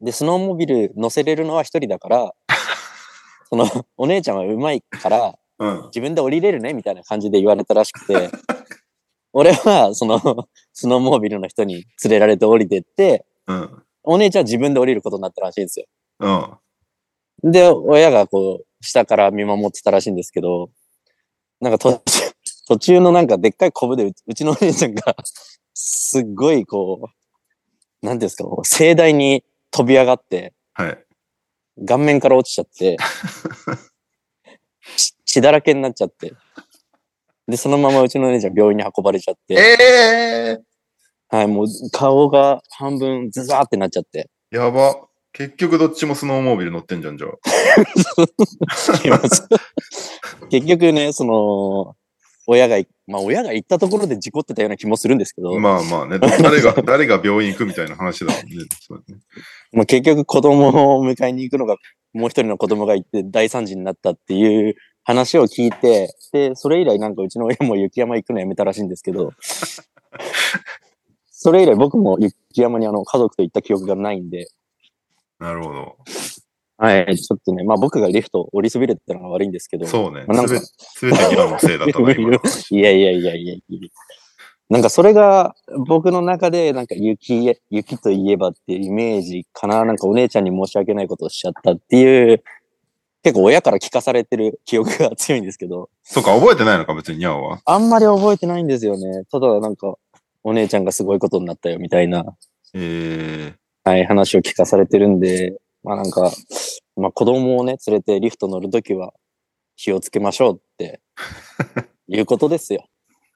[0.00, 2.32] で、スノーモービル乗せれるのは一人だから、
[3.48, 5.82] その、お姉ちゃんは上手いから、うん。
[5.86, 8.30] 自分で降りれるねみたいな感じで言われたらしくて、
[9.32, 10.18] 俺は、その、
[10.72, 13.82] スノーモービルの人に連れられて降りてって、うん。
[14.02, 15.86] お姉ちゃんは自分で降りることになったらしいんですよ。
[16.20, 17.52] うん。
[17.52, 20.70] で、親がこう、下から見守ってたらしいんですけど、
[21.60, 22.32] なんか途中、
[22.66, 25.14] 途中のなんかでっかいコブでうちうちのお姉ちゃんが、
[25.74, 27.10] すっごいこ
[28.02, 30.98] う、なんですか、盛大に飛び上がって、はい。
[31.86, 32.96] 顔面から落ちちゃって、
[34.96, 36.34] 血血だらけになっちゃって。
[37.48, 40.58] で、そのままうちのお姉ちゃん病院に運ばれちゃって、え
[41.28, 44.28] はい、もう顔が半分ズザーってなっちゃって。
[44.52, 45.08] ー、やば。
[45.32, 47.30] 結局どっちもスノーモービル乗ってんじゃん、じゃあ。
[50.50, 51.96] 結局ね、その、
[52.46, 58.64] 親がい、まあ親が行ったところで事故ってたような気もするんですけど、まあまあね、誰が、 誰が病院行くみたいな話だもんね。
[58.80, 59.20] そうだね
[59.72, 61.76] もう結局子供を迎えに行くのが、
[62.12, 64.74] もう一人の子供がいて大惨事になったっていう
[65.04, 69.32] 話を聞いて、で、それ以来なんかうちの親も雪山行くのやめたらしいんですけど、
[71.30, 74.48] それ以来僕も雪山にあの家族と行った記憶がないんで、
[75.38, 75.96] なるほど。
[76.82, 80.24] はい、ちょっとね、まあ僕がリフト降りそびれてたのが悪いんですけど、そうね。
[80.26, 82.10] まあなんかすべ、てギラのせいだったな。
[82.70, 83.78] いやいやいやいやいや。
[84.68, 85.54] なんかそれが
[85.86, 89.84] 僕の中でなんか雪、雪といえばっていうイメージかな。
[89.84, 92.42] なんかお姉ちゃんに申し訳ないことをしちゃったっていう、
[93.22, 97.60] 結構親から聞かされてる記憶が強いんですけど、そうか、覚えてないのか、別にニャオは。
[97.64, 99.22] あんまり覚えてないんですよね。
[99.30, 99.94] ただなんか
[100.42, 102.24] お姉ちゃんがすごいことになったよみたいな、
[102.74, 103.54] え
[103.84, 106.30] はい、話を聞かされてるんで、まあなんか、
[106.96, 109.12] まあ子供をね、連れてリフト乗るときは
[109.76, 111.00] 気をつけましょうって
[112.08, 112.86] いうことですよ。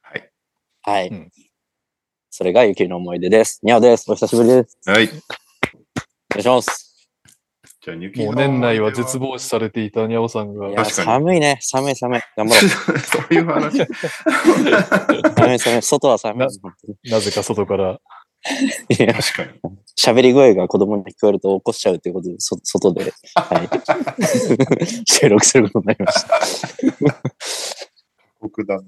[0.02, 0.30] はい。
[0.82, 1.08] はい。
[1.08, 1.32] うん
[2.38, 3.60] それが雪の思い出です。
[3.62, 4.12] にゃおです。
[4.12, 4.78] お久しぶりです。
[4.86, 5.04] ー、はい。
[5.04, 7.08] お願いします。
[7.80, 11.56] じゃあ、雪もう年内は絶望視されていたにゃおさんが寒いね。
[11.62, 12.20] 寒い寒い。
[12.36, 12.98] 頑張ろう。
[13.00, 13.78] そういう話。
[15.34, 15.82] 寒い寒い。
[15.82, 16.48] 外は寒いな。
[17.10, 17.98] なぜか外から、
[18.88, 19.76] 確かに。
[19.98, 25.06] 喋り声が子供に聞こえると起こしちゃうということで、そ外で、はい。
[25.06, 27.22] 収録することになりました。
[28.40, 28.80] 僕だ。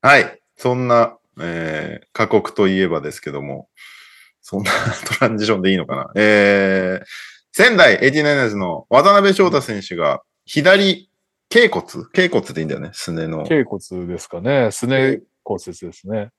[0.00, 0.40] はい。
[0.56, 3.68] そんな、えー、過酷といえばですけども、
[4.40, 4.70] そんな
[5.18, 6.10] トランジションでいいのかな。
[6.14, 7.04] えー、
[7.52, 11.10] 仙台 89ers の渡辺翔太選手が左
[11.48, 12.06] 頸骨？
[12.12, 12.90] 頸骨でいいんだよね。
[12.92, 13.44] すねの。
[13.44, 14.70] 頸骨ですかね。
[14.70, 16.30] すね骨折ですね。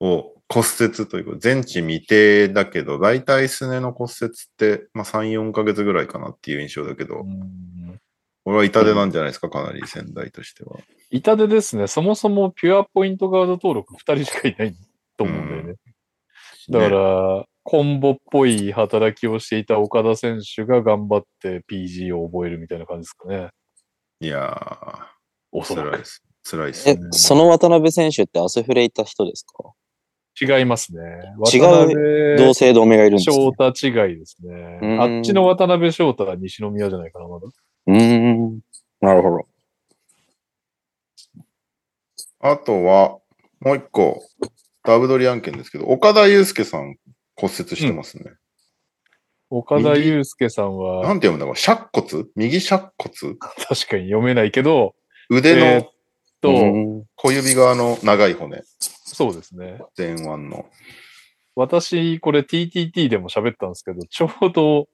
[0.00, 8.00] を骨折ということ全治未定だけど、大体すねの骨折って、まあ3、4ヶ月ぐらいかなっていう印象だけど、うん
[8.42, 10.78] これは痛手なんじゃないですか、かなり仙台としては。
[11.10, 11.86] 痛手ですね。
[11.86, 14.74] そもそもピュアポイントガード登録2人しかいない
[15.18, 15.74] と思うんだよね。
[16.70, 23.50] だから、コンボっぽい働きをしていた岡田選手が頑張って PG を覚えるみたいな感じですかね。
[24.20, 24.98] いやー、
[25.52, 25.90] おそらく。
[25.90, 26.22] 辛いです。
[26.44, 29.70] 辛いですえね。、その渡辺選手ってアスフレいた人ですか？
[30.38, 31.00] 違いますね。
[31.52, 34.86] 違う渡同辺姓同名がいるんですか翔太違いですねう。
[34.86, 37.46] んあっちの渡辺翔太は西宮じゃないかな、まだ。
[37.86, 38.60] うーん。
[39.00, 39.46] なるほど。
[42.40, 43.18] あとは、
[43.60, 44.22] もう一個、
[44.82, 46.96] ダブドリ案件ですけど、岡田祐介さん
[47.36, 48.32] 骨折してますね。
[49.50, 52.24] 岡田祐介さんなは、んて読むんだろう尺骨？
[52.36, 53.36] 右尺骨？
[53.36, 54.94] 確かに読めないけど、
[55.28, 55.90] 腕えーの
[56.40, 59.80] と、うん小指側の長い骨、そうですね。
[59.96, 60.66] 前腕の。
[61.54, 64.88] 私、これ TTT でも喋ったんですけど、ちょうど、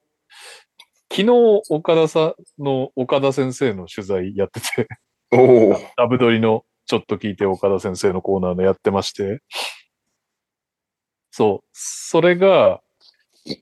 [1.11, 4.89] 昨日、岡田さんの、岡田先生の取材やってて、
[5.33, 5.77] おお。
[5.97, 9.43] ダブドリのちょっと聞いて岡田先生のコーナーのやってまして、
[11.31, 12.81] そう、それが、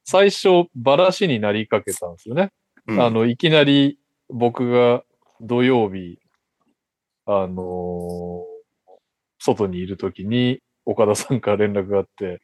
[0.04, 2.52] 最初、バラシになりかけたんですよね。
[2.86, 3.98] うんあの、いきなり
[4.28, 5.02] 僕が
[5.40, 6.18] 土曜日、
[7.26, 8.44] あの
[9.38, 12.40] 外にいるときに岡田さんから連絡があって、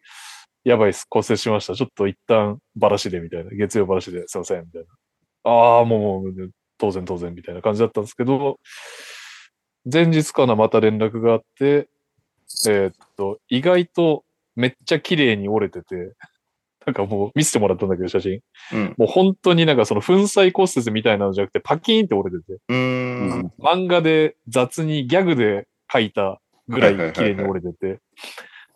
[0.65, 1.74] やばいっす、骨折しました。
[1.74, 3.51] ちょっと一旦バラシでみたいな。
[3.51, 4.89] 月曜バラシですいません、みたいな。
[5.51, 8.59] ああ、もうもう、当然当然みたいな感じだったんですけど、
[9.90, 11.89] 前日かな、また連絡があって、
[12.69, 14.24] えーっと、意外と
[14.57, 16.15] めっちゃ綺麗に折れてて、
[16.86, 18.40] なんかもう見せてもらったんだけど、写真。
[18.73, 18.94] うん。
[18.97, 23.52] もう本当になんかその粉砕骨折みたいなのじゃなくて、パキーンって折れてて、うーん。
[23.59, 28.01] 漫画で雑にギャグで描いたぐらい綺麗に折れてて、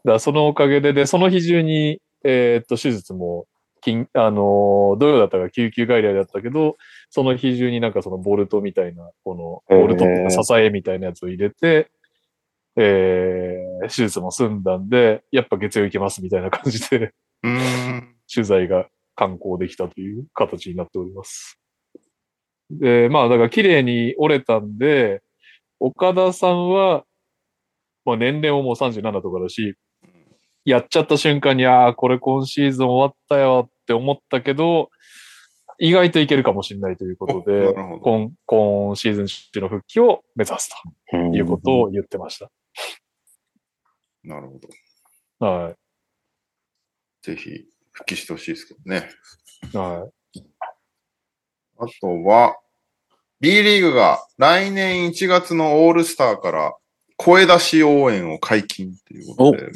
[0.05, 3.47] だそのおかげで、で、その日中に、えーっと、手術も、
[3.81, 6.77] 金、あのー土曜だったから救急外来だったけど、
[7.11, 11.91] その日中になんかそのボルトみたいな、この、ボルトっていうか支えみたいなやつを入れて、
[12.77, 17.13] えー、手術も済んだんで、やっぱ月曜行けますみたいな感じで。
[18.33, 21.59] 取材が観光できたという形になっております。
[22.71, 25.23] で、まあ、だから綺麗に折れたんで、
[25.81, 27.05] 岡田さんは、
[28.05, 29.77] まあ年齢ももう37とかだし、
[30.65, 34.91] やっちゃった瞬間に、ああ、これ今シーズン終わったよって思ったけど、
[35.79, 40.71] 意外といけるかもしれないということで、今、今シーズン中の復帰を目指す
[41.11, 42.43] ということを言ってまし
[44.23, 44.69] なるほど。
[45.41, 45.47] た。
[45.47, 45.77] はい。
[47.25, 49.09] ぜひ、復帰してほしいですけどね。
[49.73, 50.45] はい。
[51.79, 52.57] あとは、
[53.41, 56.75] B リーグが来年1月のオールスターから
[57.17, 59.73] 声出し応援を解禁ということで、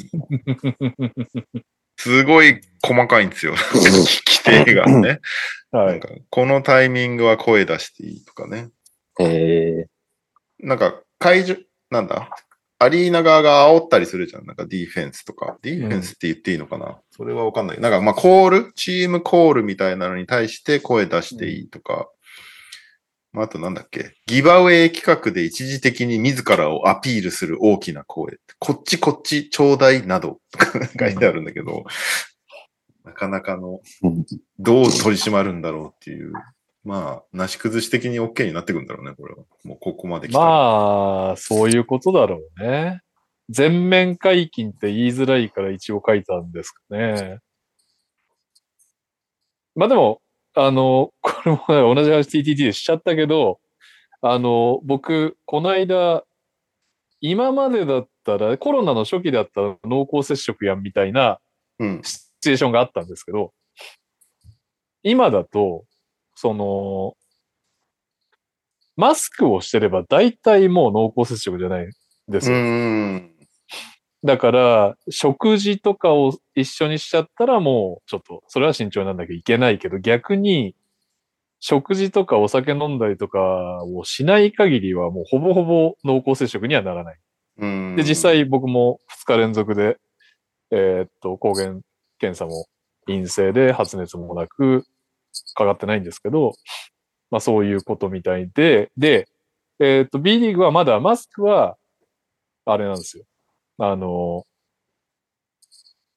[1.97, 3.55] すごい細かいんですよ。
[3.55, 5.19] 規定がね。
[5.71, 6.01] はい。
[6.29, 8.69] このタイミングは声出していいとかね。
[9.19, 9.85] え
[10.59, 11.55] なんか会場、
[11.89, 12.29] なんだ？
[12.81, 14.45] アリーナ側が煽ったりするじゃん。
[14.45, 15.57] なんかディフェンスとか。
[15.61, 17.79] ディフェンスって言っていいのかな、それはわかんない。
[17.81, 22.07] なんかまあコール、チームコールみたいなのに対して声出していいとか。
[23.31, 24.13] まあ、あとなんだっけ？
[24.25, 28.37] ギバウェイ企画で一時的に自らをアピールする大きな声。
[28.57, 31.83] こっちこっちちょうだいなどとか 書いてあるんだけど、
[33.03, 34.25] なかなかのうん
[34.57, 36.33] どう取り締まるんだろうっていう。
[36.83, 39.43] まあ、なし崩し的に OK になってくんだろうね、これは。
[39.63, 40.45] もうここまで来たら。
[40.45, 43.01] まあ、そういうことだろうね。
[43.49, 47.39] 全面解禁って言いづらいから一応書いたんですかね。
[49.75, 50.21] まあでも、
[50.53, 51.57] あの、 これも
[51.95, 53.59] ね同じ話 TTT でしちゃったけど、
[54.21, 56.23] あの、僕、この間、
[57.21, 61.39] 今までだったら、コロナの初期だったら濃厚接触やんみたいな
[61.79, 62.01] うん。
[62.03, 63.53] シチュエーションがあったんですけど、
[65.03, 65.85] 今だと、
[66.41, 67.17] その、
[68.95, 71.91] マスクをしてれば大体もう濃厚接触じゃないん
[72.29, 72.61] ですうよ。
[72.61, 73.31] ん。
[74.23, 80.75] だから、食事とかを一緒にしちゃったらもうちょっと、それは慎重なんだけどいけないけど、逆に、
[81.59, 87.17] 食事とかお酒飲んだりとかをしない限りはもうほぼほぼ濃厚接触にはならない。
[87.57, 87.95] うん。
[87.97, 89.97] で、実際僕も2日連続で、
[90.71, 91.79] えーっと、抗原
[92.17, 92.67] 検査も
[93.07, 94.85] 陰性で発熱もなく、
[95.55, 96.53] かかってないんですけど、
[97.31, 99.27] まあそういうことみたいで、で、
[99.79, 101.77] えーっと、B リーグはまだマスクは、
[102.65, 103.23] あれなんですよ。
[103.77, 104.43] あの、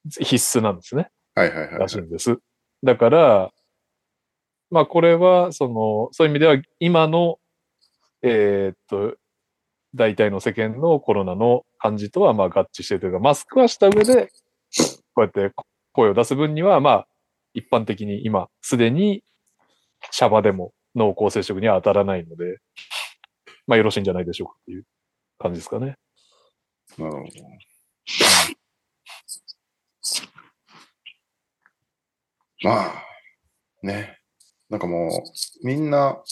[0.05, 1.11] 必須なんですね。
[1.35, 2.39] はいはいはい、はらしいんです。
[2.83, 3.51] だから、
[4.71, 7.39] まあこれは、その、そういう意味では今の、
[8.23, 9.17] えーっと、
[9.95, 14.31] 大体の世間のコロナの感じとはまあ合致してるというか、マスクはした上で、
[15.15, 15.53] こうやって
[15.93, 17.07] 声を出す分には、まあ、
[17.55, 19.23] 一般的に今、すでに、
[20.11, 22.59] シャバでも濃厚接触には当たらないので、
[23.67, 24.85] まあよろしいんじゃないでしょうかっていう
[25.39, 25.97] 感じですかね。
[26.99, 27.25] なるほど。
[32.63, 33.05] まあ、
[33.83, 34.19] ね。
[34.69, 36.23] なんかもう、みんな、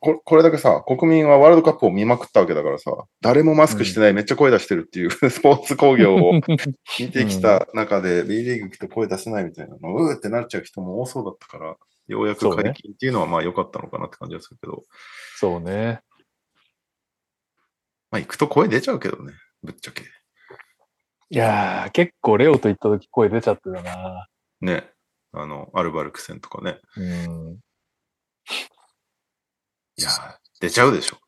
[0.00, 2.90] ここれだけさ、国民はワールドカップを見まくったわけだからさ、
[3.20, 6.32] 誰もマスクしてない、めっちゃ声出してるっていう スポーツ工業を
[6.98, 14.84] 見てきた中で、B リーグ来て声出せないみたいなの、うーってなっちゃう人も多そうだったから、ようやく解禁っていうのはまあ良かったのかなって感じがするけど、
[15.36, 16.00] そうね。
[18.10, 19.32] まあ行くと声出ちゃうけどね、
[19.62, 20.04] ぶっちゃけ。
[21.30, 24.28] いやー、結構レオと言った時声出ちゃってたな。
[24.60, 24.90] ね。
[25.32, 26.78] あの、アルバルク戦とかね。
[26.96, 27.58] うん。
[29.96, 31.18] いやー、出ちゃうでしょ。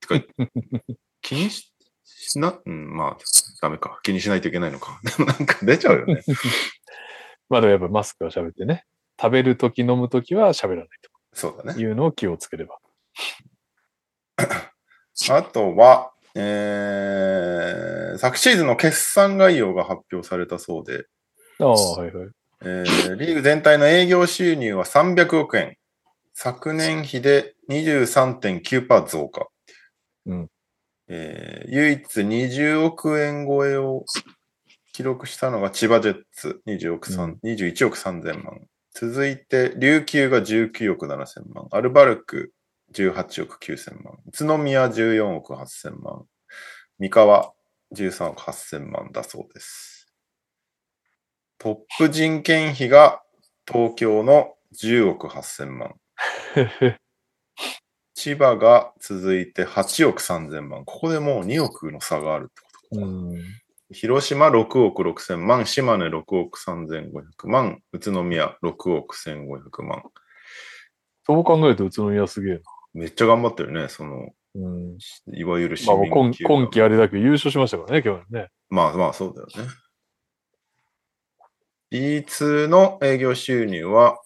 [0.00, 0.26] てか、
[1.22, 1.72] 気にし
[2.04, 3.18] しな、うん、まあ、
[3.62, 3.98] ダメか。
[4.02, 5.00] 気にしないといけないのか。
[5.18, 6.22] でもなんか出ちゃうよね。
[7.48, 8.84] まあでもやっぱマスクは喋ってね。
[9.20, 10.88] 食べるとき飲むときは喋らない
[11.32, 11.74] そうだね。
[11.74, 12.78] というのを気をつければ。
[15.30, 21.04] あとは、えー、昨シーズンの決算概要が発表されたそうで、
[21.58, 22.28] ああ、はいはい。
[22.62, 25.76] えー、リーグ全体の営業収入は300億円。
[26.34, 29.46] 昨年比で23.9%増加。
[30.26, 30.50] うん
[31.08, 34.04] えー唯一20億円超えを
[34.92, 38.60] 記録したのが千葉ジェッツ20億3、21億3000万。
[38.92, 41.68] 続いて、琉球が19億7000万。
[41.70, 42.52] アルバルク
[42.92, 44.18] 18億9000万。
[44.26, 46.24] 宇都宮14億8000万。
[46.98, 47.52] 三河
[47.94, 50.12] 13億8000万だそうです。
[51.58, 53.22] トップ人件費が
[53.66, 55.94] 東京の10億8000万。
[58.14, 60.84] 千葉が続いて8億3000万。
[60.84, 63.06] ここでもう2億の差があるってことか。
[63.06, 63.38] うん。
[63.92, 70.02] 広島6億6000万、島根6億3500万、宇都宮6億1500万。
[71.26, 72.60] そう考えると宇都宮すげえな。
[72.92, 74.98] めっちゃ頑張ってるね、その、うん。
[75.32, 78.48] いわゆる市まあ今今季あれだけど優勝しましたからね、去年ね。
[78.68, 79.70] まあまあそうだよね。
[81.92, 84.20] B2 の営業収入は、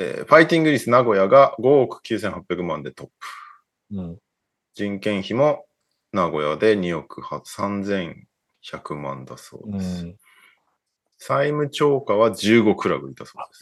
[0.00, 3.12] えーファイティングリス名古屋が5億9800万でトップ。
[3.96, 4.18] うん。
[4.74, 5.64] 人件費も
[6.12, 10.04] 名古屋で2億3100万だそううです。
[10.04, 10.16] ん。
[11.16, 13.58] 債務超過は15クラブいたそうで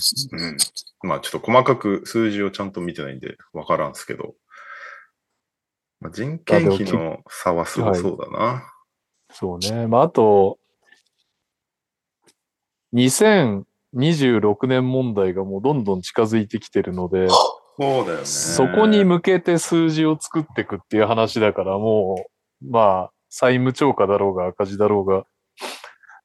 [0.00, 0.28] す。
[0.32, 0.56] うん。
[1.08, 4.34] まあちょっと細かく数字をちゃんと見てないんでわからんすけど。
[5.98, 8.70] まあ、人件費の差はすごそうだな。
[9.30, 9.86] そうね。
[9.86, 10.58] まああと、
[12.94, 18.24] 2026年問題がもうどんどん近づいてきてるので、そうだよね。
[18.24, 22.26] そこに向けて数字を作っていくっていう話だから、も
[22.62, 25.24] う、まあ、債務超過だろうが赤字だろうが、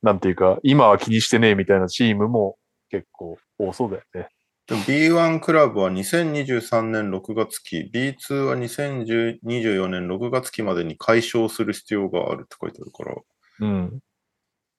[0.01, 2.57] なんていうか、今は気にしてねえみたいなチームも
[2.89, 4.29] 結構多そうだよね。
[4.67, 13.15] でも B1 クラブは2023年6月期、B2 は2024年6月期までに解消する必要があるって書いてあるから、
[13.59, 13.99] うん。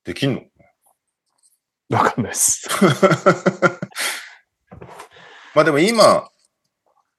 [0.05, 0.43] できんの？
[1.93, 2.69] わかんないです。
[5.55, 6.29] まあでも今、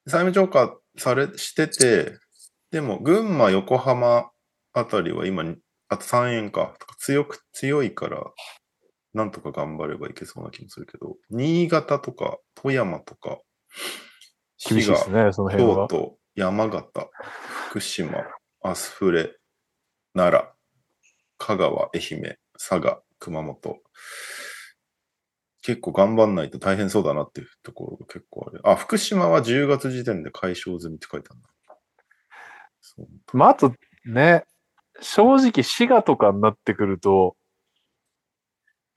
[0.08, 2.18] 債務超過され、してて、
[2.72, 4.32] でも群馬、横浜
[4.74, 5.44] あたりは今、
[5.90, 8.24] あと3円か、とか強く、強いから、
[9.14, 13.40] なんとか頑張ればいけそうな気もするけど、新潟とか富山とか、
[14.68, 15.88] 厳しいですね、その辺は。
[15.88, 17.10] 京都、山形、
[17.68, 18.24] 福島、
[18.64, 19.38] アスフレ、
[20.16, 20.52] 奈良、
[21.38, 23.84] 香川、愛媛、佐賀、熊本。
[25.64, 28.62] 結構頑張んないと大変そうだなっていうところが結構ある。
[28.64, 31.50] あ、福島は10月時点で解消済みって書いてあるんだ。
[32.82, 33.74] そうまあ、あと
[34.06, 34.44] ね、
[35.02, 37.36] 正直滋賀とかになってくると、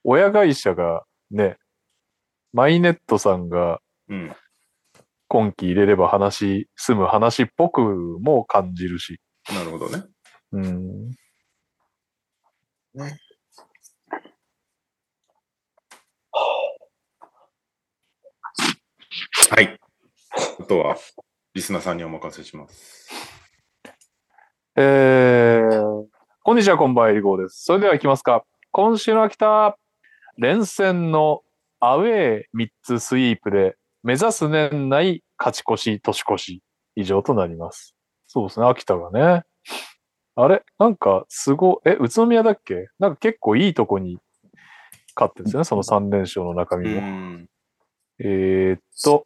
[0.03, 1.57] 親会社がね、
[2.53, 3.79] マイネットさんが
[4.09, 4.35] うん。
[5.27, 7.81] 今期入れれば話、済む話っぽく
[8.21, 9.19] も感じるし。
[9.53, 10.03] なるほどね。
[10.53, 11.11] うん。
[19.49, 19.79] はい。
[20.59, 20.97] あとは、
[21.53, 23.07] リスナーさんにお任せします。
[24.75, 26.05] えー、
[26.43, 27.63] こんにちは、こんばんは、エリゴーです。
[27.63, 28.43] それでは行きますか。
[28.71, 29.77] 今週の秋田、
[30.37, 31.43] 連戦の
[31.79, 36.61] アウェー3つスイープで、目指す年内勝ち越し、年越し、
[36.97, 37.95] 以上となります。
[38.27, 39.43] そうですね、秋田がね。
[40.35, 40.61] あれ？
[40.77, 42.89] なんか、すご、え、宇都宮だっけ？
[42.99, 44.17] なんか結構いいとこに
[45.15, 47.01] 勝ってるんですよね、その3連勝の中身も。
[47.01, 47.49] ん。
[48.19, 49.25] えーっと、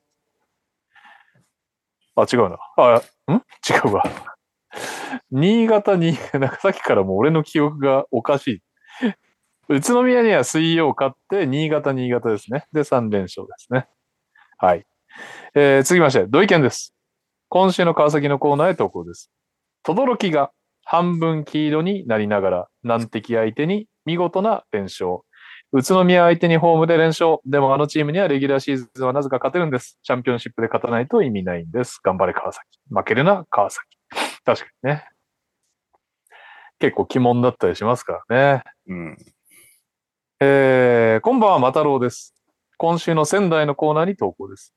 [2.16, 2.58] あ、違うな。
[2.78, 3.02] あ、
[3.32, 3.34] ん？
[3.34, 4.04] 違うわ。
[5.32, 8.62] 新潟に、なんかさっきからもう俺の記憶がおかしい。
[9.70, 12.66] 宇都宮には水曜勝って、新潟、新潟ですね。
[12.74, 13.88] で、3連勝ですね。
[14.58, 14.86] はい。
[15.56, 16.94] えー、続きまして、土井健です。
[17.48, 19.32] 今週の川崎のコーナーへ投稿です。
[19.84, 20.52] 轟が
[20.84, 25.20] 半分黄色になりながら、難敵相手に見事な連勝。
[25.74, 27.38] 宇都宮相手にホームで連勝。
[27.46, 29.98] でもあのチームにはレギュラーシーズンはなぜか勝てるんです。
[30.04, 32.00] チャンピオンシップで勝たないと意味ないんです。
[32.04, 32.68] 頑張れ川崎。
[32.90, 33.86] 負けるな川崎。
[34.44, 35.06] 確かにね。
[36.80, 38.64] 結構鬼門だったりしますからね。
[38.88, 39.18] うん。
[40.42, 42.36] えー、こんばんは、またろうです。
[42.78, 44.74] 今週の仙台のコーナーに投稿です。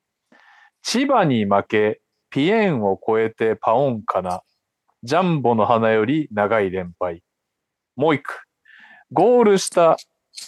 [0.82, 4.42] 千葉に負け、ピエンを超えてパオンかな。
[5.02, 7.22] ジャンボの花より長い連敗。
[7.96, 8.34] もう一句。
[9.10, 9.96] ゴールした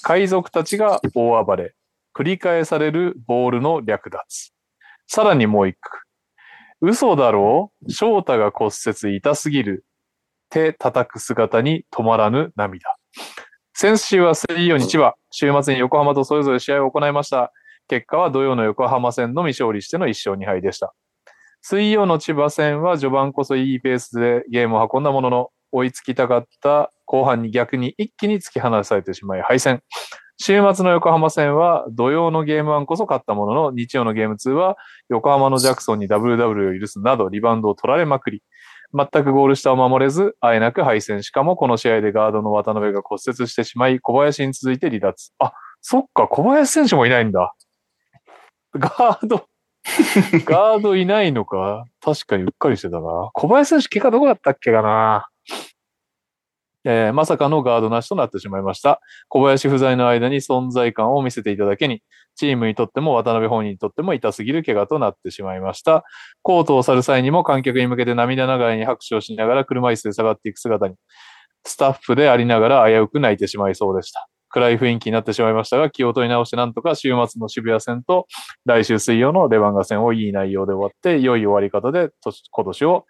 [0.03, 1.75] 海賊たちが大暴れ。
[2.15, 4.53] 繰り返されるボールの略奪。
[5.07, 6.01] さらにもう一句。
[6.81, 7.93] 嘘だろう？
[7.93, 9.85] 翔太が骨折痛すぎる。
[10.49, 12.97] 手叩く姿に止まらぬ涙。
[13.75, 17.53] 先週は水曜に千葉、週末に横浜とそれぞれ試合を行いました。
[17.89, 20.95] 結果は土曜の横浜戦のみ勝利しての1勝2敗でした。
[21.61, 29.83] 水曜の千葉戦は序盤こそいいペースでゲームを運んだものの、追いつきたかった後半に逆に一気に突き放されてしまい敗戦。
[30.39, 34.77] 週末の横浜戦は土曜のゲーム1こそ勝ったものの、日曜のゲーム2は
[35.09, 38.43] 横浜のジャクソンに WW を許すなどリバウンドを取られまくり、
[38.93, 41.23] 全くゴール下を守れず、あえなく敗戦。
[41.23, 45.33] しかもこの試合でガードの渡辺が骨折してしまい、小林に続いて離脱。
[45.39, 47.55] あ、そっか、小林選手もいないんだ。
[48.75, 49.47] ガード、
[50.45, 53.31] ガードいないのか確かにうっかりしてたな。
[53.33, 55.29] 小林選手、怪我どこだったっけかな
[56.89, 59.01] えーまさかのガードなしとなってしまいました。
[59.29, 62.03] 小林不在の間に存在感を見せていただけに、
[62.37, 66.05] チームにとっても渡辺本人にとっても痛すぎる怪我となってしまいました。
[66.43, 70.95] コートを去る際にも観客に向けて涙ながらに拍手をしながら車椅子で下がっていく姿に、
[71.65, 74.29] スタッフでありながら危うく泣いてしまいそうでした。
[74.49, 78.27] 暗い雰囲気になってしまいましたが、気を取り直してなんとか週末の渋谷戦と
[78.65, 82.11] 来週水曜のレバンガ戦をいい内容で終わって、良い終わり方で
[82.53, 83.07] 今年を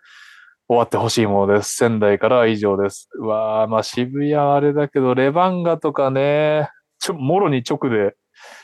[0.69, 1.77] 終わってほしいものです。
[1.77, 3.09] 仙台からは以上です。
[3.15, 6.69] うわー、まあ渋谷はあれだけど、レバンガとかね、
[6.99, 8.17] ちょ、もろに直で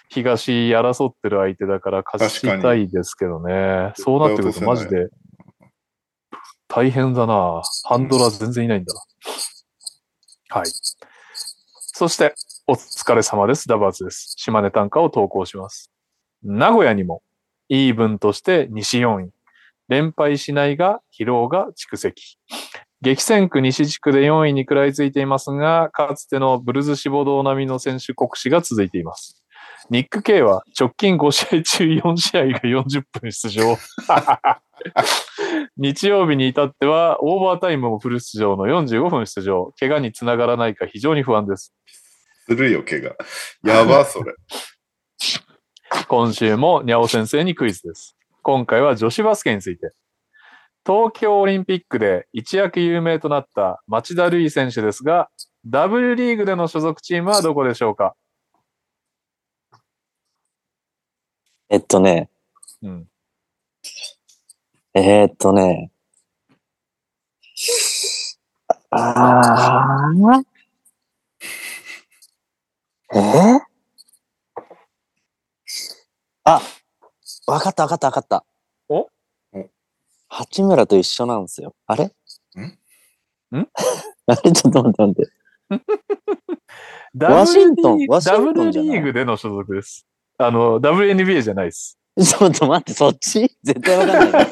[0.09, 3.93] 東争ってる相手だから勝ちたいですけどね。
[3.97, 5.09] そうなってくるとマジで
[6.75, 7.61] 大変だな。
[7.85, 9.01] ハンドラー全然いないんだな。
[10.57, 10.67] はい。
[11.77, 12.35] そして、
[12.67, 13.69] お疲れ様です。
[13.69, 14.35] ダバーツです。
[14.39, 15.93] 島根短歌を投稿します。
[16.43, 17.23] 名古屋にも、
[17.69, 19.31] イーブンとして西4位。
[19.89, 22.39] 連敗しないが、疲労が蓄積。
[23.03, 29.43] 激戦区西地区で4位に食らいついていますが、かつてのブルズ志望堂並みの選手国士が続いています。
[29.91, 33.77] ニック・ケイは直近5試合中4試合が40分出場。
[35.77, 39.73] 日曜日に至っては、オーバータイムもフル出場の45分出場。
[39.79, 41.75] 怪我につながらないか非常に不安です。
[42.47, 43.17] するよ、怪我。
[43.65, 44.35] やば、それ。
[46.09, 48.17] 今週もにゃお先生にクイズです。
[48.43, 49.93] 今回は女子バスケについて。
[50.85, 55.31] 東京オリンピックで一躍有名となった町田瑠唯選手ですが、
[55.65, 58.17] W リーグでの所属チームはどこでしょうか？
[61.69, 62.29] えっとね、
[62.83, 63.09] うん。
[64.95, 65.93] えーっとね。
[68.91, 70.45] あー。
[73.15, 73.61] えー、
[76.45, 76.61] あ、
[77.47, 78.45] わかったわかったわかった。
[78.89, 78.99] お？
[78.99, 79.09] お
[80.29, 81.75] 八村と一緒なんですよ。
[81.87, 82.05] あれ？
[82.05, 82.09] ん？
[83.59, 83.69] ん？
[84.27, 84.53] あれ？
[84.53, 85.33] ちょっと待って待って。
[87.19, 87.99] ワシントン？
[87.99, 88.93] リーワシントンゃない？
[88.93, 90.07] リーグでの所属です。
[90.39, 91.99] あの、WNBA じゃないです。
[92.21, 93.57] ちょっと待って、そっち？
[93.63, 94.47] 絶対わかんない。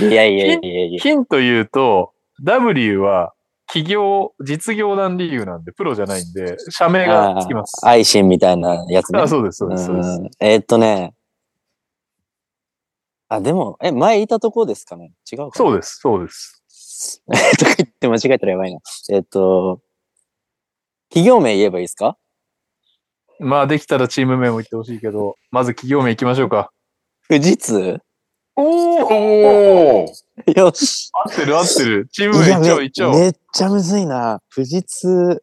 [0.00, 0.98] いやいやいやいや。
[1.00, 2.12] ヒント言うと、
[2.42, 3.32] W は
[3.66, 7.84] 企業、実業団リーグなんで、プロじゃないんで、社名がつきます。
[7.84, 9.20] アイシンみたいなやつね。
[9.20, 11.14] あそうです、そうです、そうえーっとね。
[13.28, 16.62] あ、でも、え、前いたとこですかね違うかなそうです、そうです。
[16.68, 17.22] す。
[17.58, 18.80] とか言って間違えたらやばいな。
[19.10, 19.80] えーっと、
[21.08, 22.16] 企業名言えばいいですか？
[23.40, 26.70] まあ、できたらチーム名も言ってほしいけど、まず企業名行きましょうか。
[27.28, 28.00] 富士通？
[28.56, 30.23] おおおー
[30.56, 31.10] よし。
[31.12, 32.08] 合ってる合ってる。
[32.12, 33.12] チーム名一応め一応。
[33.12, 34.40] めっちゃむずいな。
[34.54, 35.40] 富士通。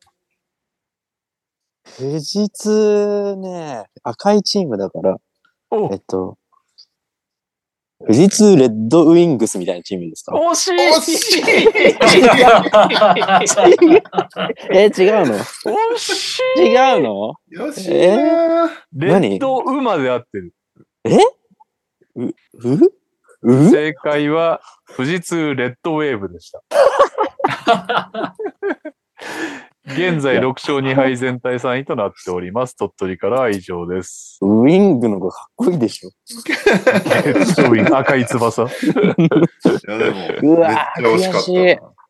[1.97, 5.17] 富士通ね、赤いチームだから、
[5.71, 5.89] お。
[5.91, 6.37] えっと、
[8.01, 10.33] 富士通レッドウィングスみたいなチームですか？
[10.35, 10.71] 惜しい。
[10.75, 11.41] 惜しい。
[14.73, 14.87] え、違
[15.21, 15.37] うの？
[15.37, 16.61] 惜しい。
[16.61, 17.33] 違うの？
[17.49, 17.87] よし。
[17.87, 20.53] いなレッドウマで合ってる。
[22.15, 22.33] うう？
[23.43, 24.61] 正解は、
[24.95, 26.61] 富士通レッドウェーブでした。
[29.85, 32.75] 現在6勝2敗全体3位となっております。
[32.75, 34.37] 鳥取からは以上です。
[34.41, 36.11] ウィングの方がかっこいいでしょ。
[37.97, 38.63] 赤い翼。
[38.63, 38.67] い
[39.87, 41.49] や、でも、うわーめっちゃ惜しかった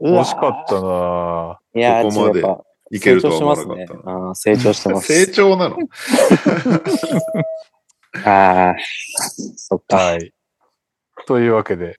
[0.06, 5.26] 惜しかったなぁいやー、ここまでちょっとやっぱいけるとは思わな成長してかった成長してます。
[5.26, 5.78] 成長なの？
[8.26, 8.76] ああ、
[9.56, 9.96] そっか。
[9.96, 10.34] はい。
[11.28, 11.98] というわけで、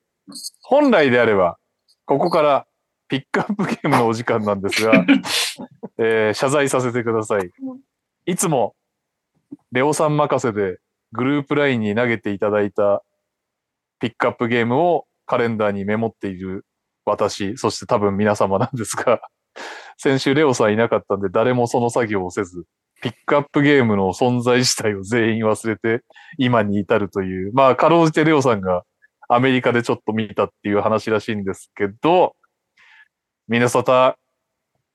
[0.63, 1.59] 本来であれば、
[2.05, 2.67] ここから
[3.09, 4.93] ピックアップゲームのお時間なんですが、
[5.99, 7.51] えー謝罪させてください。
[8.27, 8.75] いつも、
[9.71, 10.79] レオさん任せで
[11.13, 13.03] グループラインに投げていただいた
[14.01, 16.65] ピックアップゲームをカレンダーにメモっている
[17.05, 19.21] 私、そして多分皆様なんですが、
[19.99, 22.65] 先週レオさんいなかったんで誰もその作業をせず、
[23.03, 26.05] ピックアップゲームの存在自体を全員忘れて、
[26.39, 28.85] 今に至るという、まあ、かろうじてレオさんが
[29.35, 32.37] アメリカでちょっと見たっていう話らしいんですけど、
[33.49, 34.19] ミネソタ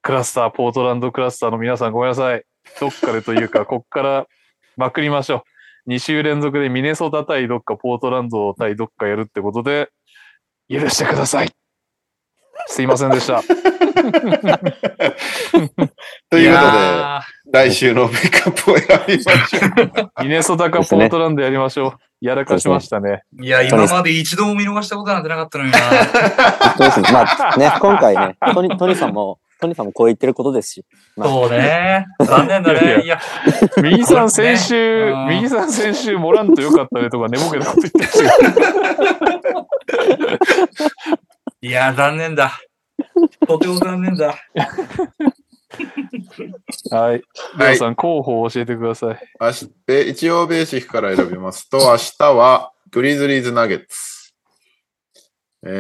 [0.01, 2.43] クラスター、ポートランドクラスターの皆さんごめんなさい。
[2.79, 4.27] どっかでというか、 こっから
[4.75, 5.43] まくりましょ
[5.85, 5.91] う。
[5.91, 9.89] 2週連続でミネソタ対どっか、ポートランド対どっかやるってことで、
[10.69, 11.51] 許してください。
[12.67, 13.41] すいませんでした。
[16.29, 17.21] ということで、や
[17.51, 19.59] 来週のピックアップを選びましょ
[20.19, 20.23] う。
[20.23, 21.93] ミネソタかポートランドやりましょう。
[22.19, 23.23] やらかしましたね。
[23.39, 25.79] ーいや、今まで一度も見逃したことなんてなかったのにな。
[25.79, 27.11] そうですね。
[27.11, 30.85] まあね、今回ね、トニトニさんも、トニさんもこう言ってることですし。
[31.15, 32.05] まあそうね。
[32.21, 33.03] 残念だね。
[33.03, 33.19] いや、
[33.81, 38.37] 右さん先週、うん右さん先週モラントよかったねとか寝ぼけたこと言ってました
[41.61, 42.59] いや、残念だ。
[43.47, 44.35] とても残念だ。
[46.91, 47.11] はい。
[47.11, 47.23] はい
[47.57, 49.19] 皆さん、候補を教えてください。
[49.39, 54.33] 明日え一応ベーシックから選びますと、明日はグリズリーズ・ナゲッツ。
[55.63, 55.71] え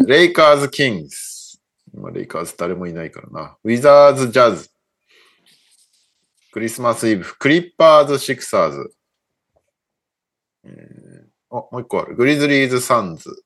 [0.00, 1.62] ー、レイカーズ・キングス。
[1.94, 3.56] 今、レイカーズ誰もいないからな。
[3.64, 4.68] ウィザーズ・ジャズ。
[6.52, 8.94] クリスマスイブ、クリッパーズ・シクサーズ。
[10.64, 12.16] えー、あ、もう一個ある。
[12.16, 13.44] グリズリーズ・サンズ。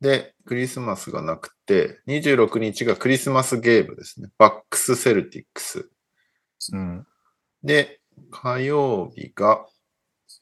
[0.00, 4.30] で、クリスマスがなくて、26日がクリスマスゲームですね。
[4.38, 5.90] バックス・セルティックス。
[6.72, 7.06] うん。
[7.62, 8.00] で、
[8.30, 9.66] 火曜日が、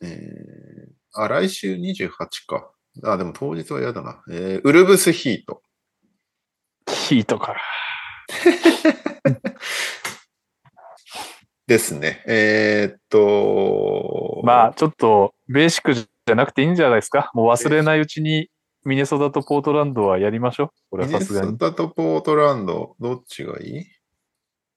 [0.02, 2.10] えー、あ、来週28
[2.46, 2.72] か。
[3.04, 4.22] あ、でも当日は嫌だな。
[4.30, 5.62] えー、ウルブスヒート。
[6.88, 7.60] ヒートから。
[11.66, 12.22] ですね。
[12.26, 17.30] えーっと、まあ、ちょっと、ベーシックじゃなくていいんじゃないですか。
[17.34, 18.48] もう忘れないうちに、
[18.84, 20.70] ミネソタとポートランドはやりましょう。
[20.90, 21.52] これミネはさすがに。
[21.52, 23.84] ソタとポートランド、どっちがいい？
[23.84, 23.88] ち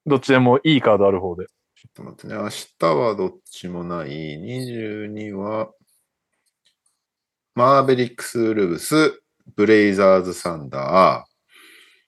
[0.05, 1.45] どっちでもいいカードある方で。
[1.85, 2.35] ょっと待ってね。
[2.35, 2.49] 明
[2.79, 4.09] 日はどっちもない。
[4.09, 5.71] 22は、
[7.53, 9.21] マーベリックス・ウルブス、
[9.55, 10.83] ブレイザーズ・サンダー、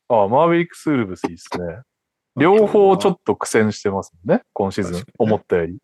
[0.09, 1.81] ああ、マーベリックス・ウルブスいいですね。
[2.35, 4.43] 両方ちょっと苦戦してますもんね。
[4.53, 5.77] 今シーズン思ったより。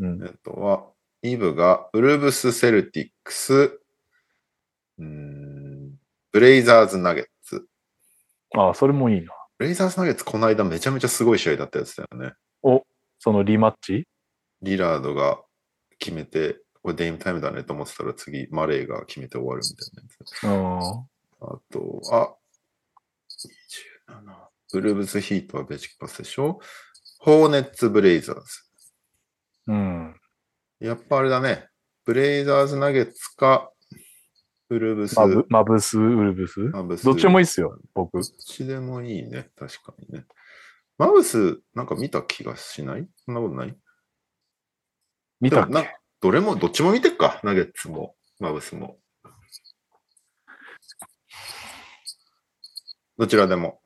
[0.00, 0.24] うん。
[0.24, 0.86] えっとは、
[1.22, 3.80] イブがウルブス・セルティックス、
[4.98, 5.98] うーん
[6.32, 7.66] ブレイザーズ・ナゲッツ。
[8.54, 9.32] ああ、それもいいな。
[9.58, 12.32] ブレイザーズ・ナゲッツ、この間めちゃめちゃすごい試合だったやつだよね。
[13.18, 14.08] そのリマッチ？
[14.62, 15.40] リラードが
[15.98, 20.42] 決めて、これデイムタイムだねと思ってたら次、マレーが決めて終わるみたいなやつ。
[20.44, 21.48] うん。
[21.48, 22.34] あと、あ、
[24.08, 24.34] 27。
[24.74, 26.60] ウルブス・ヒートはベーシックパスでしょ？
[27.18, 28.42] ホーネッツ・ブレイザーズ。
[29.66, 30.20] うん。
[30.80, 31.68] やっぱあれだね。
[32.04, 33.71] ブレイザーズ・ナゲッツか、
[34.72, 36.60] ウルブス、マブマブス、ウルブス？
[36.60, 38.22] マブスどっちもいいっすよ、僕どっ。
[38.22, 39.50] ちでもいいね。
[39.58, 40.24] 確かにね。
[40.96, 43.06] マブス、なんか見た気がしない？
[43.26, 43.76] そんなことない？
[45.40, 45.90] 見たっでもなけ
[46.22, 47.40] どれも、どっちも見てっか。
[47.42, 48.98] ナゲッツも、マブスも。
[53.18, 53.80] どちらでも。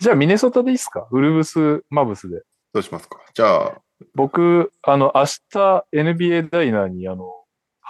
[0.00, 1.06] じゃあ、ミネソタでいいっすか？
[1.12, 2.42] ウルブス、マブスで。
[2.72, 3.20] どうしますか？
[3.34, 3.80] じゃあ、
[4.14, 7.41] 僕、あの、明日 NBA ダイナーに、あの、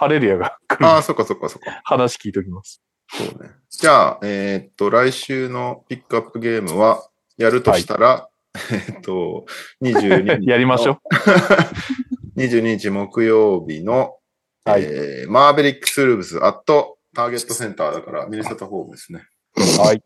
[0.03, 1.81] ハレルヤが来ああ、るそっかそっかそっか。
[1.85, 2.81] 話聞いときます。
[3.09, 3.51] そうね。
[3.69, 7.07] じゃあ、えーっと、来週のピックアップゲームは、
[7.37, 9.45] やるとしたら、えーっと、
[9.81, 10.45] 22日。
[10.49, 10.97] やりましょう。
[12.39, 14.17] 22日木曜日の、
[14.65, 19.25] はいえーマーベリックスルーブス、アットターゲットセンターだから、ミネソタホームですね。
[19.57, 19.61] う。
[19.81, 20.03] はい。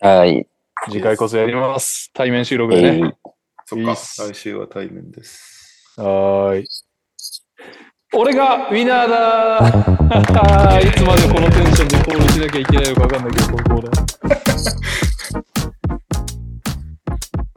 [0.00, 0.48] はい。
[0.90, 2.10] 次回こそやります。
[2.14, 3.02] 対面収録えでね。
[3.02, 3.12] ー
[3.64, 5.92] そっか、来週は対面です。
[5.96, 6.68] はーい。
[8.14, 14.06] 俺がウィナーだーいつまでこのテンションでコールしなきゃいけないのかわかんないけど、このコーナー。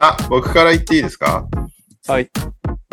[0.00, 1.46] あ、僕から言っていいですか？
[2.08, 2.28] はい。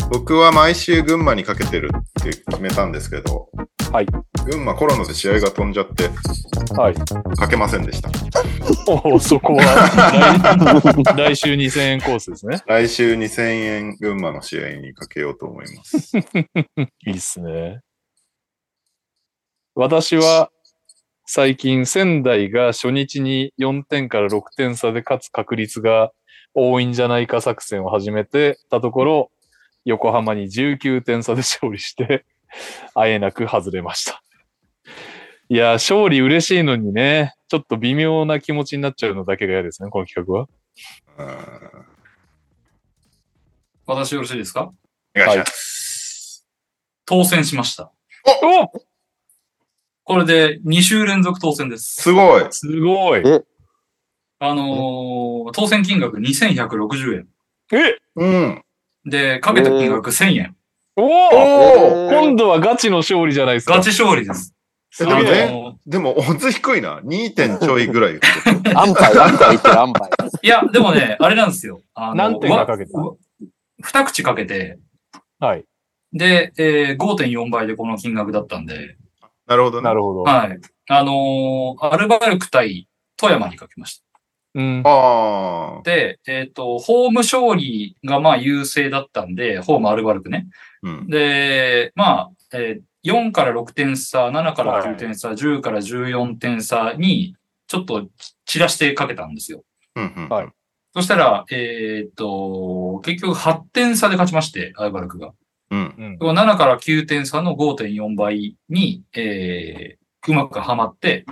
[0.10, 3.50] 僕は毎週群馬にかけてるって決めたんですけど、
[3.92, 4.08] はい。
[4.46, 6.10] 群馬コロナで試合が飛んじゃって、
[6.74, 6.96] はい。
[7.38, 8.10] かけませんでした。
[8.88, 12.62] おお、そこは来、 来週2000円コースですね。
[12.66, 16.18] 来週2000円群馬の試合にかけようと思います。
[17.06, 17.82] いいっすね。
[19.76, 20.52] 私は
[21.26, 26.12] 最近仙台が初日に4点から6点差で勝つ確率が
[26.54, 29.32] 多いんじゃないか作戦を始めてたところ、
[29.88, 32.26] 横浜に19点差で勝利して、
[32.94, 34.22] あえなく外れました。
[35.50, 40.48] いや、勝利嬉しいのにね、ちょっと微妙な気持ちになっちゃうのだけが嫌ですね、この企画は。
[41.18, 41.24] う
[41.84, 41.86] ん
[43.90, 44.64] 私よろしいですか？
[45.16, 46.46] お願いします。
[47.06, 47.90] 当選しました。
[48.44, 48.68] お
[50.04, 52.02] これで2週連続当選です。
[52.02, 52.46] すごい。
[52.52, 53.22] すごい。
[54.40, 57.28] あのー当選金額2160円。
[57.72, 57.98] え？
[58.18, 58.64] うん。
[59.08, 60.56] で、かけた金額1000円。
[60.96, 63.76] おお今度はガチの勝利じゃないですか。
[63.78, 64.54] ガチ勝利です。
[65.00, 65.22] えでも。
[65.22, 67.00] ね、でも、オッズ低いな。
[67.02, 67.36] 2.
[67.36, 68.82] 点ちょいぐらい言ってた。
[68.82, 70.10] 安牌、安牌言ってる安牌。
[70.42, 71.82] いや、でもね、あれなんですよ。
[71.94, 72.98] あの何点かかけた？
[73.00, 73.14] わ
[73.80, 74.80] 二口かけて、
[75.40, 75.66] はい。
[76.14, 78.98] で、えー5.4倍でこの金額だったんで、
[79.46, 79.84] なるほどね。
[79.84, 80.24] なるほど。
[80.24, 80.60] はい。
[80.90, 84.07] あのーアルバルク対富山にかけました。
[84.56, 84.82] うん。
[84.86, 85.82] ああ。
[85.84, 90.48] で、えっ、と、ホーム勝利がまあ優勢だったんで、ホームアルバルクね。
[90.84, 91.08] うん。
[91.08, 97.36] で、まあ、えー4から6点差、7から9点差、10から14点差に、
[97.68, 98.08] ちょっと
[98.46, 99.64] 散らしてかけたんですよ。
[99.96, 100.48] うんうんはい
[100.94, 105.32] そしたら、えっ、と、結局8点差で勝ちまして、アルバルクが。
[105.70, 106.18] うん。
[106.20, 111.26] 7から9点差の5.4倍に、えーうまくはまって、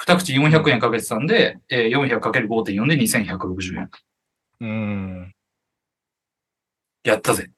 [0.00, 3.90] 二口400円かけてたんで、えー、400×5.4 で2160円。
[4.60, 5.34] うん。
[7.04, 7.50] やったぜ。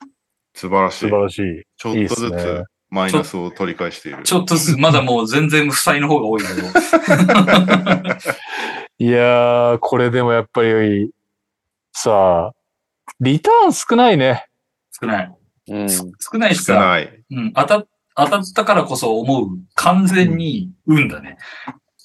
[0.52, 0.98] 素晴らしい。
[0.98, 1.62] 素晴らしい。
[1.77, 4.24] ちょっとずつマイナスを取り返している。
[4.24, 6.62] ちょっとずつ、まだもう全然負債の方が多いけど。
[8.98, 11.12] いやー、これでもやっぱり、
[11.93, 12.55] さあ、
[13.20, 14.48] リターン少ないね。
[15.01, 15.32] 少ない。
[15.69, 15.89] うん。
[15.89, 17.23] 少ないしさ、少ない。
[17.31, 17.86] うん、当た、
[18.16, 21.39] 当たったからこそ思う、完全に運だね。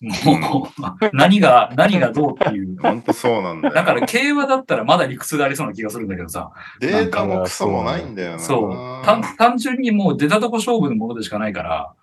[0.01, 0.69] も
[1.01, 2.77] う、 何が、何がどうっていう。
[2.79, 3.73] ほんとそうなんだよ。
[3.73, 6.51] だから競馬だったらまだ理屈がありそうな気がするんだけどさ。
[6.79, 8.39] データもクソもないんだよな。
[8.39, 9.05] そう。
[9.05, 11.93] 単単純にもう出たとこ勝負のものでしかないから。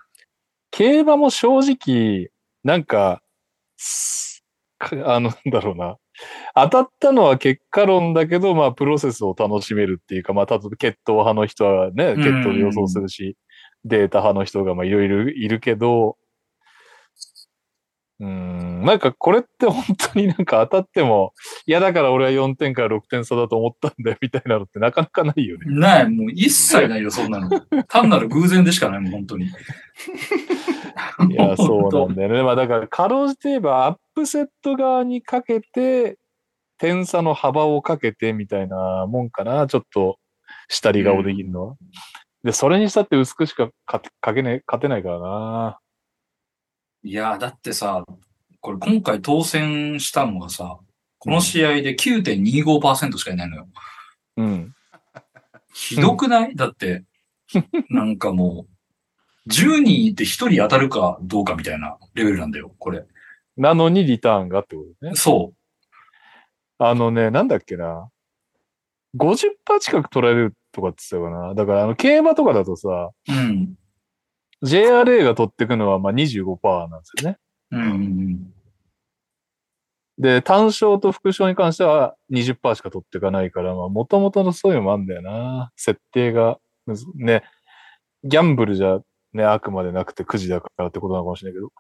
[0.70, 2.30] 競馬も正直、
[2.64, 3.22] なんか、
[5.04, 5.96] あの、なんだろうな。
[6.54, 13.36] 当たったのは結果論だけど、まあ、プロセスを楽しめるっていうか、まあ、例えば血統派の人はね、うん血統で予想するし、
[13.84, 16.16] データ派の人がまあ、いろいろいるけど、
[18.20, 21.32] うーん、なんかこれって本当になんか当たっても、
[21.66, 25.66] いやだから俺は4点から6点差だと思ったんだよ みたいなのってなかなかないよね。
[25.68, 27.50] ない、もう一切ないよ、そんなの。
[27.88, 29.46] 単なる偶然でしかないもん、本当に。
[29.46, 32.42] いや、そうなんだよね。
[32.42, 36.18] まあだから、かろうじて言えば、アップセット側にかけて、
[36.78, 39.66] 点差の幅をかけてみたいなもんかな。
[39.66, 40.18] ちょっと、
[40.68, 41.76] 下り顔できるのは。
[42.42, 45.78] で、それにしたって薄くしかかかけね、勝てないからな。
[47.05, 48.02] いや、だってさ、
[48.60, 50.78] これ今回当選したのがさ、
[51.18, 53.68] この試合で9.25%しかいないのよ。
[54.39, 54.74] うん。
[55.74, 57.05] ひどくない、だって、
[57.90, 58.66] なんかも
[59.47, 63.05] う、10人いて1人当たるかどうかみたいなレベルなんだよ、これ。
[63.59, 65.14] なのにリターンがってことね。
[65.14, 65.52] そ
[66.78, 68.09] あのね、なんだっけな。
[69.16, 71.55] 50%近く取られるとかって言ってたかな。
[71.55, 73.32] だから、あの、競馬とかだとさ、う。
[73.32, 73.74] うん。
[74.64, 77.38] JRA が取ってくのはまあ25%なんですよね。
[77.70, 78.52] うん。
[80.18, 85.72] で、単勝と副賞に関しては20%しか取っていかないから、まあ、もともとのそういうのもあるんだよな。
[85.76, 86.58] 設定が
[87.16, 87.42] ね、
[88.22, 89.00] ギャンブルじゃ
[89.32, 91.72] ね、あくまでなくてくじだからってことなのかもしれないけど、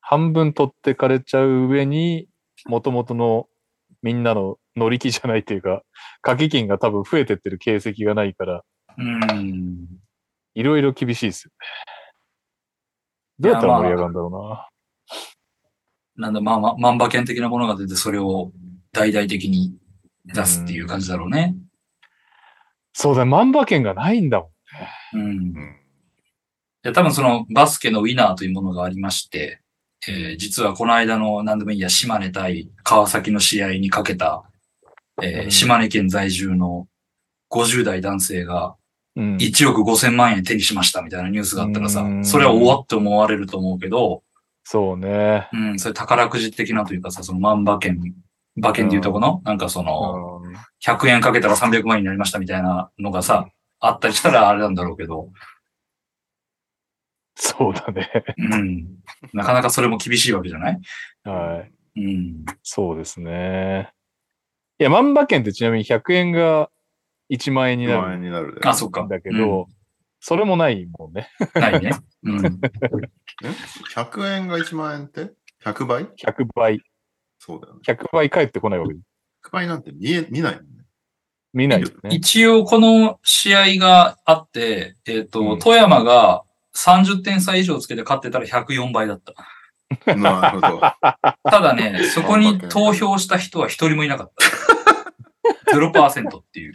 [0.00, 2.28] 半分取ってかれちゃう上に、
[2.66, 3.48] もともとの
[4.02, 5.82] みんなの乗り気じゃないっていうか、
[6.22, 8.64] 掛け金が多分増えてってる形跡がないから、
[8.96, 9.88] うん。
[10.58, 11.56] いろいろ厳しいですよね。
[13.38, 14.66] どうやったら盛り上がるんだろ
[16.16, 18.50] なんだ、まあ、ま、万馬券的なものが出て、それを
[18.90, 19.76] 大々的に
[20.24, 21.54] 出すっていう感じだろうね。
[21.54, 21.64] うな。
[22.92, 24.50] そうだ、万馬券がないんだも
[25.14, 25.18] ん。
[25.20, 25.22] うん。
[25.22, 25.74] うん
[26.82, 29.60] で、多分そのバスケのウィナーというものがありまして、
[30.08, 34.44] えー実はこの間の何でもいいや、島根対川崎の試合にかけた、
[35.22, 36.88] えーうん島根県在住の
[37.50, 38.77] 50代男性がうん。
[39.18, 44.22] 1億5千万円手にしましたみたいなニュースがあったらさう、んそれは終わって思われると思うけど、
[44.64, 45.48] そうね。
[45.52, 47.98] うん、それ宝くじ的なというかさ、その万馬券、
[48.56, 53.48] 馬券でいうとこの、なんかその、うん100円かけたら300万円になりましたみたいなのがさ、
[53.80, 55.30] あったりしたらあれなんだろうけど、
[57.34, 58.08] そうだね。
[58.36, 58.86] うん。
[59.32, 60.80] なかなかそれも厳しいわけじゃない？
[61.24, 61.64] は
[61.96, 62.00] い。
[62.00, 62.44] うん。
[62.62, 63.90] そうですね。
[64.78, 66.70] いや、万馬券ってちなみに100円が
[67.30, 68.68] 1万円に1な万円るになるで。
[68.68, 69.08] あ、そっかん。
[69.08, 69.68] だけど、
[70.20, 71.30] それもないもんね。
[71.54, 71.92] ないね。
[72.24, 72.46] うん。
[73.44, 73.48] え
[73.94, 75.32] ?100 円が1万円って
[75.64, 76.80] ?100 倍？100倍。
[77.38, 77.80] そうだよね。
[77.86, 79.06] 100倍返ってこないわけです。
[79.48, 80.84] 100倍なんて見え、見ないもんね。
[81.52, 82.10] 見ないよね。
[82.10, 86.42] 一応この試合があって、えっ、と、うん富山が
[86.74, 89.34] 30点差以上つけて勝ってたら104倍だった。
[90.14, 90.80] なるほど。
[91.44, 94.32] ただね、そこに投票した人は一人もいなかっ
[95.66, 95.72] た。
[95.74, 96.72] 0%っていう。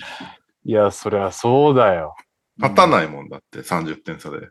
[0.65, 2.15] いや、そりゃそうだよ。
[2.57, 4.37] 勝たないもんだって、30点差で。
[4.37, 4.49] うん。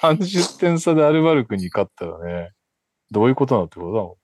[0.00, 2.50] 30点差でアルバルクに勝ったらね、
[3.10, 4.16] どういうことなのってことだもんな。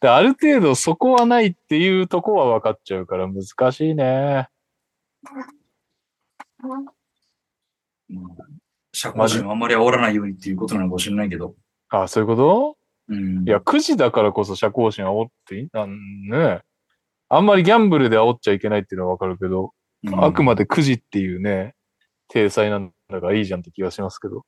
[0.00, 4.48] で、ある程度そこはないっていうとこは分かっちゃうから難しいね。
[6.62, 6.86] うん
[8.92, 11.54] 社交心をあんまり煽らないようにっていうことなのかもしれないけど。
[11.90, 12.76] あ、そういうこと？
[13.08, 13.46] うん。
[13.46, 15.68] いや、9時だからこそ社交心煽っていい？
[15.72, 16.62] なんね。
[17.28, 19.72] あんまりギャンブルで煽っちゃいけないっていうのはわかるけど、
[20.04, 20.24] うん。
[20.24, 21.74] あくまで9時っていうね、
[22.28, 24.44] 体裁なんだからいいじゃんって気がしますけど。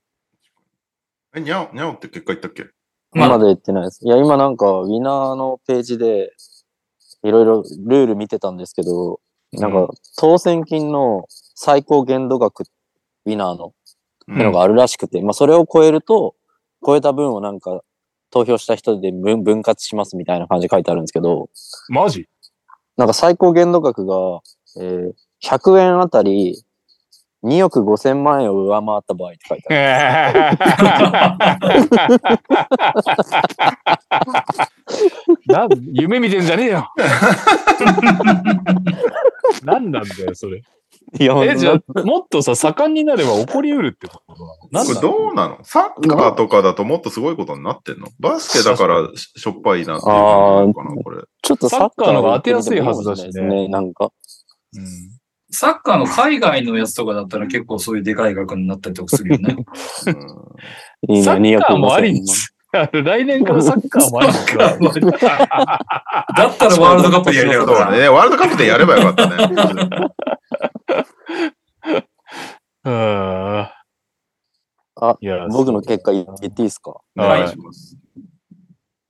[1.35, 2.67] え、にゃお、にゃおって結果言ったっけ？
[3.13, 4.01] まだ言ってないです。
[4.05, 6.33] いや、今なんか、ウィナーのページで、
[7.25, 9.21] いろいろルール見てたんですけど、
[9.53, 9.89] なんか、
[10.19, 12.65] 当選金の最高限度額、
[13.27, 13.73] ウィナーの、っ
[14.27, 16.37] ていうのがあるらしくて、まあ、それを超えると、
[16.85, 17.83] 超えた分をなんか、
[18.31, 21.51] 投票した人で分分割しますみたいな感じで書いてあるんですけど、
[21.91, 22.29] マジ？
[22.97, 24.41] なんか最高限度額が、
[24.81, 25.13] えー
[25.43, 26.63] 100円あたり
[27.45, 30.59] 2億5千万円を上回った場合って書いてある。
[35.47, 36.89] な夢見てんじゃねえよ。
[39.65, 40.63] 何なんだよ、それ。
[41.19, 44.35] いや、え、じゃあ、もっとさ、盛んになれば起こりうるってこと
[44.71, 45.01] なの？
[45.01, 45.59] どうなの？
[45.65, 48.07] サッカーとかだともっとすごいことになってんの？
[48.21, 51.25] バスケだからししょっぱいなっていう感じなのかな、これ。
[51.43, 53.69] ちょっとサッカーの方が当てやすいはずだしねね。
[53.69, 54.13] なんか。
[54.77, 54.85] うん
[55.53, 59.57] サッカーの海外のやつとかだったら結構そういうでかい額になったりとかするよね。
[61.09, 62.13] うんサッカーもあり
[62.73, 64.29] 250に来年からサッカーもあり
[65.05, 67.87] にだったらワールドカップでやりたかったな。
[67.91, 68.09] そうね。
[68.09, 70.11] ワールドカップでやればよかったね。
[72.85, 73.69] うん
[75.05, 76.91] あいや、僕の結果言っていいですか？
[76.91, 77.97] お願いします。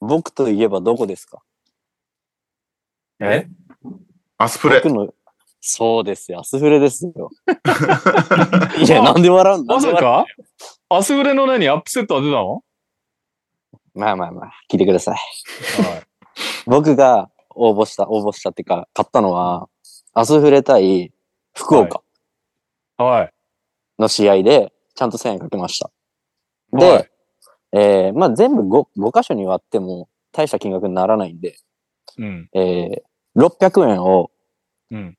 [0.01, 1.41] 僕といえばどこですか？
[3.21, 3.47] え？
[4.39, 4.93] アスプレ僕。
[4.95, 5.15] の、
[5.65, 6.41] そうですよ。
[6.41, 7.31] アスフレですよ。
[8.85, 10.27] いや、なんで笑うんだまさか？
[10.89, 11.69] アスフレの何？
[11.69, 12.65] アップセット当てたの？
[13.95, 15.15] まあまあまあ、聞いてください。
[15.15, 16.03] はい。
[16.67, 19.69] 僕が応募した、応募したっていうか、買ったのは、
[20.15, 21.13] アスフレ対
[21.55, 22.03] 福岡
[22.97, 23.33] はい。
[24.01, 25.93] の試合で、ちゃんと1000円かけました。
[26.73, 27.09] で、はい
[27.75, 31.57] えーまあ全部 5, 5箇所に割っても大した金額にならないんで、
[32.19, 32.51] うん。
[32.53, 33.03] えー、
[33.37, 34.33] 600円を
[34.91, 35.17] うん。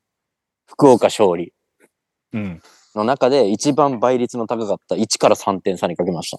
[0.65, 1.53] 福岡勝利
[2.33, 2.61] うん。
[2.95, 6.37] の中で一番倍率の高かった1から3点差にかけました。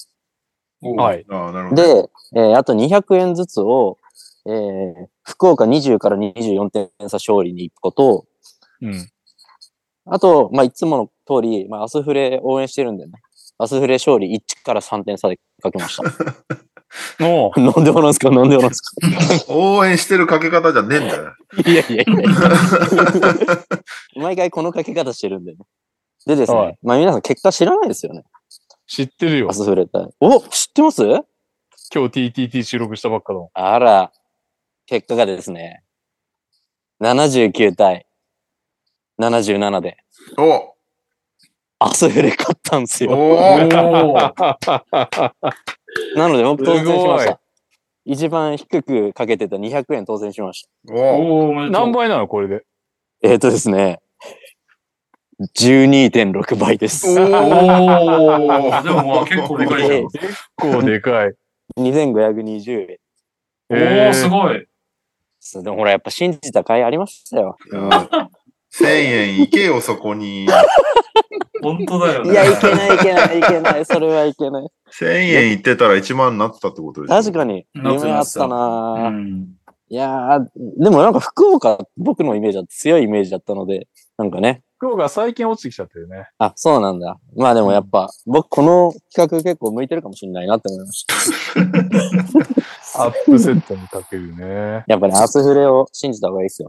[1.03, 1.25] はい。
[1.29, 1.95] ああ、なるほどね。
[1.95, 3.99] で、えーあと200円ずつを、
[4.47, 8.27] えー福岡20から24点差勝利に行くこと、
[8.83, 9.11] うん。
[10.07, 13.13] あと、まあ、いつもの通り、まあ、アスフレ応援してるんでね。
[13.59, 16.03] アスフレ勝利1から3点差でかけました。
[17.19, 18.31] もう、 なんで笑うんすか？
[18.31, 18.81] なんで笑うんす
[19.47, 19.53] か？
[19.55, 21.33] 応援してるかけ方じゃねえんだよ。
[21.67, 23.65] いやいやいや
[24.17, 25.59] 毎回このかけ方してるんでね。
[26.27, 28.25] でですね、はいまあ皆さん結果知らないですよね。
[28.87, 29.55] 知ってるよア。
[29.55, 30.07] スフレ対。
[30.21, 31.03] お知ってます？
[31.05, 33.49] 今日 TTT 収録したばっかだもん。
[33.55, 34.13] あら、
[34.87, 35.83] 結果がですね、
[37.01, 38.07] 79対
[39.21, 39.97] 77で、
[40.39, 40.74] お
[41.85, 43.11] アスフレ勝ったんですよ。
[46.17, 47.41] なので僕当選しましすごいた。
[48.07, 50.95] 一番低くかけてた200円当選しました。
[50.95, 52.65] おお何倍なのこれで？
[53.23, 54.01] えっ、ー、とですね、
[55.59, 57.07] 12.6倍です。
[57.09, 60.09] おおーでもまあ結構でかいじゃん。
[60.09, 61.35] 結構でかい。
[61.77, 62.99] 2520円。
[63.71, 64.31] おー、すい。
[64.31, 64.67] ごい。
[65.39, 67.59] そうでもほら、やっぱ信じた甲斐ありましたよ。
[67.71, 67.81] いや
[68.73, 70.49] 1000円いけよ、そこに。
[71.65, 72.31] 本当だよね。
[72.31, 73.85] いや、いけない、いけない、いけない。
[73.85, 74.67] それはいけない。
[74.93, 79.49] 1000円いってたら1万になってたってことです確かに、夢あったなぁ、うん。
[79.89, 80.47] いやー、
[80.79, 84.63] でもなんか福岡、僕のイメージは強いイメージだったので、なんかね。
[84.79, 86.29] 福岡最近落ちてきちゃってるね。
[86.39, 87.19] あ、そうなんだ。
[87.37, 91.15] まあでもやっぱ、僕この企画結構向いてるかもしれないなって思いました。
[92.97, 94.85] アップセットにかけるね。
[94.89, 96.69] やっぱね、アスフレを信じた方がいいですよ。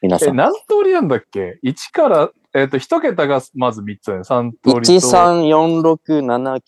[0.00, 0.36] 皆さえ、ん。
[0.36, 4.20] 何通りなんだっけ ?1 から、えっ、と、1桁がまず3つだね。
[4.20, 4.80] 3通りと。
[4.80, 6.60] 1、3、4、6、7、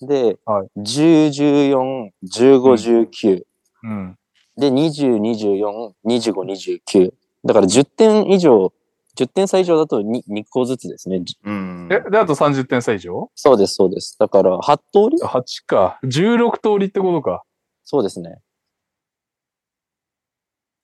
[0.00, 3.42] 9で、はい10、14、15、19。
[3.82, 4.16] うん。
[4.56, 7.12] で、20、24、25、29。
[7.44, 8.72] だから10点以上、
[9.16, 11.22] 10点差以上だと 2, 2個ずつですね。
[11.44, 11.88] うん。
[11.90, 13.30] え、で、あと30点差以上？
[13.34, 14.16] そうです、そうです。
[14.18, 15.98] だから8通り ?8 か。
[16.04, 17.42] 16通りってことか。
[17.84, 18.38] そうですね。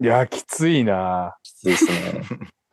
[0.03, 1.93] いや、きついなきついですね。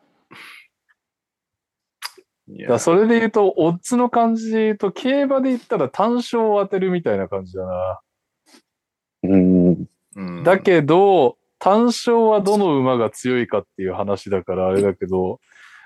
[2.56, 8.00] いだからそれで言うと、オッズの感じで言うと、競馬で言ったら単勝を当てるみたいな感じだな。
[9.24, 9.86] うん。
[10.16, 15.40] うんだけど、単勝はどの馬が強いかっていう話だからあれだけど、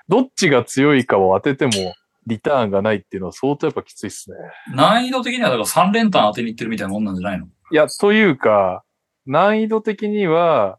[0.08, 1.72] どっちが強いかを当てても
[2.26, 4.36] リターンがないっていうのは相当やっぱきついっすね。
[4.74, 7.46] 難易度的にはだから3連単当てに行ってるみたいなもんなんじゃないの？
[7.46, 8.84] いや、というか、
[9.26, 10.78] 難易度的には、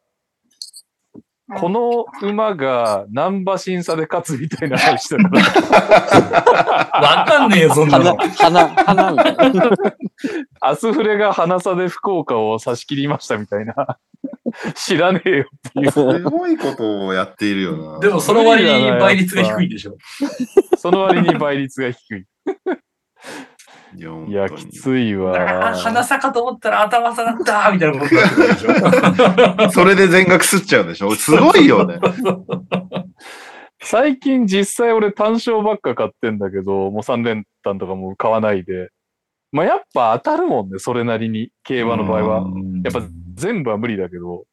[1.56, 5.40] この馬が何馬審査で勝つみたいな話だから、
[7.24, 8.18] わかんねえよ、そんな花、の。
[8.18, 9.69] 花、花みたいな。
[10.60, 13.98] アスフレが花差で福岡を差し切りましたみたいな。
[14.76, 15.91] 知らねえよっていう。
[15.91, 17.99] すごいことをやっているよな。
[17.99, 19.95] でもその割に倍率が低いんでしょ。
[20.78, 22.26] その割に倍率が低い。
[23.98, 25.76] いや、いや、きついあわあ。
[25.78, 29.72] 鼻差かと思ったら頭差だったみたいなことになってでしょ。
[29.74, 31.11] それで全額すっちゃうんでしょ？
[31.15, 31.99] すごいよね。
[33.82, 38.90] 最近実際俺単勝ばっか買ってんだけど、もう3連単とかも買わないで。
[39.52, 41.49] まあやっぱ当たるもんね、それなりに。
[41.64, 42.48] 競馬の場合は。
[42.84, 43.02] やっぱ
[43.36, 44.45] 全部は無理だけど。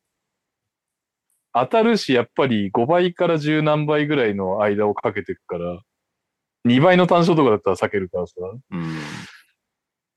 [1.53, 5.81] 当たるし、やっぱり5倍から10何倍ぐらいの間をかけていくから。
[6.67, 8.35] 2倍の単勝とかだったら避けるからさ。
[8.71, 8.97] うん。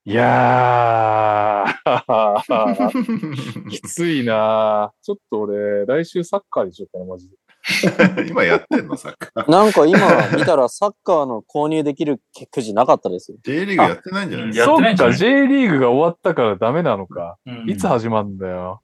[0.09, 1.83] いやー、
[3.69, 7.35] きついなちょっと俺、来週サッカーにしようかな、マジで。
[8.31, 9.51] 今やってんのサッカー。
[9.51, 9.99] なんか今
[10.37, 13.37] 見たらサッカーの購入できるくじなかったですよ。
[13.43, 14.55] J リーグやってないんじゃない？
[14.55, 17.35] やそっか、ってないんじゃない？J リーグが終わったからダメなのか。
[17.45, 18.81] うんいつ始まるんだよ。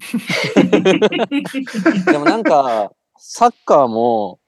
[2.10, 4.40] でもなんか、サッカーも、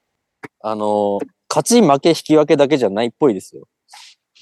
[0.61, 3.69] あの、勝ち負け引き分けだけじゃないっぽいですよ。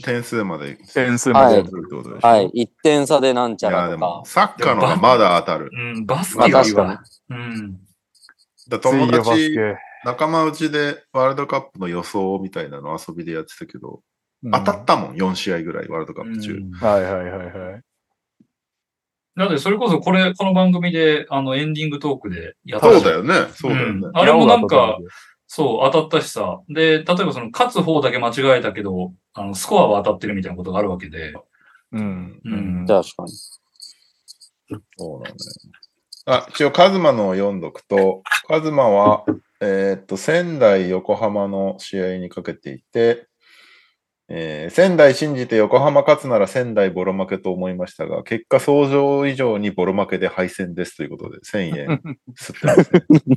[0.02, 2.28] 点数まで点数までってことでしょ？
[2.28, 2.50] はい。
[2.54, 5.70] 1点差でなんちゃらとでもか。、サッカーの方がまだ当たる。
[5.72, 7.02] うん、バスまあケより確かには。
[7.30, 7.80] うん。
[8.68, 9.76] だ友達、ケ。
[10.04, 14.00] 仲間内でワールドカップの予想みたいなの遊びでやってたけど、
[14.42, 16.52] うん当たったもん、4試合ぐらい、ワールドカップ中。
[16.52, 17.82] うんはいはいはいはい。
[19.36, 23.34] なので、それこそこれ、この番組で、あの、エンディングトークでやったそうだよね。
[23.54, 24.08] そうだよね。
[24.12, 24.98] あれもなんか
[25.56, 26.62] そう、当たったしさ。
[26.68, 31.32] で、例えばその、勝つ方だけ間違えたけど、あの、スコアは当たってるみたいなことがあるわけで。
[31.92, 32.40] うん。
[32.44, 33.32] うん確かに。
[33.38, 33.56] そ
[34.98, 35.38] うなんだよね。
[36.26, 39.24] あ、一応、カズマのを読んどくと、カズマは、
[39.60, 43.28] えーっと、仙台、横浜の試合にかけていて、
[44.28, 52.00] えー仙台信じて横浜勝つなら仙台ボロ負けと思いましたが、結果想像以上にボロ負けで敗戦ですということで、1000円
[52.38, 52.90] 吸ってます、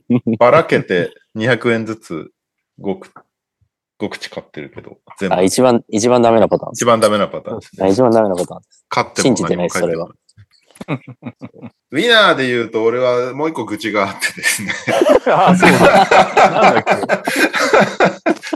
[0.09, 0.37] ね。
[0.39, 2.31] ばらけて200円ずつ
[2.79, 3.11] 5く、
[3.99, 6.71] 5口買ってるけど、全部あ、一番、一番ダメなパターン。
[6.73, 7.89] 一番ダメなパターンですねあ。
[7.89, 8.85] 一番ダメなパターンです。
[8.89, 10.09] 勝っても信じてない何も書てそれは
[11.91, 14.73] ウィナーで言うと、俺はもう一個愚痴があってですね。
[15.27, 15.79] あ、そうだ。
[16.51, 16.93] なんだっけ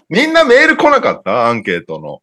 [0.10, 1.48] みんなメール来なかった？
[1.48, 2.22] アンケートの。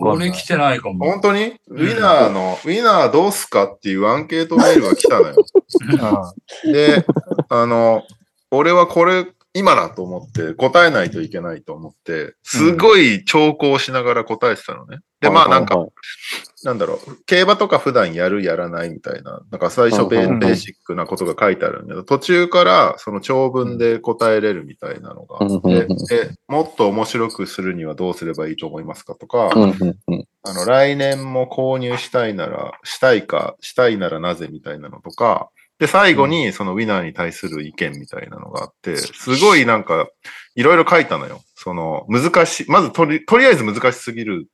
[0.00, 1.06] 俺来てないかも。
[1.10, 1.54] 本当に？
[1.68, 5.36] ウィナーの、ウィナーどうすかっていうアンケートメールが来たのよ。
[6.64, 7.04] で、
[7.48, 8.02] あの、
[8.50, 9.26] 俺はこれ、
[9.58, 14.98] 今だと思って答えないといけないと思って、すごい長考しながら答えてたのね。
[15.20, 15.90] で、まあなんか、はい。
[16.62, 25.66] なんだろう、競馬とか普段やる、やらないみたいな、なんか最初ベーシックなことが書いてあるんだけど、途中からその長文で答えれるみたいなのがあって、うん。
[25.66, 30.24] うんうんでもっと面白くするにはどうすればいいと思いますかとか、うんうんうん。
[30.44, 40.08] あの、来年も購入したいなら、したいか、したいならなぜみたいなのとか、で、最後にそのウィナーに対する意見みたいなのがあって、すごいなんか、
[40.56, 41.40] いろいろ書いたのよ。
[41.54, 44.48] その、難しい、まずとり、とりあえず難しすぎる。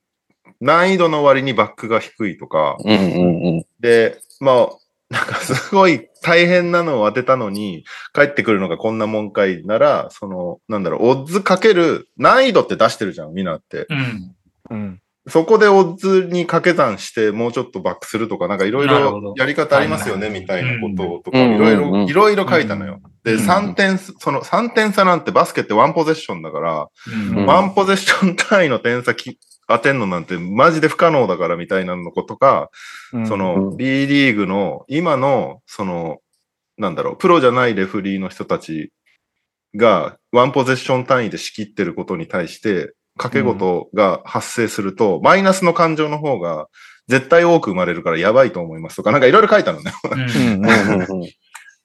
[0.60, 3.66] 難易度の割にバックが低いとか、うんうんうん。
[3.80, 4.68] で、まあ、
[5.10, 7.84] なんかすごい大変なのを当てたのに、
[8.14, 13.86] 帰ってくるのがこんなもんかいなら、その、なんだろう、オッズかける、難易度って出してるじゃん、ウィナーって。
[13.88, 14.36] うん。
[14.70, 15.00] うん。
[15.26, 21.56] そこでオッズに掛け算して、もうちょっとバックするとか、なんかいろいろやり方ありますよね、はいみたいなこととか、うん。
[21.56, 23.00] いろいろ、いろいろ書いたのよ。
[23.22, 23.48] で、うん。
[23.48, 26.88] 3点、その3点差なんてバスケってワンポゼッションだから、
[27.46, 32.68] ワンポゼッション単位の点差き当てんのなんてマジで不可能だからみたいなのことか、
[33.14, 33.26] うん。
[33.26, 33.76] そのうん。
[33.78, 36.18] B リーグの今の、その、
[36.76, 38.92] なんだろう、プロじゃないレフリーの人たち
[39.74, 46.68] がワンポゼッション単位で仕切ってることに対して、掛け事が発生すると、マイナスの感情の方が
[47.08, 49.92] 絶対多く生まれるからやばいと思いますとか、なんかいろいろ書いたのね。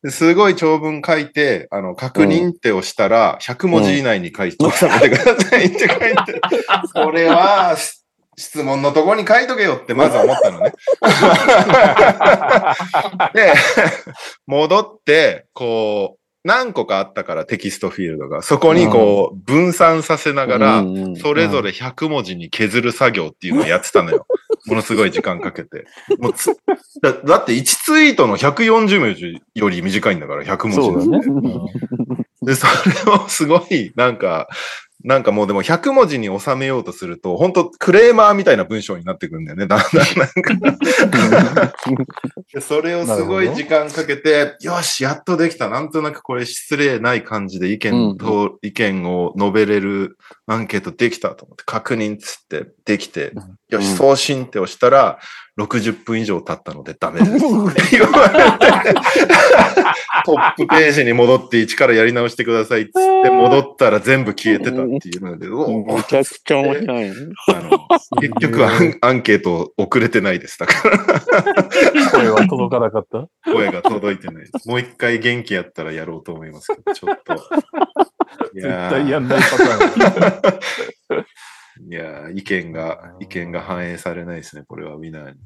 [0.07, 4.87] すごい長文書いて、あの、確認ってをしたら、100文字以内に書いて、くださ
[5.57, 5.99] いって書いて、
[6.93, 7.97] これは、し
[8.37, 10.71] 質問のところに書いとけよってまず思ったのね。
[13.35, 13.53] で、
[14.47, 20.83] 戻って、こう、何個かあったからテキストフィールドが、そこにこう、分散させながら、
[21.21, 24.25] それぞれ100文字に削る作業っていうのをやってたのよ。
[24.67, 25.85] ものすごい時間かけて。
[26.17, 26.51] もうつ
[27.01, 31.59] だだって1ツイートの140文字より短いんだから、100文字なんてね。
[32.41, 32.67] で、そ
[33.07, 34.47] れをすごい、なんか、
[35.03, 39.65] なんかもうでも100文字に収めようとすると、本当クレーマーみたいな文章になってくるんだよね。
[39.65, 41.73] だんだんなんか。
[42.53, 45.69] で それをすごい時間かけて、よし、やっとできた。
[45.69, 50.17] なんとなくこれ失礼ない感じで意見と、意見を述べれる
[50.47, 53.31] アンケートできたと思って、確認つってできて、
[53.69, 55.19] よし、うん送信って押したら、
[55.59, 57.31] 60分以上経ったのでダメです。
[57.35, 58.93] って言われて、
[60.25, 67.13] トップページに戻って一からやり直してくださいっつって戻ったら全部消えてたっていうので、めちゃくちゃ面白いね。
[67.49, 67.87] あの
[68.21, 70.57] 結局アンアンケート送れてないです。
[70.59, 70.97] だから
[72.11, 73.27] 声は届かなかった？
[73.51, 74.69] 声が届いてないです。
[74.69, 77.33] もう一回元気やったらやろうと思いますけど、ちょっと。
[78.53, 81.25] い絶対やんないパターン。
[81.87, 85.37] いやー意見が、意見が反映されないですね、これはウィナーに。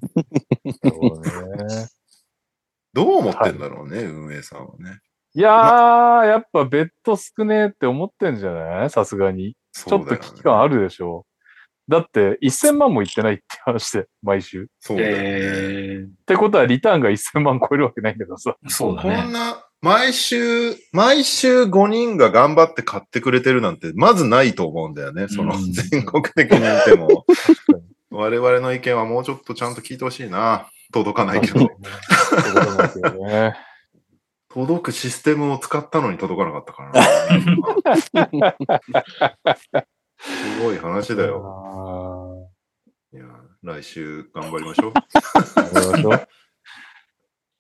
[0.83, 1.21] そう
[1.57, 1.87] ね。
[2.93, 4.99] どう思ってんだろうね、運営さんはね。
[5.35, 8.89] いやー、やっぱベッド少ねえって思ってんじゃない？
[8.89, 9.55] さすがに。
[9.73, 11.25] ちょっと危機感あるでしょ。
[11.89, 14.63] だって、1000万もいってないって話で、毎週。
[14.63, 15.23] っそうだよね。
[15.23, 18.55] えてことは、リターンが1000万超えるわけないんだからさ。
[18.63, 19.17] ー、そうだこんね。
[19.33, 25.27] な、毎週、毎週5人が頑張って買ってくれてるなんて、まずないと思うんだよね。
[25.27, 27.25] その、う ん全国的に見ても。
[28.09, 30.69] 我々の意見はもうちょっとちゃんと聞いてほしいな。
[30.93, 31.67] 届かないけど。
[34.47, 37.03] 届くシステムを使ったのに届かなかったからな。
[40.17, 42.47] すごい話だよ。
[43.13, 43.25] いや、
[43.63, 44.91] 来週頑張りましょう。
[44.95, 46.15] あーなるほど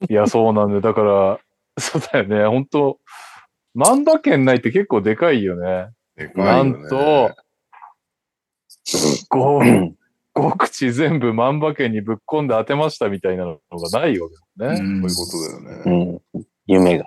[0.09, 0.81] いや、そうなんだよ。
[0.81, 1.39] だから、
[1.79, 2.45] そうだよね。
[2.45, 2.99] 本当
[3.73, 5.89] 万馬券ないって結構でかいよね。
[6.15, 7.35] でかいなよねんと、
[9.29, 9.61] ご
[10.35, 15.03] 5口全部万馬券にぶっ込んで当てましたみたいなのがないわけだもんね。
[15.03, 16.21] うんそういうことだよね。
[16.35, 16.45] うん。
[16.67, 17.05] 夢が。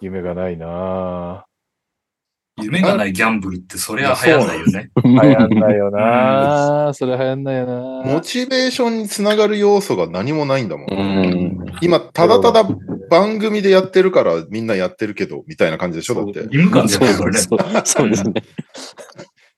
[0.00, 1.46] 夢がないな
[2.62, 4.90] 夢がないギャンブルってそりゃ流行んないよね。
[4.96, 5.02] ぁ。
[5.02, 6.92] 流行んないよなぁ。
[6.92, 8.12] それ流行んないよなぁ。
[8.12, 10.88] モチベーションにつながる要素が何もないんだもん。
[10.90, 11.66] うん。
[11.80, 12.68] 今、ただただ
[13.10, 16.14] 番組でやってるからみんなやってるけど、みたいな感じでしょ？
[16.14, 16.40] だって。
[16.52, 16.88] 義務感ね。
[16.88, 17.32] そうそう
[17.84, 18.42] そうですね。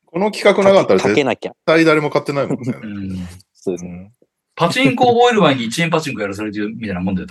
[0.06, 1.52] この企画なかったら絶かけなきゃ。
[1.64, 2.74] 対誰も買ってないもんね。
[2.82, 4.10] うんそうですね。
[4.56, 7.28] うんパチンコ覚える前に1円パチンコやらされてるみたいなもんだよ、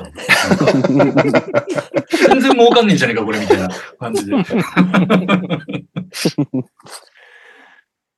[2.27, 3.69] 全然儲かんねえんじゃねえか、これ、みたいな
[3.99, 4.35] 感じで。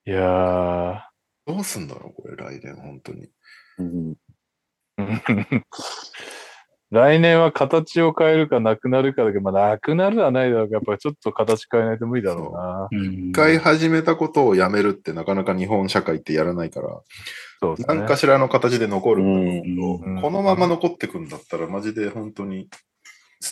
[0.06, 1.00] いやー。
[1.46, 3.28] どうすんだろうこれ来年、本当に。
[3.78, 4.14] うん
[6.90, 12.88] 来年は形を変えるかなくなるかだけど、まあなくなるはないだろうけど、やっぱりちょっと形変えないと無理だろうな。
[12.92, 16.88] うん一回始めたことをやめるってなかなか日本社会ってやらないから、
[17.64, 17.94] そうですね。
[17.96, 22.68] 何かしらの形で残るんだけど、うんこのまま残ってくんだったらマジで本当に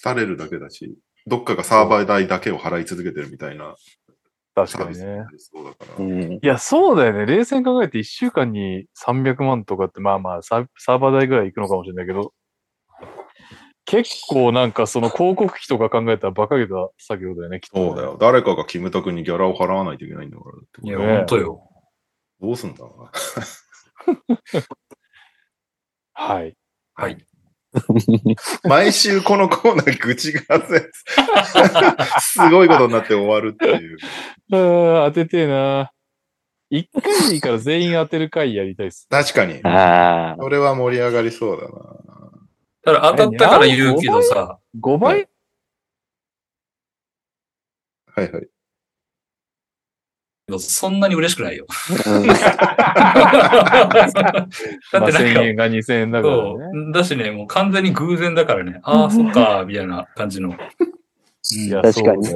[0.03, 3.77] 廃れるだけだし、どっかがサーバー代だけを払い続けてるみたいな
[4.55, 5.25] 確かにね
[6.43, 7.25] いや、そうだよね。
[7.27, 12.35] 冷静に考えて1週間に300万とかって、まあまあサ、サーバー代ぐらいいくのかもしれないけど、
[13.85, 18.17] 結構なんかその広告費とか考えたら馬鹿げた作業だよね、きっとね、そうだよ。
[18.21, 20.57] 誰かがキムタクにギャラを払わないといけないんだから。
[20.57, 21.69] だっていや、ねほんとよ。
[22.41, 22.81] どうすんだ？
[22.81, 23.11] ろうな。
[26.15, 26.57] はい。
[26.95, 27.27] はい。
[28.69, 30.91] 毎週このコーナー愚痴がせ
[32.21, 33.99] すごいことになって終わるっていう。
[34.53, 35.91] あー当ててえな。
[36.69, 39.07] 一回でいいから全員当てる回やりたいっす。
[39.09, 39.61] 確かに。
[39.63, 40.37] ああ。
[40.39, 42.03] それは盛り上がりそうだな。
[42.85, 45.29] ただ当たったから言うけどさ、5倍、
[48.15, 48.49] はいはい。
[50.59, 51.67] そんなに嬉しくないよ。
[52.07, 52.37] うん だっ
[54.47, 54.53] て
[54.93, 56.65] まあ、なんか1000円が2000円だからそね。
[56.91, 56.93] う。
[56.93, 58.81] だしね、もう完全に偶然だからね。
[58.83, 60.51] ああ、そっか、みたいな感じの。
[60.51, 60.57] うん
[61.55, 62.29] いや、確かに。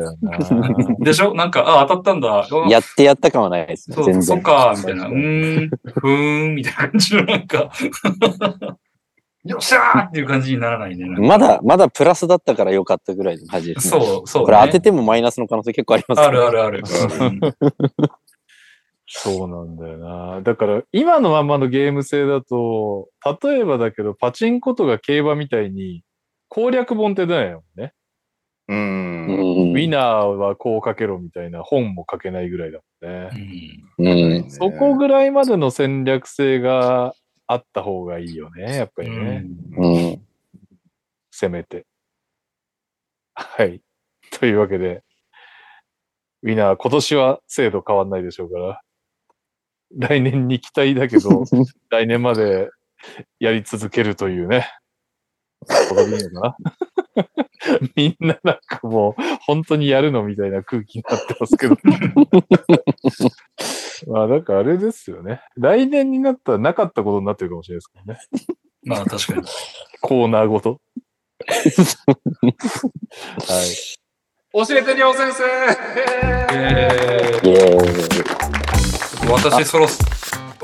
[0.98, 1.32] でしょ？
[1.32, 2.40] なんか、ああ、当たったんだ。
[2.40, 3.94] あやってやった感はないですね。
[3.94, 4.22] そう、全然。
[4.24, 5.06] そっか、みたいな。
[5.06, 7.70] うーん、ふーん、みたいな感じの、なんか、
[9.47, 11.06] よっしゃーっていう感じにならないね。
[11.06, 14.01] まだ、まだプラスだったから良かったぐらいの恥ですね。
[14.05, 16.82] そう、そう、これ当ててもマイナスの可能性結構ありますあからるあるある。
[17.20, 17.40] うん
[19.09, 20.43] そうなんだよな。
[20.43, 23.09] だから、今のままのゲーム性だと、
[23.40, 26.02] 例えばだけど、パチンコとか競馬みたいに
[26.48, 27.93] 攻略本って出ないもんね。
[28.68, 28.74] う。
[28.74, 29.73] うんん。
[29.73, 34.40] ウィナーはこうかけろみたいな本も書けないぐらいだもんね。
[34.43, 34.51] うん。
[34.51, 37.14] そこぐらいまでの戦略性が
[37.48, 39.44] あった方がいいよね、やっぱりね。
[39.78, 40.27] うん。
[41.31, 41.86] せめて。
[43.35, 43.81] はい。
[44.39, 45.02] というわけで、
[46.43, 48.81] ウィナー、今年は制度変わんないでしょうから、
[49.98, 51.44] 来年に期待だけど、
[51.90, 52.70] 来年まで
[53.40, 54.68] やり続けるというね。
[55.90, 56.56] ことでいいのか
[57.77, 57.86] な？
[57.97, 61.77] みんななんかもう、本当にやるのみたいな空気になってますけど。
[64.09, 65.40] まあ、なんかあれですよね。
[65.56, 68.20] 来年になったらなかったことになってるかもしれないですからね。
[68.85, 69.43] まあ確かに。
[70.01, 70.81] コーナーごと。
[71.48, 71.55] は
[73.64, 74.66] い。
[74.66, 75.44] 教えて、りょう先生
[76.52, 77.56] えイエーイ。
[79.27, 80.02] ー、私そろそ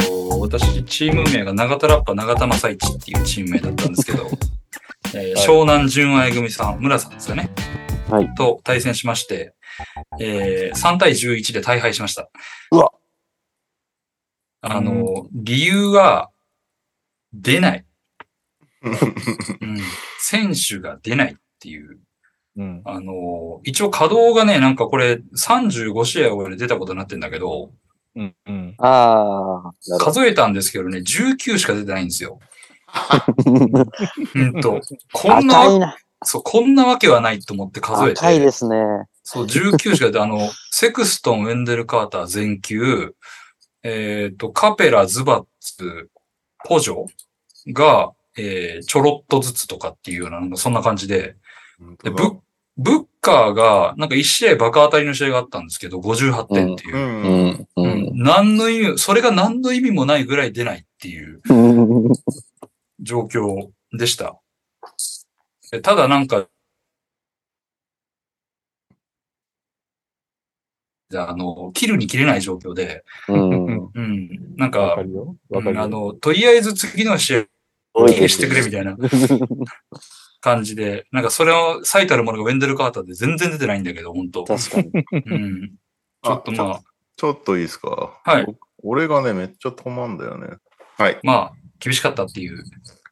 [0.08, 4.28] ろ、私チーム名が長田ラッパ長田正一っていうチーム名だったんですけど、
[5.14, 7.50] えー湘南純愛組さん、村さんですよね。
[8.08, 8.34] はい。
[8.34, 9.54] と対戦しまして、
[10.20, 12.30] えー、3対11で大敗しました。
[12.70, 12.92] うわ
[14.62, 16.30] あの、理由は、
[17.34, 17.84] 出ない。
[18.82, 19.78] うん。
[20.18, 21.98] 選手が出ないっていう。
[22.56, 22.82] うん。
[22.84, 27.72] あの、一応稼働がね、なんかこれ35試合俺出たことになってんだけど、
[28.14, 28.34] うん。
[28.46, 28.76] うん。
[29.98, 32.38] 数えたんですけどね、19しか出てないんですよ。
[34.34, 34.80] うんと、
[35.12, 35.96] こんなな。
[36.24, 38.20] そう、こんなわけはないと思って数えて。
[38.20, 38.76] 赤いですね。
[39.24, 43.14] そう、19しかで、あの、セクストン、ウェンデル・カーター全球、
[43.82, 46.08] えっ、と、カペラ、ズバッツ、
[46.64, 47.06] ポジョ
[47.72, 51.36] が、えーちょろっとずつとかっていうような、なんかそんな感じで、
[52.02, 52.38] で、ブッ、
[52.76, 56.98] ブッカーが、なんか1試合バカ当たりの試合があったんですけど、58点っていうう。
[56.98, 57.46] うん。
[57.46, 57.50] ん。
[57.50, 58.10] ううんん。
[58.14, 61.42] 何の意味、それが何の意味もないぐらい出ないっていう
[63.00, 64.38] 状況でした。
[65.72, 66.46] えただなんか、
[71.18, 73.90] あの、切るに切れない状況で、うん。
[73.94, 75.36] うん、なんかわか、るよ。
[75.50, 75.80] わかるよ。
[75.82, 77.44] うんあの、とりあえず次の試合、
[77.94, 78.96] 消してくれみたいな
[80.40, 84.90] 感じで、なんかそれを最たるものがウェンデル・カーターで全然出てないんだけど、本当確かに。
[85.26, 85.70] うん。
[86.24, 86.80] ちょっとまあ、
[87.16, 88.20] ちょっといいですか？
[88.24, 88.46] はい。
[88.82, 90.48] お俺がね、めっちゃ止まんだよね。
[90.98, 91.18] はい。
[91.22, 92.64] まあ、厳しかったっていう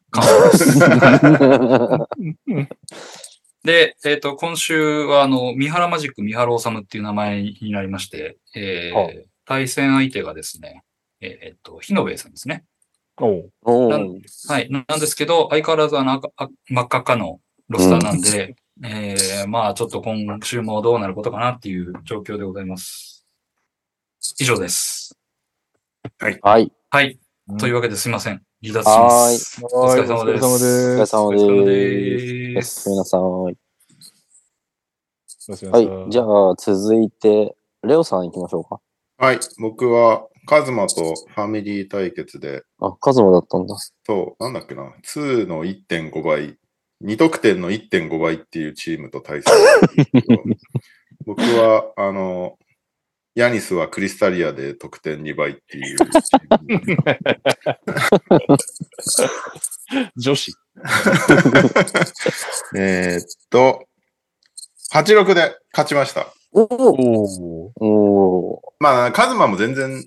[0.09, 0.79] 感想です。
[3.63, 9.11] で、えっ、と、今週は、あの、三原マジック、三原治っていう名前になりまして、えーは
[9.45, 10.83] 対戦相手がですね、
[11.19, 12.63] えっ、と、日野部さんですね。
[13.17, 14.69] おうおはい。
[14.71, 17.39] ななんですけど、相変わらずあの赤あ真っ赤っかの
[17.69, 23.27] ロスターなんで、 えーまあ、ちょっと今週もどうなることかなっていう状況でございます。
[24.39, 25.15] 以上です。
[26.17, 26.71] はい。
[26.89, 27.11] はい。
[27.11, 27.20] うん
[27.59, 28.41] というわけですいません。
[28.63, 29.61] 離脱します。
[29.63, 30.45] お疲れ様です。
[30.45, 30.91] お疲れ様です。
[30.91, 32.53] お疲れ様お疲れ様で。
[32.53, 32.89] ですす。
[32.89, 33.21] 皆さん。
[33.21, 33.55] はおや
[35.57, 36.11] すみなさい。
[36.11, 38.79] じゃあ、続いて、レオさん行きましょうか。
[39.17, 39.39] はい。
[39.59, 43.75] 僕は、カズマとファミリー対決で、あ、カズマだったんだ。
[44.05, 46.57] そう、なんだっけな、2の1.5倍、
[47.03, 49.53] 2得点の1.5倍っていうチームと対戦
[51.25, 52.57] 僕は、あの、
[53.35, 55.97] ヤニスはクリスタリアで得点2倍っていう
[60.17, 60.53] 女子。
[62.75, 63.85] えーっと、
[64.93, 66.27] 8-6で勝ちました。
[66.51, 66.67] おお
[67.79, 67.85] お。
[68.55, 70.05] おまあ、カズマも全然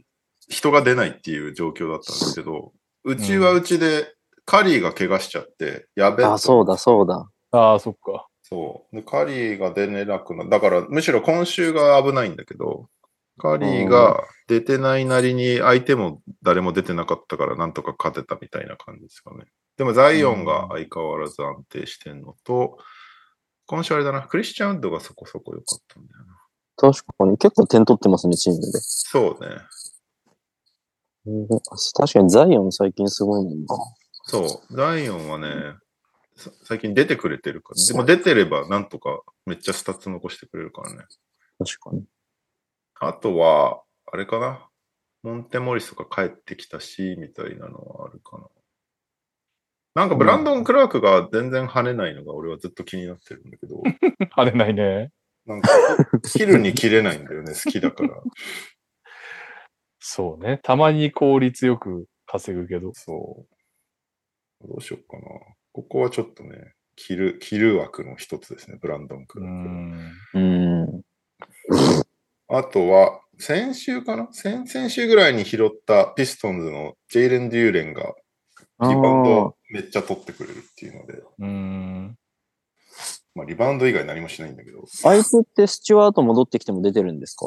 [0.48, 2.74] 人が出ないっていう状況だったんですけど、
[3.04, 4.12] うちはうちで
[4.44, 7.26] カリーが怪我しちゃって、やべえとあ、そうだ、そうだ。
[7.52, 8.26] ああ、そっか。
[8.42, 8.96] そう。
[8.96, 12.90] で、カリーが出れなくなだから、むしろ今週が危ないんだけど、
[13.38, 19.46] カリーが出てないなりに相手も誰も出てなかったからなんとか勝てたみたいな感じですかね。
[19.76, 22.78] でもザイオンが相変わらず安定してんのと、
[23.66, 26.36] 今週あれだな、クリスチャンウッドがそこそこ良かったんだよな。
[26.76, 28.66] 確かに、結構点取ってますね、チームで。
[28.80, 29.56] そうね。
[31.26, 33.66] うん確かにザイオン最近すごいもんな。
[34.24, 34.76] そう。
[34.76, 35.48] ザイオンはね、
[36.36, 37.82] さ最近出てくれてるから。
[37.82, 41.04] でも出てればなんとかめっちゃスタッツ残してくれるからね。
[41.58, 42.04] 確かに。
[43.08, 43.82] あとは、
[44.12, 44.68] あれかな？
[45.22, 48.48] モンテモリスが帰ってきたし、みたいなのはあるかな。
[49.94, 53.80] なんかブランドン・クラークが全然跳ねないのが俺はずっと気になってるんだけど、
[54.36, 55.12] 跳ねないね。
[55.46, 55.68] なんか
[56.22, 58.22] 切るに切れないんだよね、 好きだから。
[60.00, 60.60] そうね。
[60.62, 62.92] たまに効率よく稼ぐけど。
[62.94, 63.46] そ
[64.62, 64.68] う。
[64.68, 65.24] どうしようかな。
[65.72, 70.38] ここはちょっとね、切る、切る枠の一つですね、ブランドン・クうラーク。
[70.38, 71.02] うん。
[72.48, 74.28] あとは、先週かな？
[74.32, 78.14] 先々週ぐらいに拾ったピストンズのジェイレン・デューレンが
[78.78, 82.16] あリバウンードめっちゃ取ってくれるっていうので、うん。
[83.34, 87.46] まあリバウンド以外何もしないんだけど、あいつってスチュワート戻ってきても出てるんですか？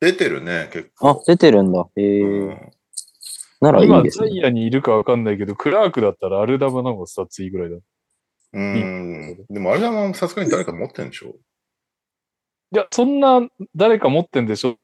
[0.00, 1.86] 出てるね、結あ構。、出てるんだ。
[1.96, 2.70] へえ、うん
[3.60, 4.30] 今、ならいいですね。
[4.30, 7.76] ザイアにいるかわかんないけど、クラークだったらアルダマの方がスタッツいいぐらいだ。
[7.76, 7.80] い
[8.54, 9.44] うん。
[9.48, 11.36] でもあれはもうさすがに誰か持ってるんでしょ？
[12.76, 13.40] や、そんな
[13.74, 14.76] 誰か持ってんでしょ？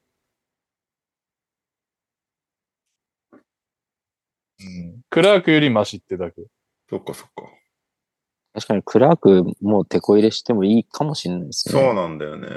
[4.60, 5.02] うん。
[5.10, 6.42] クラークよりマシってだけ。
[6.90, 7.44] そっかそっか。
[8.54, 11.72] 確かにクラークもう手こ入れしてもいいかもしれないですね。
[11.80, 12.48] そうなんだよね。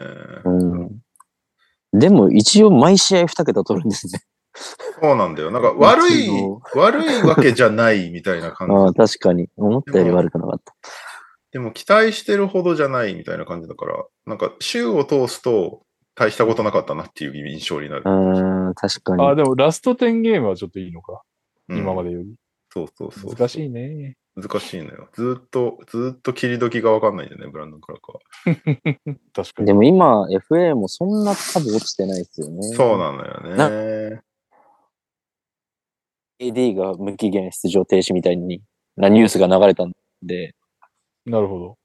[0.46, 0.50] う
[0.86, 1.02] ん。
[1.92, 4.22] でも一応毎試合2桁取るんですね。
[5.02, 5.52] そうなんだよ。
[5.52, 6.30] なんか悪い
[6.74, 8.98] 悪いわけじゃないみたいな感ああ、じ。
[8.98, 9.50] 確かに。
[9.58, 10.74] 思ったより悪くなかった。
[11.52, 15.82] でも期待してるほどじゃないみたいな感じだから、なんか週を通すと
[16.16, 18.04] 大したことなかったなっていう印象になる。
[18.06, 19.26] うん、確かに。
[19.26, 21.22] あ、でもラスト10ゲームはちょっといいのか。
[21.70, 22.36] うん今までより。
[22.72, 23.36] そうそうそう。
[23.36, 24.16] 難しいね。
[24.36, 25.10] 難しいのよ。
[25.14, 28.20] ずっと、ずっと切り時がわかんないんだよね、ブランドン・クラークは。
[29.34, 29.68] 確かに。
[29.68, 32.64] でも今、FA もそんな数落ちてないですよね。
[32.70, 34.22] そうなのよね。
[36.40, 38.62] AD が無期限出場停止みたいに
[38.96, 39.92] なニュースが流れたん
[40.24, 40.56] で、
[41.30, 41.78] なるほど。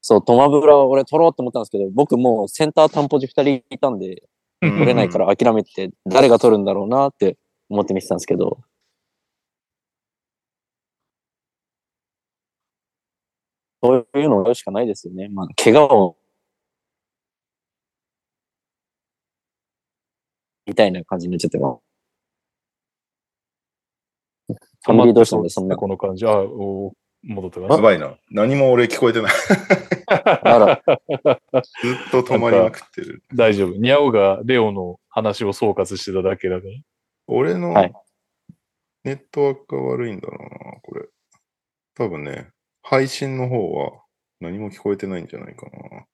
[0.00, 4.22] そう、トマブラは俺取ろうって思ったんですけど、僕もうセンター担保時2人いたんで、
[4.62, 7.36] うん取れないから諦めて、誰が取るんだろうなって
[7.68, 8.58] 思って見てたんですけど、
[13.82, 15.28] そういうのをやるしかないですよね。
[15.28, 16.16] まあ、怪我を
[20.66, 21.82] みたいな感じになっちゃってます。
[24.84, 25.76] 溜まってどうしたそうですね、んでそんな。
[25.76, 26.26] この感じ。
[26.26, 27.74] あ、お戻ったかな。
[27.76, 28.16] やばいな。
[28.30, 29.32] 何も俺聞こえてない。
[30.08, 33.22] あら、ずっと止まりまくってる。
[33.34, 33.72] 大丈夫。
[33.76, 36.72] ニャオがレオの話を総括してただけだから。
[37.26, 37.92] 俺のはい
[39.04, 40.42] ネットワークが悪いんだろう
[40.74, 41.06] な、これ。
[41.94, 42.48] 多分ね、
[42.82, 44.02] 配信の方は
[44.40, 46.06] 何も聞こえてないんじゃないかな。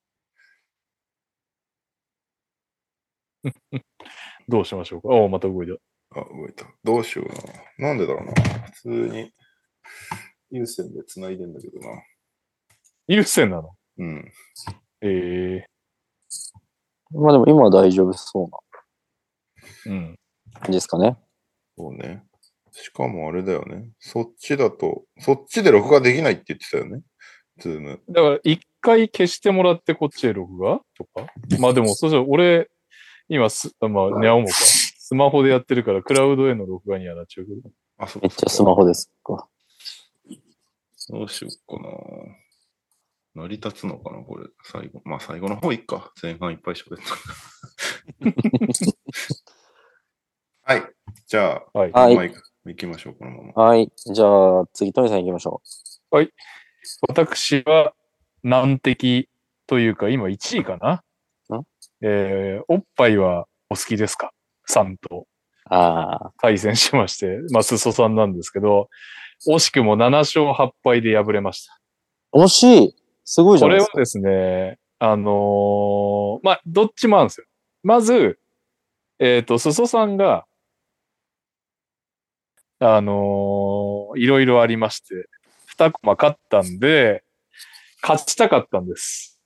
[4.48, 5.08] どうしましょうか？
[5.08, 5.72] おまた動いた。
[6.20, 6.66] あ、動いた。
[6.84, 7.28] どうしよう
[7.82, 7.88] な。
[7.88, 8.32] なんでだろうな。
[8.34, 9.32] 普通に
[10.52, 11.86] 有線で繋いでんだけどな。
[13.08, 13.70] 優先なの？
[13.98, 14.32] うん。
[15.00, 15.66] ええ
[17.10, 18.44] まあでも今は大丈夫そ
[19.86, 20.18] うなうん。
[20.54, 21.16] 感じですかね。
[21.76, 22.22] そうね。
[22.70, 23.88] しかもあれだよね。
[23.98, 27.02] そっちだと、そっちで録画できないって言ってたよね。
[27.58, 28.00] ズーム。
[28.08, 30.80] だから、一回消してもらってこっちへ録画？
[30.96, 31.26] とか？
[31.58, 32.70] まあでも、そしたら俺、
[33.28, 34.54] 今す、まあ、ニャオもか。
[34.54, 37.70] スマホでやってるから、クラウドへの録画にはなっちゃうけど。
[37.98, 39.46] あ、そめっちゃスマホですか。
[41.08, 41.90] どうしよっかな。
[43.34, 44.46] 成り立つのかな、これ。
[44.64, 45.00] 最後。
[45.04, 46.12] まあ最後の方いっか。
[46.22, 47.04] 前半いっぱい喋った。
[50.74, 50.82] はい。
[51.26, 51.92] じゃあ、はい。
[51.92, 53.64] はいマイク行きましょう、このまま。
[53.64, 53.90] はい。
[53.96, 55.60] じゃあ、次、トニーさん行きましょ
[57.08, 57.94] 私は
[58.42, 59.28] 難敵
[59.66, 61.02] というか、今1位かな？
[61.58, 61.62] ん？
[62.02, 64.32] えー、おっぱいはお好きですか？
[64.66, 65.26] さんとう。
[65.74, 66.32] ああ。
[66.38, 68.88] 対戦しまして、まあ、すそさんなんですけど、
[69.48, 71.78] 惜しくも7勝8敗で敗れました。
[72.32, 73.92] 惜しいすごいじゃないですか。
[73.92, 77.46] これはですね、あのーまあ、どっちもあるんですよ。
[77.82, 78.38] まず、
[79.18, 80.46] えっ、と、すそさんが、
[82.78, 85.28] あのーいろいろありまして、
[85.78, 87.24] 2コマ勝ったんで、
[88.02, 89.40] 勝ちたかったんです。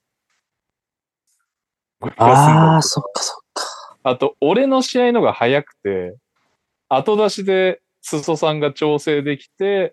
[2.17, 3.65] ああ、そっかそっか。
[4.03, 6.17] あと、俺の試合のが早くて、
[6.89, 9.93] 後出しで、すそさんが調整できて、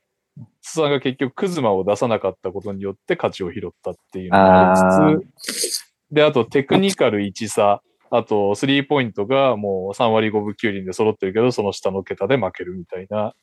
[0.61, 7.81] すそさんが結局クズマを出さなかったことによって勝ちを拾ったっていうのがありつつ、で、あとテクニカル1差、
[8.11, 13.33] あとスリーポイントがもう3割5分9厘で揃ってるけど、その下の桁で負けるみたいな。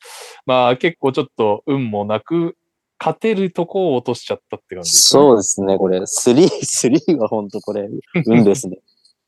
[0.45, 2.55] まあ結構ちょっと運もなく、
[2.97, 6.01] 勝てるとこを落としちゃったって感じです、そうですね、これ。
[6.05, 7.89] スリー、スリーは本当これ、
[8.25, 8.77] 運ですね。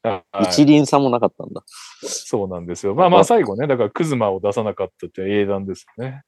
[0.04, 1.64] はい一輪差もなかったんだ。
[2.02, 2.94] そうなんですよ。
[2.94, 6.24] まあまあ最後ね、だからクズマを出さなかったって英断ですよね。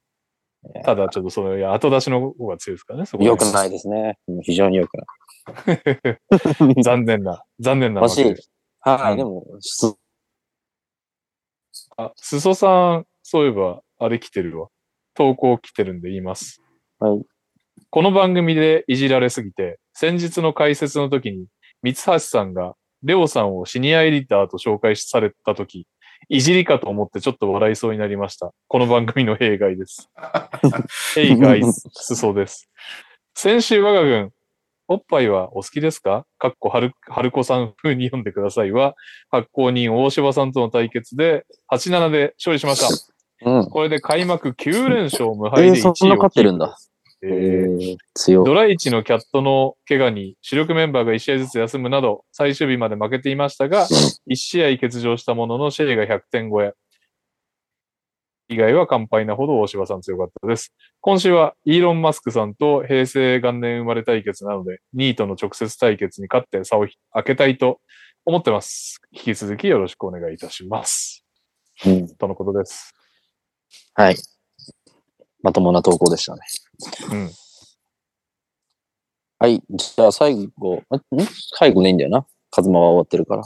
[0.84, 4.18] ただちょっとその、後出しの方が強いですからね、そこは良くないですね。
[4.28, 5.06] うん非常に良くない。
[6.82, 8.42] 残念な、残念な欲しい負けで。
[8.80, 9.96] はい、うんでも、す
[11.98, 14.68] あ、すそさん、そういえば、あれ来てるわ。
[15.14, 16.62] 投稿来てるんで言います。
[16.98, 17.22] はい。
[17.90, 21.46] この番組でいじられすぎて、先日の解説の時に、
[21.82, 25.86] 三橋さんが、レオさんをシニアエディターと紹介された時、
[26.28, 28.52] いじりかと思ってちょっと笑いそうになりました。
[28.68, 30.10] この番組の弊害です。
[31.14, 31.62] 弊害、
[31.92, 32.68] すそです。
[33.34, 34.30] 先週我が軍、
[34.88, 36.24] おっぱいはお好きですか？
[36.38, 38.94] かっこはる、はるこさん風に読んでくださいは、
[39.30, 42.80] 発行人大柴さんとの対決で8-7で勝利しまし
[43.44, 43.50] た。
[43.50, 43.66] うん。
[43.66, 46.76] これで開幕9連勝無え敗で1位をー、そんな勝ってるんだ。
[47.22, 48.44] ええーー、強い。
[48.44, 53.86] ドラ1のキャットの怪我に主力メンバーが1試合ずつ休むなど、最終日まで負けていましたが、
[54.30, 56.72] 1試合欠場したもののシェイが100点超え。
[58.48, 60.72] 以外は完敗なほど大柴さん強かったです。
[61.00, 67.80] 今週はイーロン・マスクさんと平成元年生まれ対決なので、ニートの直接対決に勝って差を開けたいと
[68.24, 69.00] 思ってます。
[69.10, 71.24] 引き続きよろしくお願いいたします。
[71.84, 72.08] うん。
[72.16, 72.94] とのことです。
[73.94, 74.16] はい。
[75.42, 76.42] まともな投稿でしたね。
[77.10, 77.30] うん。
[79.38, 79.62] はい。
[79.70, 81.22] じゃあ最後、ん？
[81.22, 81.26] ん？
[81.58, 82.26] 最後ねいいんだよな。
[82.50, 83.42] カズマは終わってるから。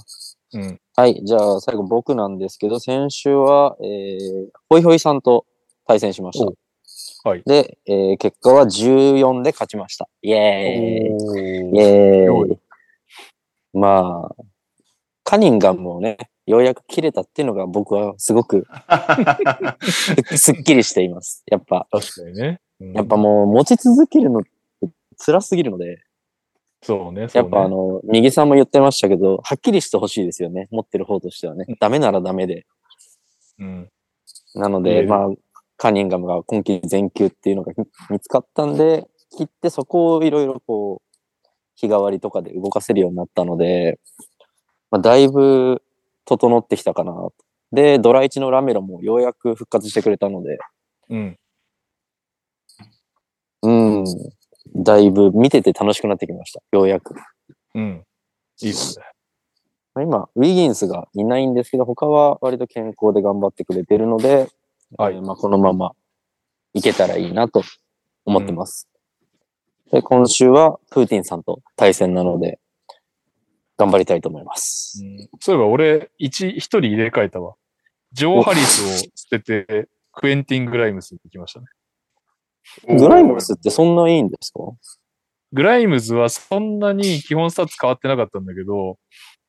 [0.52, 0.80] うん。
[0.96, 1.20] はい。
[1.24, 5.46] じゃあ最後僕なんですけど、先週は、えー、ホイホイさんと
[5.86, 6.46] 対戦しました。
[7.28, 7.42] はい。
[7.44, 10.08] で、えー、結果は14で勝ちました。
[10.22, 11.06] イェーイ。
[11.06, 12.58] イェ強ーイ。
[13.72, 14.42] まあ、
[15.24, 18.66] カニンガムをね、ようやく切れたっていうのが僕はすごく
[19.82, 21.44] す すっきりしています。
[21.46, 22.60] やっぱ、確かにね。
[22.80, 24.50] うんやっぱもう持ち続けるのって
[25.18, 26.02] 辛すぎるので、
[26.82, 27.28] そうね。
[27.28, 30.68] そうねやっぱあの、右さんも言ってましたけど、はっきりしてほしいですよね。
[30.70, 31.66] 持ってる方としてはね。
[31.78, 32.66] ダメならダメで。
[33.58, 33.88] うん。
[34.54, 35.28] なので、まあ、
[35.76, 37.72] カニンガムが今季全休っていうのが
[38.08, 41.38] 見つかったんで、切ってそこをいろいろこう、
[41.76, 43.98] 日替わりとかで動かせるようになったので、
[44.90, 45.82] まあ、だいぶ
[46.24, 47.32] 整ってきたかなと。
[47.72, 50.58] で、ドラ1のラメロもようやく復活してくれたので、
[51.10, 51.38] うん。
[54.02, 56.60] うん、だいぶ見てて楽しくなってきました。
[56.72, 57.14] ようやく。
[57.74, 58.04] うん。
[58.62, 59.04] いいっすね。
[59.94, 64.48] まあ今、ウィギンスがいないんですけど、他は割と健康で頑張ってくれてるので、
[64.96, 65.92] はいえーまあこのまま
[66.74, 67.62] いけたらいいなと
[68.24, 68.88] 思ってます。
[69.92, 72.60] で、今週はプーティンさんと対戦なので、
[73.76, 75.02] 頑張りたいと思います。
[75.40, 77.54] そういえば俺、一、一人入れ替えたわ。
[78.12, 81.66] ジョー・ハリスを捨てて、クエンティン・グライムスに行きましたね。
[82.86, 84.60] グライムスってそんないいんですか？
[85.52, 88.98] グライムズはそんなに基本スタッツ変わってなかったんだけど、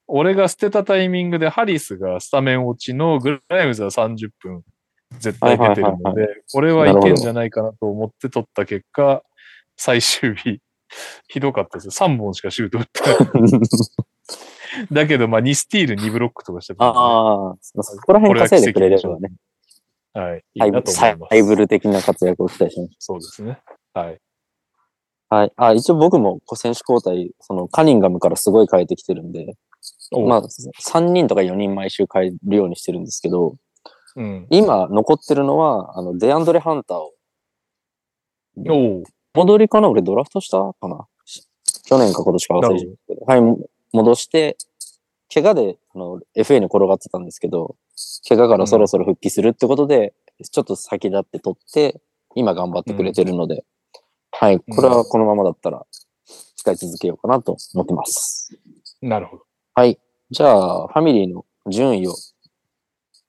[0.08, 4.64] 俺が捨てたタイミングでハリスがスタメン落ちのグライムズは30分
[5.20, 9.22] 絶対出てるので、これはいけんじゃないかなと思って取った結果、
[9.78, 10.60] 最終日、
[11.28, 12.08] ひどかったですよ。
[12.08, 13.12] 3本しかシュート打ってな
[13.48, 13.52] い。
[14.92, 19.32] だけど、まあ2スティール2ブロックとかしてたんでああ、そこら辺稼いでくれればね。
[20.14, 20.44] はい。
[20.56, 21.36] いいなと思サいます。
[21.36, 22.96] イブル的な活躍を期待します。
[23.00, 23.62] そうですね。
[23.94, 24.20] はい。
[25.30, 25.54] はい。
[25.56, 29.56] あ、一応僕も選手交代、そのカニンガムからすごい変えてきてるんで、
[30.12, 33.56] おまあ、3人とか4人毎週変えるようにしてるんですけど、
[34.18, 34.48] うん。
[34.50, 37.14] 今残ってるのは、あの、デアンドレ・ハンターを、
[38.68, 41.08] おう戻りかな俺ドラフトしたかな？
[41.24, 41.48] し
[41.86, 43.60] 去年か今年か忘れちゃったけど、はい、も
[43.94, 44.58] 戻して、
[45.34, 47.78] 怪我で、あの、FA に転がってたんですけど、
[48.28, 50.14] 怪我からそろそろ復帰するってことで、
[50.52, 52.02] ちょっと先立って取って、
[52.36, 53.66] 今頑張ってくれてるので、
[54.32, 55.86] はい、これはこのままだったら、
[56.56, 58.58] 使い続けようかなと思ってます。
[59.02, 59.44] なるほど。
[59.74, 60.00] はい。
[60.30, 62.14] じゃあ、ファミリーの順位を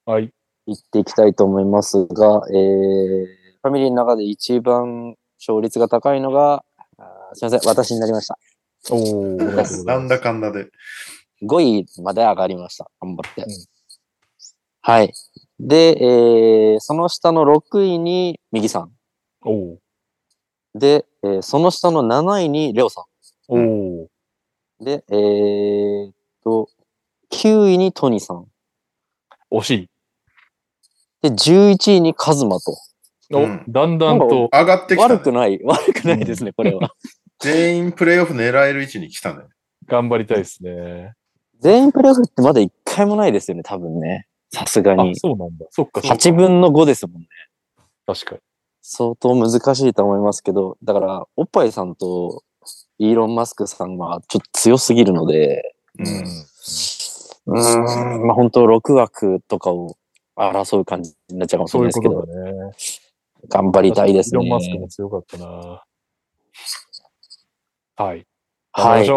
[0.05, 0.33] はい。
[0.67, 3.27] 言っていきたいと思いますが、えー、
[3.63, 6.65] ファミリーの中で一番勝率が高いのが、
[6.99, 8.39] あーすいません、私になりました。
[8.91, 9.37] おお
[9.85, 10.69] なんだかんだで。
[11.43, 12.91] 5位まで上がりました。
[13.01, 13.43] 頑張って。
[13.43, 13.72] うん
[14.83, 15.13] はい。
[15.61, 18.91] で、えー、その下の6位に右さん。
[19.45, 19.79] おお
[20.75, 23.05] で、えーその下の7位にレオさ
[23.47, 24.07] おおん。
[24.81, 26.69] で、えーっと、
[27.33, 28.47] 9位にトニさん。
[29.53, 29.89] 惜しい。
[31.23, 32.77] で、11位にカズマと。
[33.33, 35.15] お、うんだんだんと、上がってきた、ね。
[35.15, 36.91] 悪くない、悪くないですね、これは。
[37.39, 39.45] 全員プレイオフ狙える位置に来たね。
[39.87, 41.13] 頑張りたいですね。
[41.61, 44.27] 全員プレイオフってまだ1回もないですよね、多分ね。
[44.53, 45.17] さすがあに、。
[45.17, 45.67] そうなんだ。
[45.71, 47.29] そっか、そっか8分の5ですもんね。
[48.07, 48.41] 確かに。
[48.83, 52.43] 相当難しいと思いますけど、だから、おっぱいさんと
[52.99, 56.07] イーロン・マスクさんはちょっと強すぎるので、うん。
[57.47, 59.97] うーん、まあ本当6枠とかを
[60.37, 62.73] 争う感じになっちゃうかもしれないですけど、ことだね。
[63.49, 64.89] 頑張りたいですイーロン・マスクもね。
[64.89, 65.85] 強かったな。
[67.97, 68.27] はい。
[68.73, 69.09] はい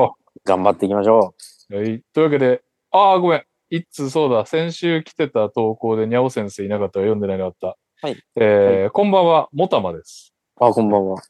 [0.43, 1.33] 頑張っていきましょ
[1.72, 1.75] う。
[1.75, 2.03] はい。
[2.14, 3.43] というわけで、ああ、ごめん。
[3.69, 4.45] 一通そうだ。
[4.45, 7.77] 先週来てた投稿でにゃお先生いなかったら読んでないのあった。
[8.02, 8.18] はい。
[8.35, 10.34] えーこんばんは、もたまです。
[10.60, 10.66] う。
[10.66, 11.22] あ、こんばんは。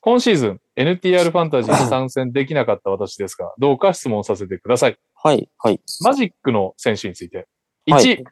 [0.00, 4.98] 今シーズン、NTR ファンタジーに参戦できなかった私ですが、どうか質問させてください。
[5.14, 5.80] はい、はい。
[6.02, 7.46] マジックの選手について。
[7.88, 8.24] 1、はい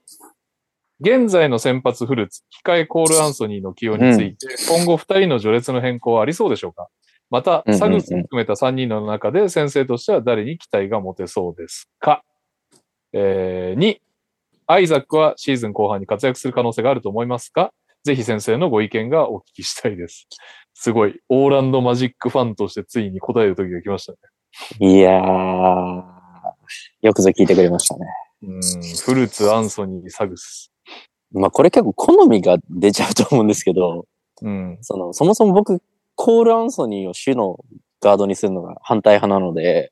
[1.05, 6.87] 現在の先発フルーツ、控えコール・アンソニーの起用について、今後2人の序列の変更はありそうでしょうか
[7.29, 12.23] またうんうん、うんサグスを含めた3人の中で先生としては誰に期待が持てそうですか？
[13.13, 13.99] えー、2、
[14.67, 17.73] アイザックはシーズン後半に活躍する可能性があると思いますか？
[18.05, 20.27] ぜひ先生のご意見がお聞きしたいです。
[20.75, 24.19] すごい、オーランドマジックファンとしてついに答える時が来ましたね。
[24.81, 26.03] いやー、
[27.03, 28.07] よくぞ聞いてくれましたね。
[28.43, 30.73] うん、フルーツ、アンソニー、サグス。
[31.33, 34.07] まあこれ結構好みが出ちゃうと思うんですけど、
[34.41, 34.79] うん。
[34.81, 35.81] その、そもそも僕、
[36.15, 37.65] コール・アンソニーを主の
[38.01, 39.91] ガードにするのが反対派なので、うん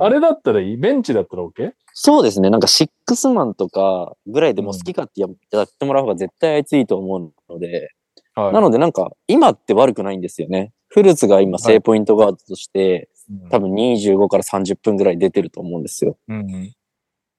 [0.00, 0.76] あれだったらいい？
[0.76, 1.72] ベンチだったら OK?
[1.92, 2.50] そうですね。
[2.50, 7.90] なんかシックスマンとかぐらいでも好き勝手ややってもらう方が絶対あいついいと思うので、
[8.34, 8.52] はい。
[8.52, 10.72] なのでなんか今って悪くないんですよね。
[10.88, 13.14] フルーツが今正ポイントガードとして、うん
[13.48, 16.18] 多分25から30分ぐらい出てると思うんですよ。
[16.28, 16.74] うん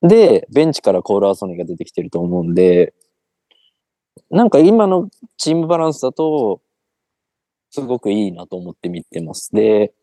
[0.01, 2.95] で、ベンチからコール・アンソニーが出てきてると思うんで、
[4.31, 6.61] なんか今のチームバランスだと、
[7.69, 9.51] すごくいいなと思って見てます。
[9.53, 9.93] で、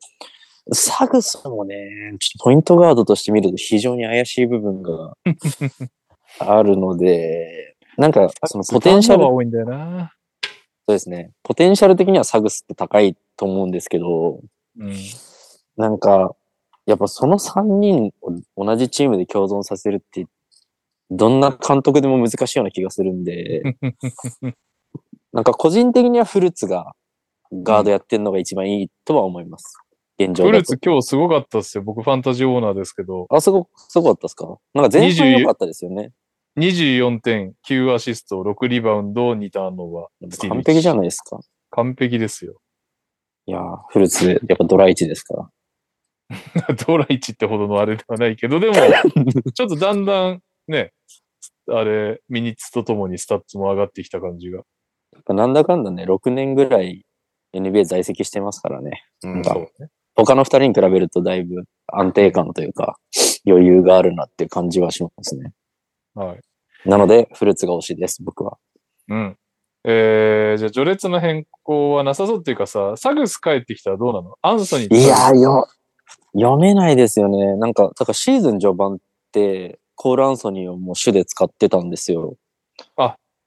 [0.70, 1.76] サグスもね、
[2.20, 5.16] ちょっとポイントガードとして見ると非常に怪しい部分が
[6.38, 10.12] あるので、なんかそのポテンシャルは、多いんだよな。
[10.86, 14.40] そうですね、ポテンシャル的にはサグスって高いと思うんですけど、
[14.78, 14.94] うん。
[15.76, 16.34] なんか、
[16.86, 18.12] やっぱその3人
[18.56, 20.26] を同じチームで共存させるって、
[21.10, 23.62] どんな監督でも難しいような気がするんで、
[25.32, 26.94] なんか個人的にはフルーツが
[27.52, 29.78] ガードやってるのが一番いいとは思います。
[30.18, 30.78] 現状フルーツ。
[30.84, 31.82] 今日すごかったっすよ。
[31.82, 34.58] 僕ファンタジーオーナーですけど、あ、すご、すごかったですか？
[34.74, 36.12] なんか前半良かったですよね。
[36.58, 40.48] 24点、9アシスト、6リバウンド、2ターンオーバー。
[40.48, 41.40] 完璧じゃないですか。
[41.70, 42.60] 完璧ですよ。
[43.46, 45.50] いやーフルツ、やっぱドライチですから。
[46.86, 48.74] ドラ1ってほどのあれではないけど、でも、
[49.52, 50.92] ちょっとだんだんね、
[51.68, 54.62] あれ、ミニッツとともにスタッツも上がってきた感じが。
[55.28, 57.04] なんだかんだね、6年ぐらい
[57.54, 59.04] NBA 在籍してますからね。
[59.24, 59.90] うん、そそうう。
[60.14, 62.98] 他の2人に比べるとだいぶ安定感というか、
[63.46, 65.52] 余裕があるなっていう感じはしますね。
[66.14, 66.40] はい。
[66.88, 68.58] なので、フルーツが推しです、僕は。
[69.08, 69.36] うん。
[69.84, 74.36] えー、じゃあ序列の変更はなさそうっていうかさ、サグス帰ってきたらどうなの？
[74.40, 75.66] アンソニーいやーよ、
[76.34, 77.56] 読めないですよね。
[77.56, 78.98] なんか、だからシーズン序盤っ
[79.32, 82.36] て、コール・アンソニーをもう主で使ってたんですよ。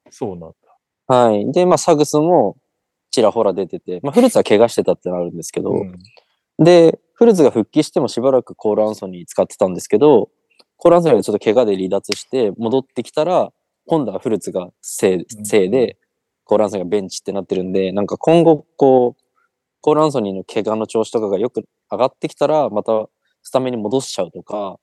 [0.10, 0.52] そうなん
[1.08, 1.16] だ。
[1.16, 1.52] はい。
[1.52, 2.58] で、まあ、サグスも
[3.12, 5.98] ちらほら出てて、まあ、フルーツは怪我してたってなるんですけど、うん
[6.60, 10.30] で、フルーツが復帰してもしばらくコール・アンソニー使ってたんですけど、
[10.78, 13.52] コール・アンソニーがちょっと怪我で離脱して戻ってきたら、
[13.88, 15.98] 今度はフルーツがせいせいで、
[16.44, 19.22] コール・アンソニーがベンチってなってるんで、なんか今後、こう、
[19.82, 23.08] コール・アンソニーの怪我の調子とかがよく上がってきたら、また
[23.44, 24.78] スタメンに戻しちゃうとか、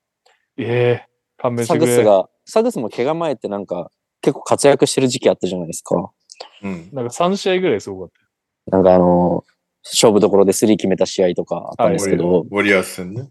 [0.57, 1.95] ええ勘弁しサてくれ。
[1.95, 6.11] グスが、サグスも怪我前ってなんか結構活躍してる時期あったじゃないですか。
[6.63, 6.89] うん。
[6.93, 8.23] なんか3試合ぐらいすごかっ
[8.67, 9.43] なんかあの、
[9.83, 13.29] 勝負どころでスリー決めた試合とかあったんですけど、ウォリアーズ戦ね。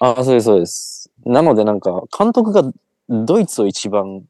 [0.00, 1.10] あ、そうです、そうです。
[1.24, 2.64] なのでなんか、監督が
[3.08, 4.24] ドイツを一番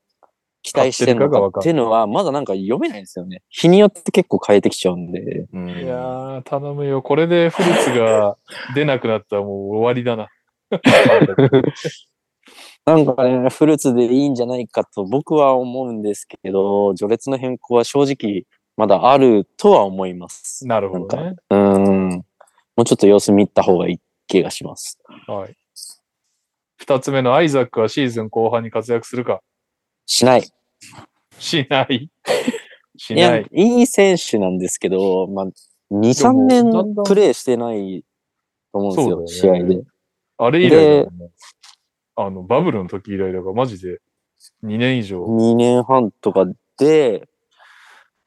[0.62, 3.42] 期待してるのかっていうのは、まだなんか読めないんですよね。
[3.49, 5.47] 日によって結構変えてきちゃうんで。
[5.52, 5.67] うん。
[5.67, 5.81] た。
[5.81, 7.01] いやー、頼むよ。
[7.01, 8.36] これでフルーツが
[8.75, 10.28] 出なくなったらもう終わりだな。
[12.84, 18.44] なんかね、フルーツでいいんじゃないかと僕は思うんですけど、序列の変更は正直
[18.76, 20.67] まだあるとは思います。
[20.67, 21.34] なるほどね。
[21.51, 22.09] うーん。
[22.76, 24.99] もうちょっと様子見た方がいい気がします。
[25.26, 25.57] はい。
[26.78, 29.41] 二つ目のアイザックはシーズン後半に活躍するか？
[30.07, 30.51] しない。
[31.39, 32.10] しない。
[32.97, 33.47] し いや、ない。
[33.52, 35.52] いい選手なんですけど、まあ、2、
[35.91, 38.05] 3でもだんだん年プレーしてない
[38.73, 39.83] と思うんですよ、ね合で。
[40.39, 41.07] あれ以来ね。
[42.17, 44.01] あの、バブルの時以来だから、マジで
[44.65, 45.25] 2年以上。
[45.25, 46.47] 2年半とか
[46.78, 47.28] で、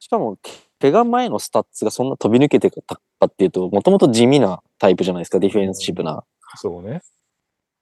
[0.06, 0.38] しかも、
[0.78, 6.22] 怪我前のスタッツがそんな飛び抜けてたかっていうと、もともと地味なタイプじゃないですか、ディフェンシブな。
[6.54, 7.02] そうね。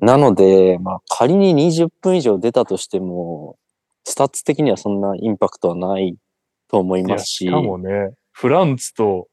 [0.00, 3.58] なので、まあ、仮に20分以上出たとしても、
[4.04, 6.16] スタッツ的にはそんなインパクトはない
[6.68, 9.28] と思いますし、しかもね、フランツと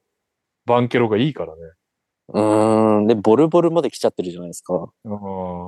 [0.66, 1.61] バンケロがいいからね。
[2.34, 4.90] うーん、で、ボルボルまで来ちゃってるじゃないですか。
[5.06, 5.68] うん。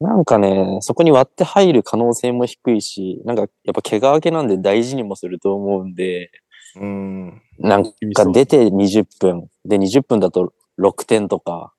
[0.00, 6.30] なんかね、そこに割って入る可能性も低いし、なんかやっぱ怪我明けなんで大事にもすると思うんで、
[6.76, 7.42] うん。
[7.58, 7.90] なんか
[8.32, 11.72] 出て20分、で20分だと6点とか、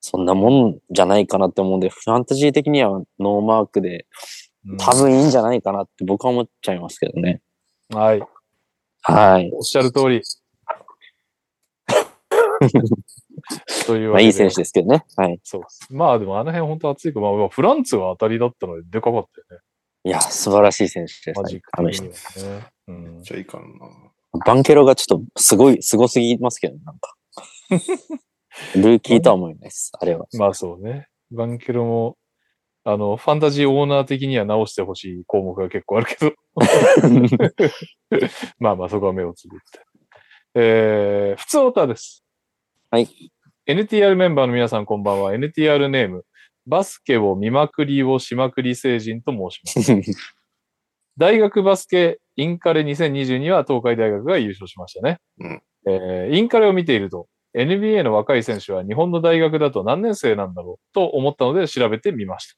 [0.00, 4.06] そんなもんじゃないかなって思うんで、ファンタジー的にはノーマークで
[4.66, 7.40] うん多分いいんじゃないかなって僕は思っちゃいますけどね。
[7.90, 8.22] はい。
[9.02, 9.50] はい。
[9.54, 10.22] おっしゃる通り。
[13.86, 14.26] というまあわけで。
[14.26, 15.04] いい選手ですけどね。
[15.16, 15.40] はい。
[15.42, 15.62] そう。
[15.90, 19.64] まあでもあの辺本当熱いから、まあフランツが当たりだったのででかかったよね。
[20.04, 22.10] いや、素晴らしい選手です、マジックあの的人。
[22.88, 23.22] うん。
[23.22, 23.64] じゃあいいかな。
[24.46, 27.14] バンケロがちょっとすごい、すごすぎますけど、なんか。
[28.76, 30.26] ルーキーとは思えないです、あれは。
[30.38, 31.08] まあそうね。
[31.30, 32.16] バンケロも、
[32.84, 36.32] あの、ファンタジーオーナー的には直してほしい項目が結構あるけど。
[38.58, 39.80] まあまあそこは目をつぶって。
[40.54, 42.24] えー、普通オタです。
[42.90, 43.08] はい。
[43.70, 45.32] NTR メンバーの皆さんこんばんは。
[45.32, 46.24] NTR ネーム、
[46.66, 50.16] バスケを見まくりをしまくり成人と申します。
[51.16, 55.18] 大学バスケインカレ2022は東海大学が優勝しましたね。
[55.38, 62.48] うんえーインカレを見ていると、NBA の若い選手は日本の大学だと何年生なんだろうと思ったので調べてみまし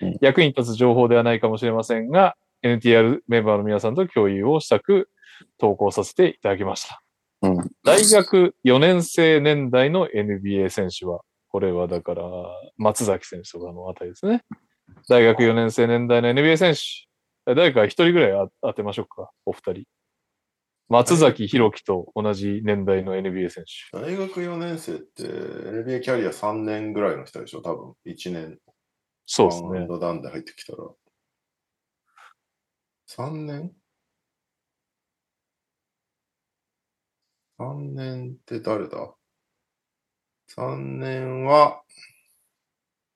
[0.00, 0.06] た。
[0.06, 5.08] うん役に立つ情報ではないかもしれませんが、NTR メンバーの皆さんと共有をしたく
[5.58, 7.03] 投稿させていただきました。
[7.44, 12.24] うん大学4年生年代の NBA 選手は、これはだから、
[12.76, 14.42] 松崎選手とかのあたりですね。
[15.08, 16.80] 大学4年生年代の NBA 選手。
[17.54, 19.84] 誰か一人ぐらいあ当てましょうか、お二人。
[20.88, 23.98] 松崎弘樹と同じ年代の NBA 選手。
[23.98, 28.58] 大学4年生って NBA キャリア3年ぐらいの人でしょ多分1年。
[29.26, 29.88] そうですねワン。
[29.88, 30.78] ドダウンで入ってきたら。
[33.08, 33.72] 3年？
[37.64, 39.14] ?3 年って誰だ
[40.56, 41.82] ?3 年は、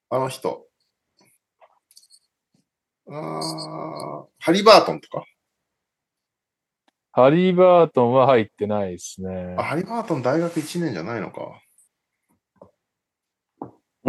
[0.09, 0.65] あの人。
[3.11, 5.23] あーハリバートンとか？
[7.11, 9.63] ハリーバートンは入ってないですねあ、。
[9.63, 11.41] ハリバートン大学1年じゃないのか。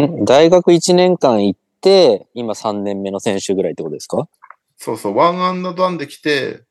[0.00, 0.24] ん？
[0.26, 4.28] 大学1年間行って、今3年目の選手ぐらいってことですか？
[4.76, 6.64] そうそう、ワンアンドダウンで来て、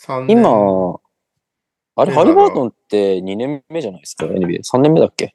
[0.00, 0.38] 3年。
[0.38, 1.00] 今、
[1.94, 4.60] あれ、ねハリバートンって2年目じゃないですか ?NBA。
[4.62, 5.34] 3年目だっけ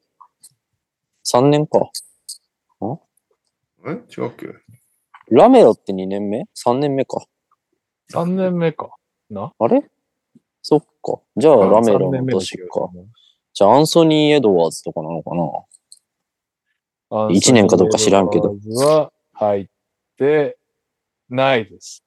[1.25, 1.89] ？3年か。
[3.85, 3.89] え？
[3.89, 4.47] 違うっけ？
[5.29, 7.25] ラメロって2年目 ?3 年目か。
[8.11, 8.95] 3年目か。
[9.29, 9.53] な？
[9.59, 9.83] あれ？
[10.61, 11.19] そっか。
[11.37, 12.89] じゃあ、あラメロ3年の年か。
[13.53, 15.43] じゃあ、アンソニー・エドワーズとかなのかな？
[17.09, 18.55] あ一年かどうか知らんけど
[18.85, 19.67] は入っ
[20.17, 20.57] て
[21.29, 22.03] ないです。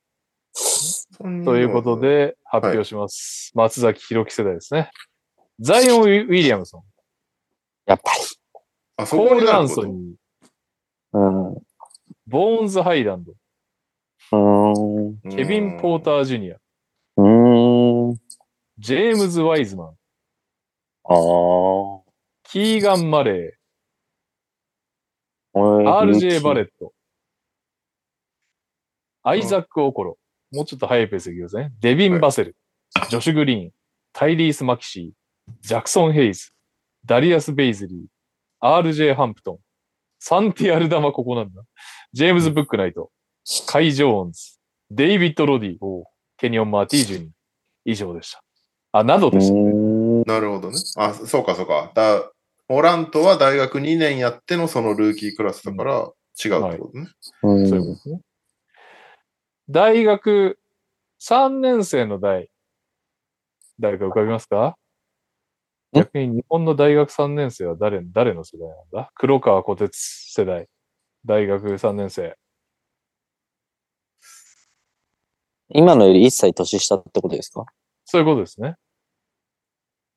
[1.44, 3.52] ということ、で発表します。
[3.54, 4.90] 松崎弘樹世代ですね。
[5.60, 6.82] ザイオン・ウィリアムソン、
[7.86, 8.10] やっぱ
[8.96, 10.16] あ、そコール・アンソニー、り。
[11.12, 11.52] うん。
[11.52, 11.62] う
[12.26, 15.36] ボーンズ・ハイランド、ーん。
[15.36, 16.56] ケビン・ポーター・ジュニア、
[17.16, 18.16] うーん。
[18.78, 19.94] ジェームズ・ワイズマン、ああ。
[22.44, 23.58] キーガン・マレ
[25.52, 26.92] えー、ー RJ・ バレット、
[29.22, 30.16] アイザック・オコロ、
[30.50, 31.72] もうちょっと早いペースでいきますね。
[31.80, 32.56] デビン・バセル、
[33.08, 33.70] ジョシュ・グリーン、
[34.12, 36.50] タイリース・マキシー、ジャクソン・ヘイズ、
[37.04, 38.00] ダリアス・ベイズリー、
[38.60, 39.58] RJ・ ハンプトン、
[40.18, 41.62] サンティアルダマここなんだ。
[42.12, 43.10] ジェームズ・ブックナイト、
[43.66, 44.58] カイ・ジョーンズ、
[44.90, 45.76] デイビッド・ロディ、
[46.36, 47.30] ケニオン・マーティン・ジュニア。
[47.84, 48.42] 以上でした。
[48.92, 49.54] あ、などうでした。
[49.54, 50.22] ーん。
[50.22, 50.76] なるほどね。
[50.96, 51.92] あ、そうかそうか。
[51.94, 52.30] だ
[52.68, 55.94] モラントは大学2年やってのそのルーキークラスだから
[56.44, 57.08] 違うってことね。
[57.42, 58.20] うんそういうことね。
[59.70, 60.58] 大学
[61.20, 62.50] 3年生の代、
[63.78, 64.76] 誰か浮かびますか？
[65.94, 65.98] ん？
[65.98, 69.10] 逆に日本の大学3年生は誰、誰の世代なんだ？
[69.14, 70.66] 黒川虎徹世代。
[71.24, 72.34] 大学3年生。
[75.68, 77.64] 今のより1歳年下ってことですか？
[78.06, 78.74] そういうことですね。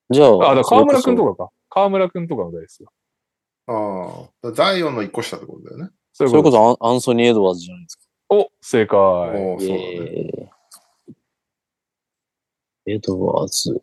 [0.09, 1.22] じゃあ、あ、だ河村くんか。
[1.22, 1.51] とかか。
[1.69, 2.90] 河村くんとかの代ですよ。
[3.67, 4.49] ああ。
[4.49, 5.91] だザイオンの1個下ってことだよね。
[6.11, 8.03] そうそれことそアンアンソニー・エドワーズじゃないですか。
[8.30, 9.00] お、正解。
[9.00, 9.80] おーそうだね。
[10.38, 10.53] えー
[12.85, 13.82] エドワーズ。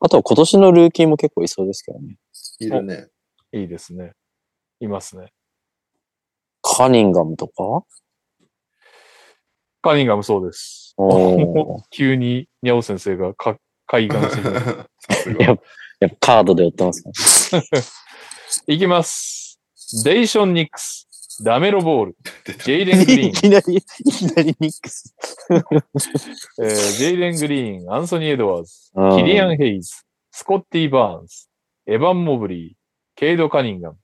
[0.00, 2.16] あとは今年のルーキーも結構いそうですけどね。
[2.58, 3.06] いるね。
[3.52, 4.14] いいですね。
[4.80, 5.32] いますね。
[6.60, 7.84] カニンガムとか？
[9.82, 10.96] カニンガムそうです。
[11.90, 14.88] 急にニャオ先生がか海岸してきたさ
[15.22, 15.52] すやが。
[15.52, 15.62] っぱ
[16.00, 17.02] やっぱカードで売ってます
[17.52, 17.62] か
[18.66, 19.60] いきます。
[20.02, 21.03] デイション・ニックス、
[21.42, 22.16] ダメロ・ボール、
[22.64, 25.14] ジェイレン・グリーンい、きなり、いきなりニックス。
[25.50, 31.48] えージェイレン・グリーン、アンソニー・エドワーズ、うんキリアン・ヘイズ、スコッティ・バーンズ、
[31.86, 32.74] エヴァン・モブリー、
[33.16, 33.98] ケイド・カニンガム、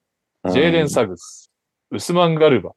[0.52, 1.50] ジェイレン・サグス、
[1.90, 2.72] ウスマン・ガルバ、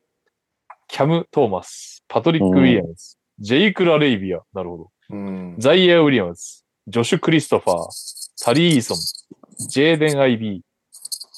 [0.88, 4.92] キャム・トーマス、パトリック・ウィリアムズ、ジェイク・ラ・レイビア、なるほど。
[5.10, 5.56] うん。
[5.58, 10.62] ザイア・ウィリアムズ、ジョシュ・クリストファー、タリー・イーソン、ジェーデン・アイビー、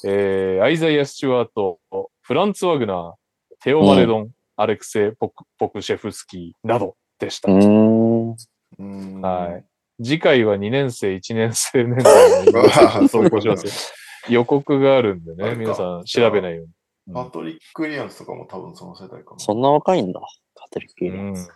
[0.04, 1.80] えー、アイザイア・スチュワート、
[2.26, 3.12] フランツ・ワグナー、
[3.60, 7.52] テオ・マレドン、アレクセイ・ポクポクシェフスキーなどでした。
[7.52, 9.62] は
[10.00, 10.02] い。
[10.02, 13.72] 次回は2年生、1年生年代のわあ投稿しますよ。
[14.34, 17.14] 予告があるんでね、皆さん調べないように。
[17.14, 19.38] パトリック・リアムスとかも多分その世代かも。
[19.38, 20.20] そんな若いんだ。
[20.56, 21.48] パトリック・リアうんムズ。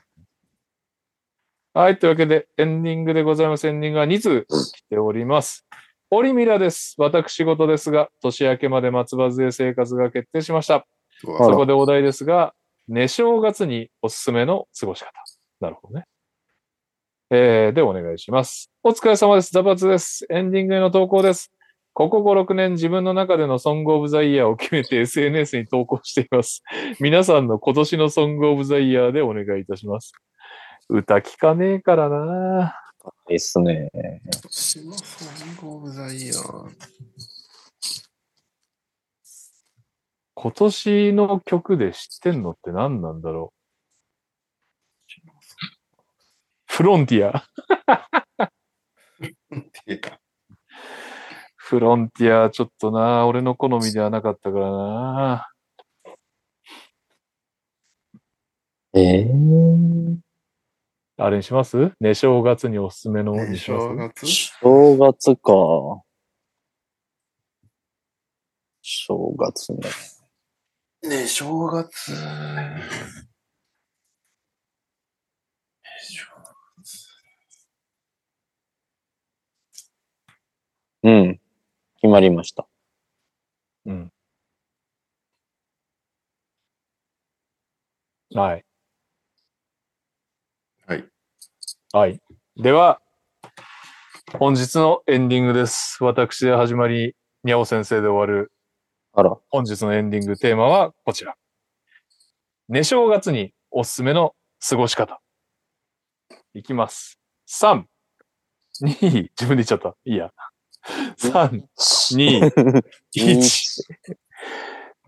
[1.75, 1.99] はい。
[1.99, 3.67] というわけで、エンディングでございます。
[3.67, 5.67] エンディングは2通来ております。
[6.13, 6.97] オリミラです。
[6.99, 10.85] 私事ですが、年明けまで松葉杖生活が決定しました。
[11.21, 12.53] そこでお題ですが、
[12.89, 15.13] 寝正月におすすめの過ごし方。
[15.61, 16.07] なるほどね。
[17.31, 18.73] えー、で、お願いします。
[18.83, 19.53] お疲れ様です。
[19.53, 20.27] ザバツです。
[20.31, 21.53] エンディングへの投稿です。
[21.93, 26.65] ここ5、6年自分の中でのソングオブザイヤーを決めて SNS に投稿しています。
[26.99, 30.13] 皆さんの今年のソングオブザイヤーでお願いいたします。
[30.89, 32.75] 歌聞かねえからな
[33.31, 33.89] いいっすね。
[34.33, 36.71] 私のソング・オブ・ザ・イヤー。
[40.35, 43.61] 今年の曲で知ってんのって何なんだろう？
[46.67, 47.45] フロンティア。
[51.57, 55.47] フロンティア、ちょっとな、俺の好みではなかったからな。
[58.95, 60.19] えー、
[61.23, 61.93] あれにします？
[62.01, 63.87] ね、正月におすすめのにします？
[63.89, 64.27] 正月？
[64.27, 65.53] 正月か。
[68.83, 69.81] 正月ね。
[71.11, 72.13] ね正月。
[81.03, 81.41] うん。
[81.97, 82.67] 決まりました。
[83.87, 84.13] うん。
[88.35, 88.51] はい。
[88.53, 88.70] はい。
[91.93, 92.21] はい。
[92.57, 93.01] では、
[94.39, 95.99] 本日のエンディングです。
[96.05, 98.53] 私で始まり、にゃお先生で終わる
[99.13, 99.37] あら。
[99.49, 101.35] 本日のエンディングテーマはこちら。
[102.69, 104.37] 寝正月におすすめの
[104.69, 105.21] 過ごし方。
[106.55, 107.19] いきます。
[107.49, 107.83] 3、
[108.85, 109.97] 2、 自分で言っちゃった。
[110.05, 110.31] いいや。
[111.19, 111.65] 3、
[112.15, 112.85] 2、
[113.19, 113.83] 1。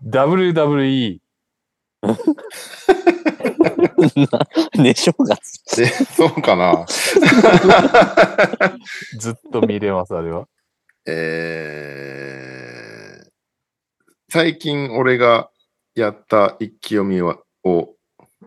[0.03, 1.19] WWE。
[4.77, 5.77] ね、正月。
[5.77, 6.85] で、 そうかな。
[9.17, 10.47] ずっと見れます、あれは。
[11.05, 13.27] えー、
[14.29, 15.49] 最近俺が
[15.95, 17.95] やった一気読みはを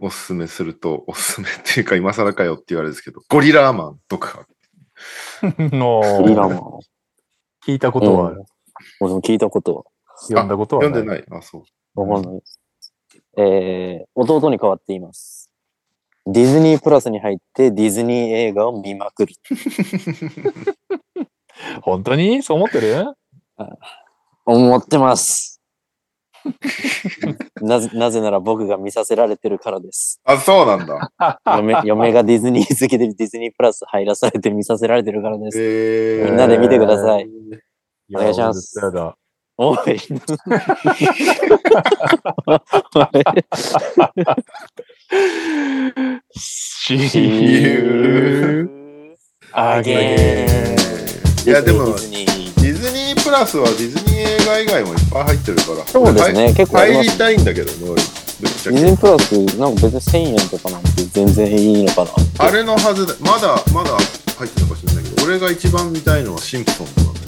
[0.01, 4.47] おすすめすると、おすすめっていうか今更かよって言われるんですけど、ゴリラーマンとか、
[5.43, 6.61] のフリーランマン。
[7.67, 8.45] 聞いたことはある。
[9.01, 9.87] 俺も聞いたこと
[10.29, 10.93] 読んだことはない。
[10.93, 11.39] 読んでない。
[11.39, 11.63] あ、そう。
[12.01, 12.43] はわかんない。
[13.37, 15.51] えー、弟に代わっています。
[16.27, 19.35] ディズニープラスに入ってディズニー映画を見まくる。
[21.83, 22.43] 本当に？
[22.43, 23.05] そう思ってる？
[24.45, 25.61] 思ってます。
[27.61, 30.21] なぜ、なぜなら僕が見させられてるからです。
[30.25, 31.13] あ、そうなんだ。
[31.45, 35.59] 嫁嫁がディズニー好きでディズニープラス入らされて見させられてるからです。
[35.61, 37.29] えー、みんなで見てください。
[38.15, 38.81] お願いします。
[39.59, 39.79] おい。
[46.37, 48.71] See you
[49.53, 51.49] あげ again.
[51.49, 52.27] いやでもディズニー
[52.61, 55.87] ディズニープラスはディズニー映画以外もいっぱい入ってるから。
[55.87, 62.11] そうですね俺結構入りたいんだけど、ぶっちゃけディズニープラス、なんか別に1000円とかなんて全然いいのかな。
[62.41, 63.15] あれのはずだ。
[63.21, 63.97] まだ、まだ
[64.37, 67.21] 入ってるのかしれないけど、俺が一番見たいのはシンプソンズなんだ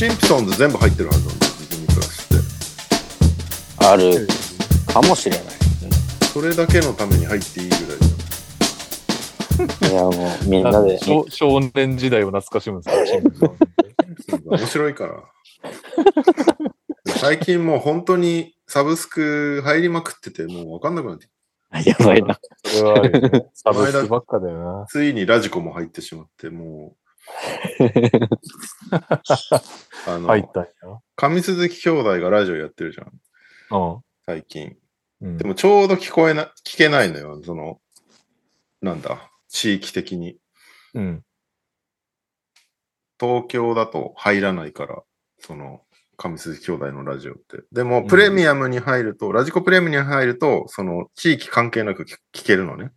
[0.00, 3.86] シンプソンズ全部入ってるはずなんだよ、ディズニープラスって。
[3.86, 4.26] ある
[4.90, 5.44] かもしれない。
[6.32, 7.74] それだけのために入っていいぐ
[9.84, 10.98] らいいや、もうみんなで。
[11.04, 13.56] 少少年時代を懐かしむんですよ、シンプソン
[14.46, 14.56] だ。
[14.56, 15.22] 面白いから。
[17.18, 21.28] 最近もう本当にサブスク入りまくってて、もうわかんなくなって
[21.84, 22.40] やばいな。
[22.64, 24.86] それはあるよねサブスクばっかだよな。
[24.88, 26.99] ついにラジコも入ってしまって、もう、
[30.06, 30.70] あの、入ったんや。
[31.16, 33.12] 上鈴木兄弟がラジオやってるじゃん、
[33.70, 34.76] うん最近。
[35.20, 35.36] うん。
[35.38, 37.80] でもちょうど聞こえな、聞けないのよ、その、
[38.80, 40.38] なんだ、地域的に。
[40.94, 41.24] うん。
[43.18, 45.02] 東京だと入らないから、
[45.38, 45.82] その、
[46.16, 47.62] 上鈴木兄弟のラジオって。
[47.72, 52.92] でも、プレミアムに入ると、ラジコプレミアムに入ると、その、地域関係なく聞聞けるのね。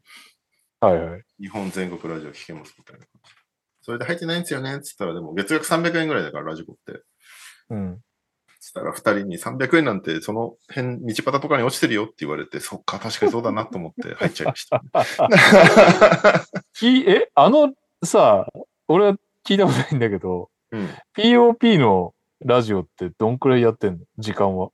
[0.79, 1.23] はいはい。
[1.39, 3.32] 日本全国ラジオ聞けますみたいな感じ。
[3.83, 7.01] それで入ってないんですよねっつったら、でも月額300円ぐらいだから、ラジコって。
[7.69, 7.99] うん。
[8.59, 14.81] つったら、二人に300円なんて、その辺、道端とかに落ちてるよって言われて、そっか、確かにそうだなと思って入っちゃいました。
[16.73, 18.47] きえ、あのさ、
[18.87, 20.89] 俺は聞いたことないんだけど、うん。
[21.15, 24.05] POP のラジオってどんくらいやってんの？
[24.17, 24.69] 時間は。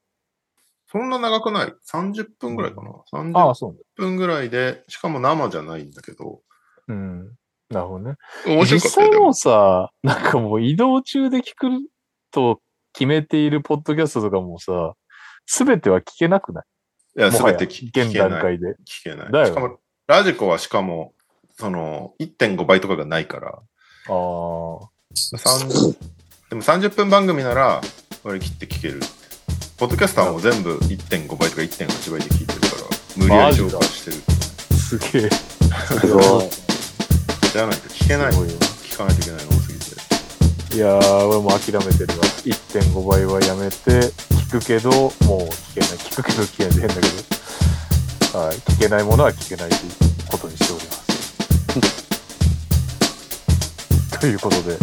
[0.92, 2.90] そんな長くない ?30 分ぐらいかな。
[2.90, 3.84] あ30うなんだ。
[3.96, 6.42] 分ぐらいで、しかも生じゃないんだけど、
[6.88, 7.36] うん。
[7.70, 8.16] なるほどね。
[8.46, 9.12] 面白かったよ。
[9.12, 11.70] でも実際もうさ、なんかもう移動中で聞く
[12.32, 12.62] と
[12.94, 14.94] 決めているポッドキャストとかもさ、
[15.46, 16.64] すべては聞けなくない？
[17.20, 18.14] いや、すべて聞けない。
[18.14, 18.76] 段階で。
[18.88, 19.32] 聞けない。
[19.32, 21.14] だよしかも、ラジコはしかも、
[21.58, 24.12] その、1.5倍とかがないから、ああ。
[24.12, 25.98] 30
[26.50, 27.82] でも30分番組なら
[28.24, 29.00] 割り切って聞ける。
[29.78, 32.74] ポッドキャスターも全部1.5倍とか1.8倍で聞いてるから、
[33.18, 34.18] 無理やり浄化してる。
[34.78, 35.30] すげえ。
[37.50, 37.60] すごい。
[37.60, 38.32] じゃないと聞けない。
[38.32, 39.86] 聞かないといけないの多すぎて。
[40.76, 42.26] いやー、俺も諦めてるわ。
[42.46, 43.76] 1.5倍はやめて、
[44.50, 45.12] 聞くけど、もう
[45.74, 45.90] 聞けない。
[45.90, 48.56] 聞くけど聞けないって変だけど、はい。
[48.58, 49.82] 聞けないものは聞けないという
[50.30, 51.00] ことにしております。
[54.20, 54.80] ということで、はい。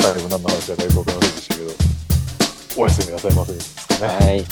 [0.00, 1.72] 最後何の話だかよくわかりませんでしたけど、
[2.76, 4.06] おやすみなさいませですかね。
[4.06, 4.46] はい。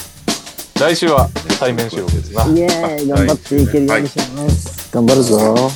[0.78, 2.44] 来週は対面収録ですな。
[2.46, 4.90] イエーイ頑張っていけるようにします。
[4.92, 5.70] 頑張るぞ。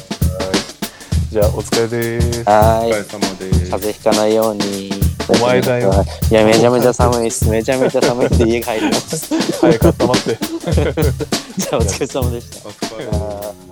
[1.31, 1.35] はい。
[1.35, 2.45] じゃあ、お疲れです。
[2.45, 2.93] はーい。
[2.93, 3.71] お疲れ様です。
[3.71, 4.91] 風邪ひかないように。
[5.29, 5.93] お前だよ。
[6.31, 7.49] いや、めちゃめちゃ寒いっす。
[7.49, 9.61] めちゃめちゃ寒いって家帰ります。
[9.61, 10.39] 早く温まって。
[11.57, 12.69] じゃあ、お疲れ様でした。
[12.69, 13.71] お疲れあー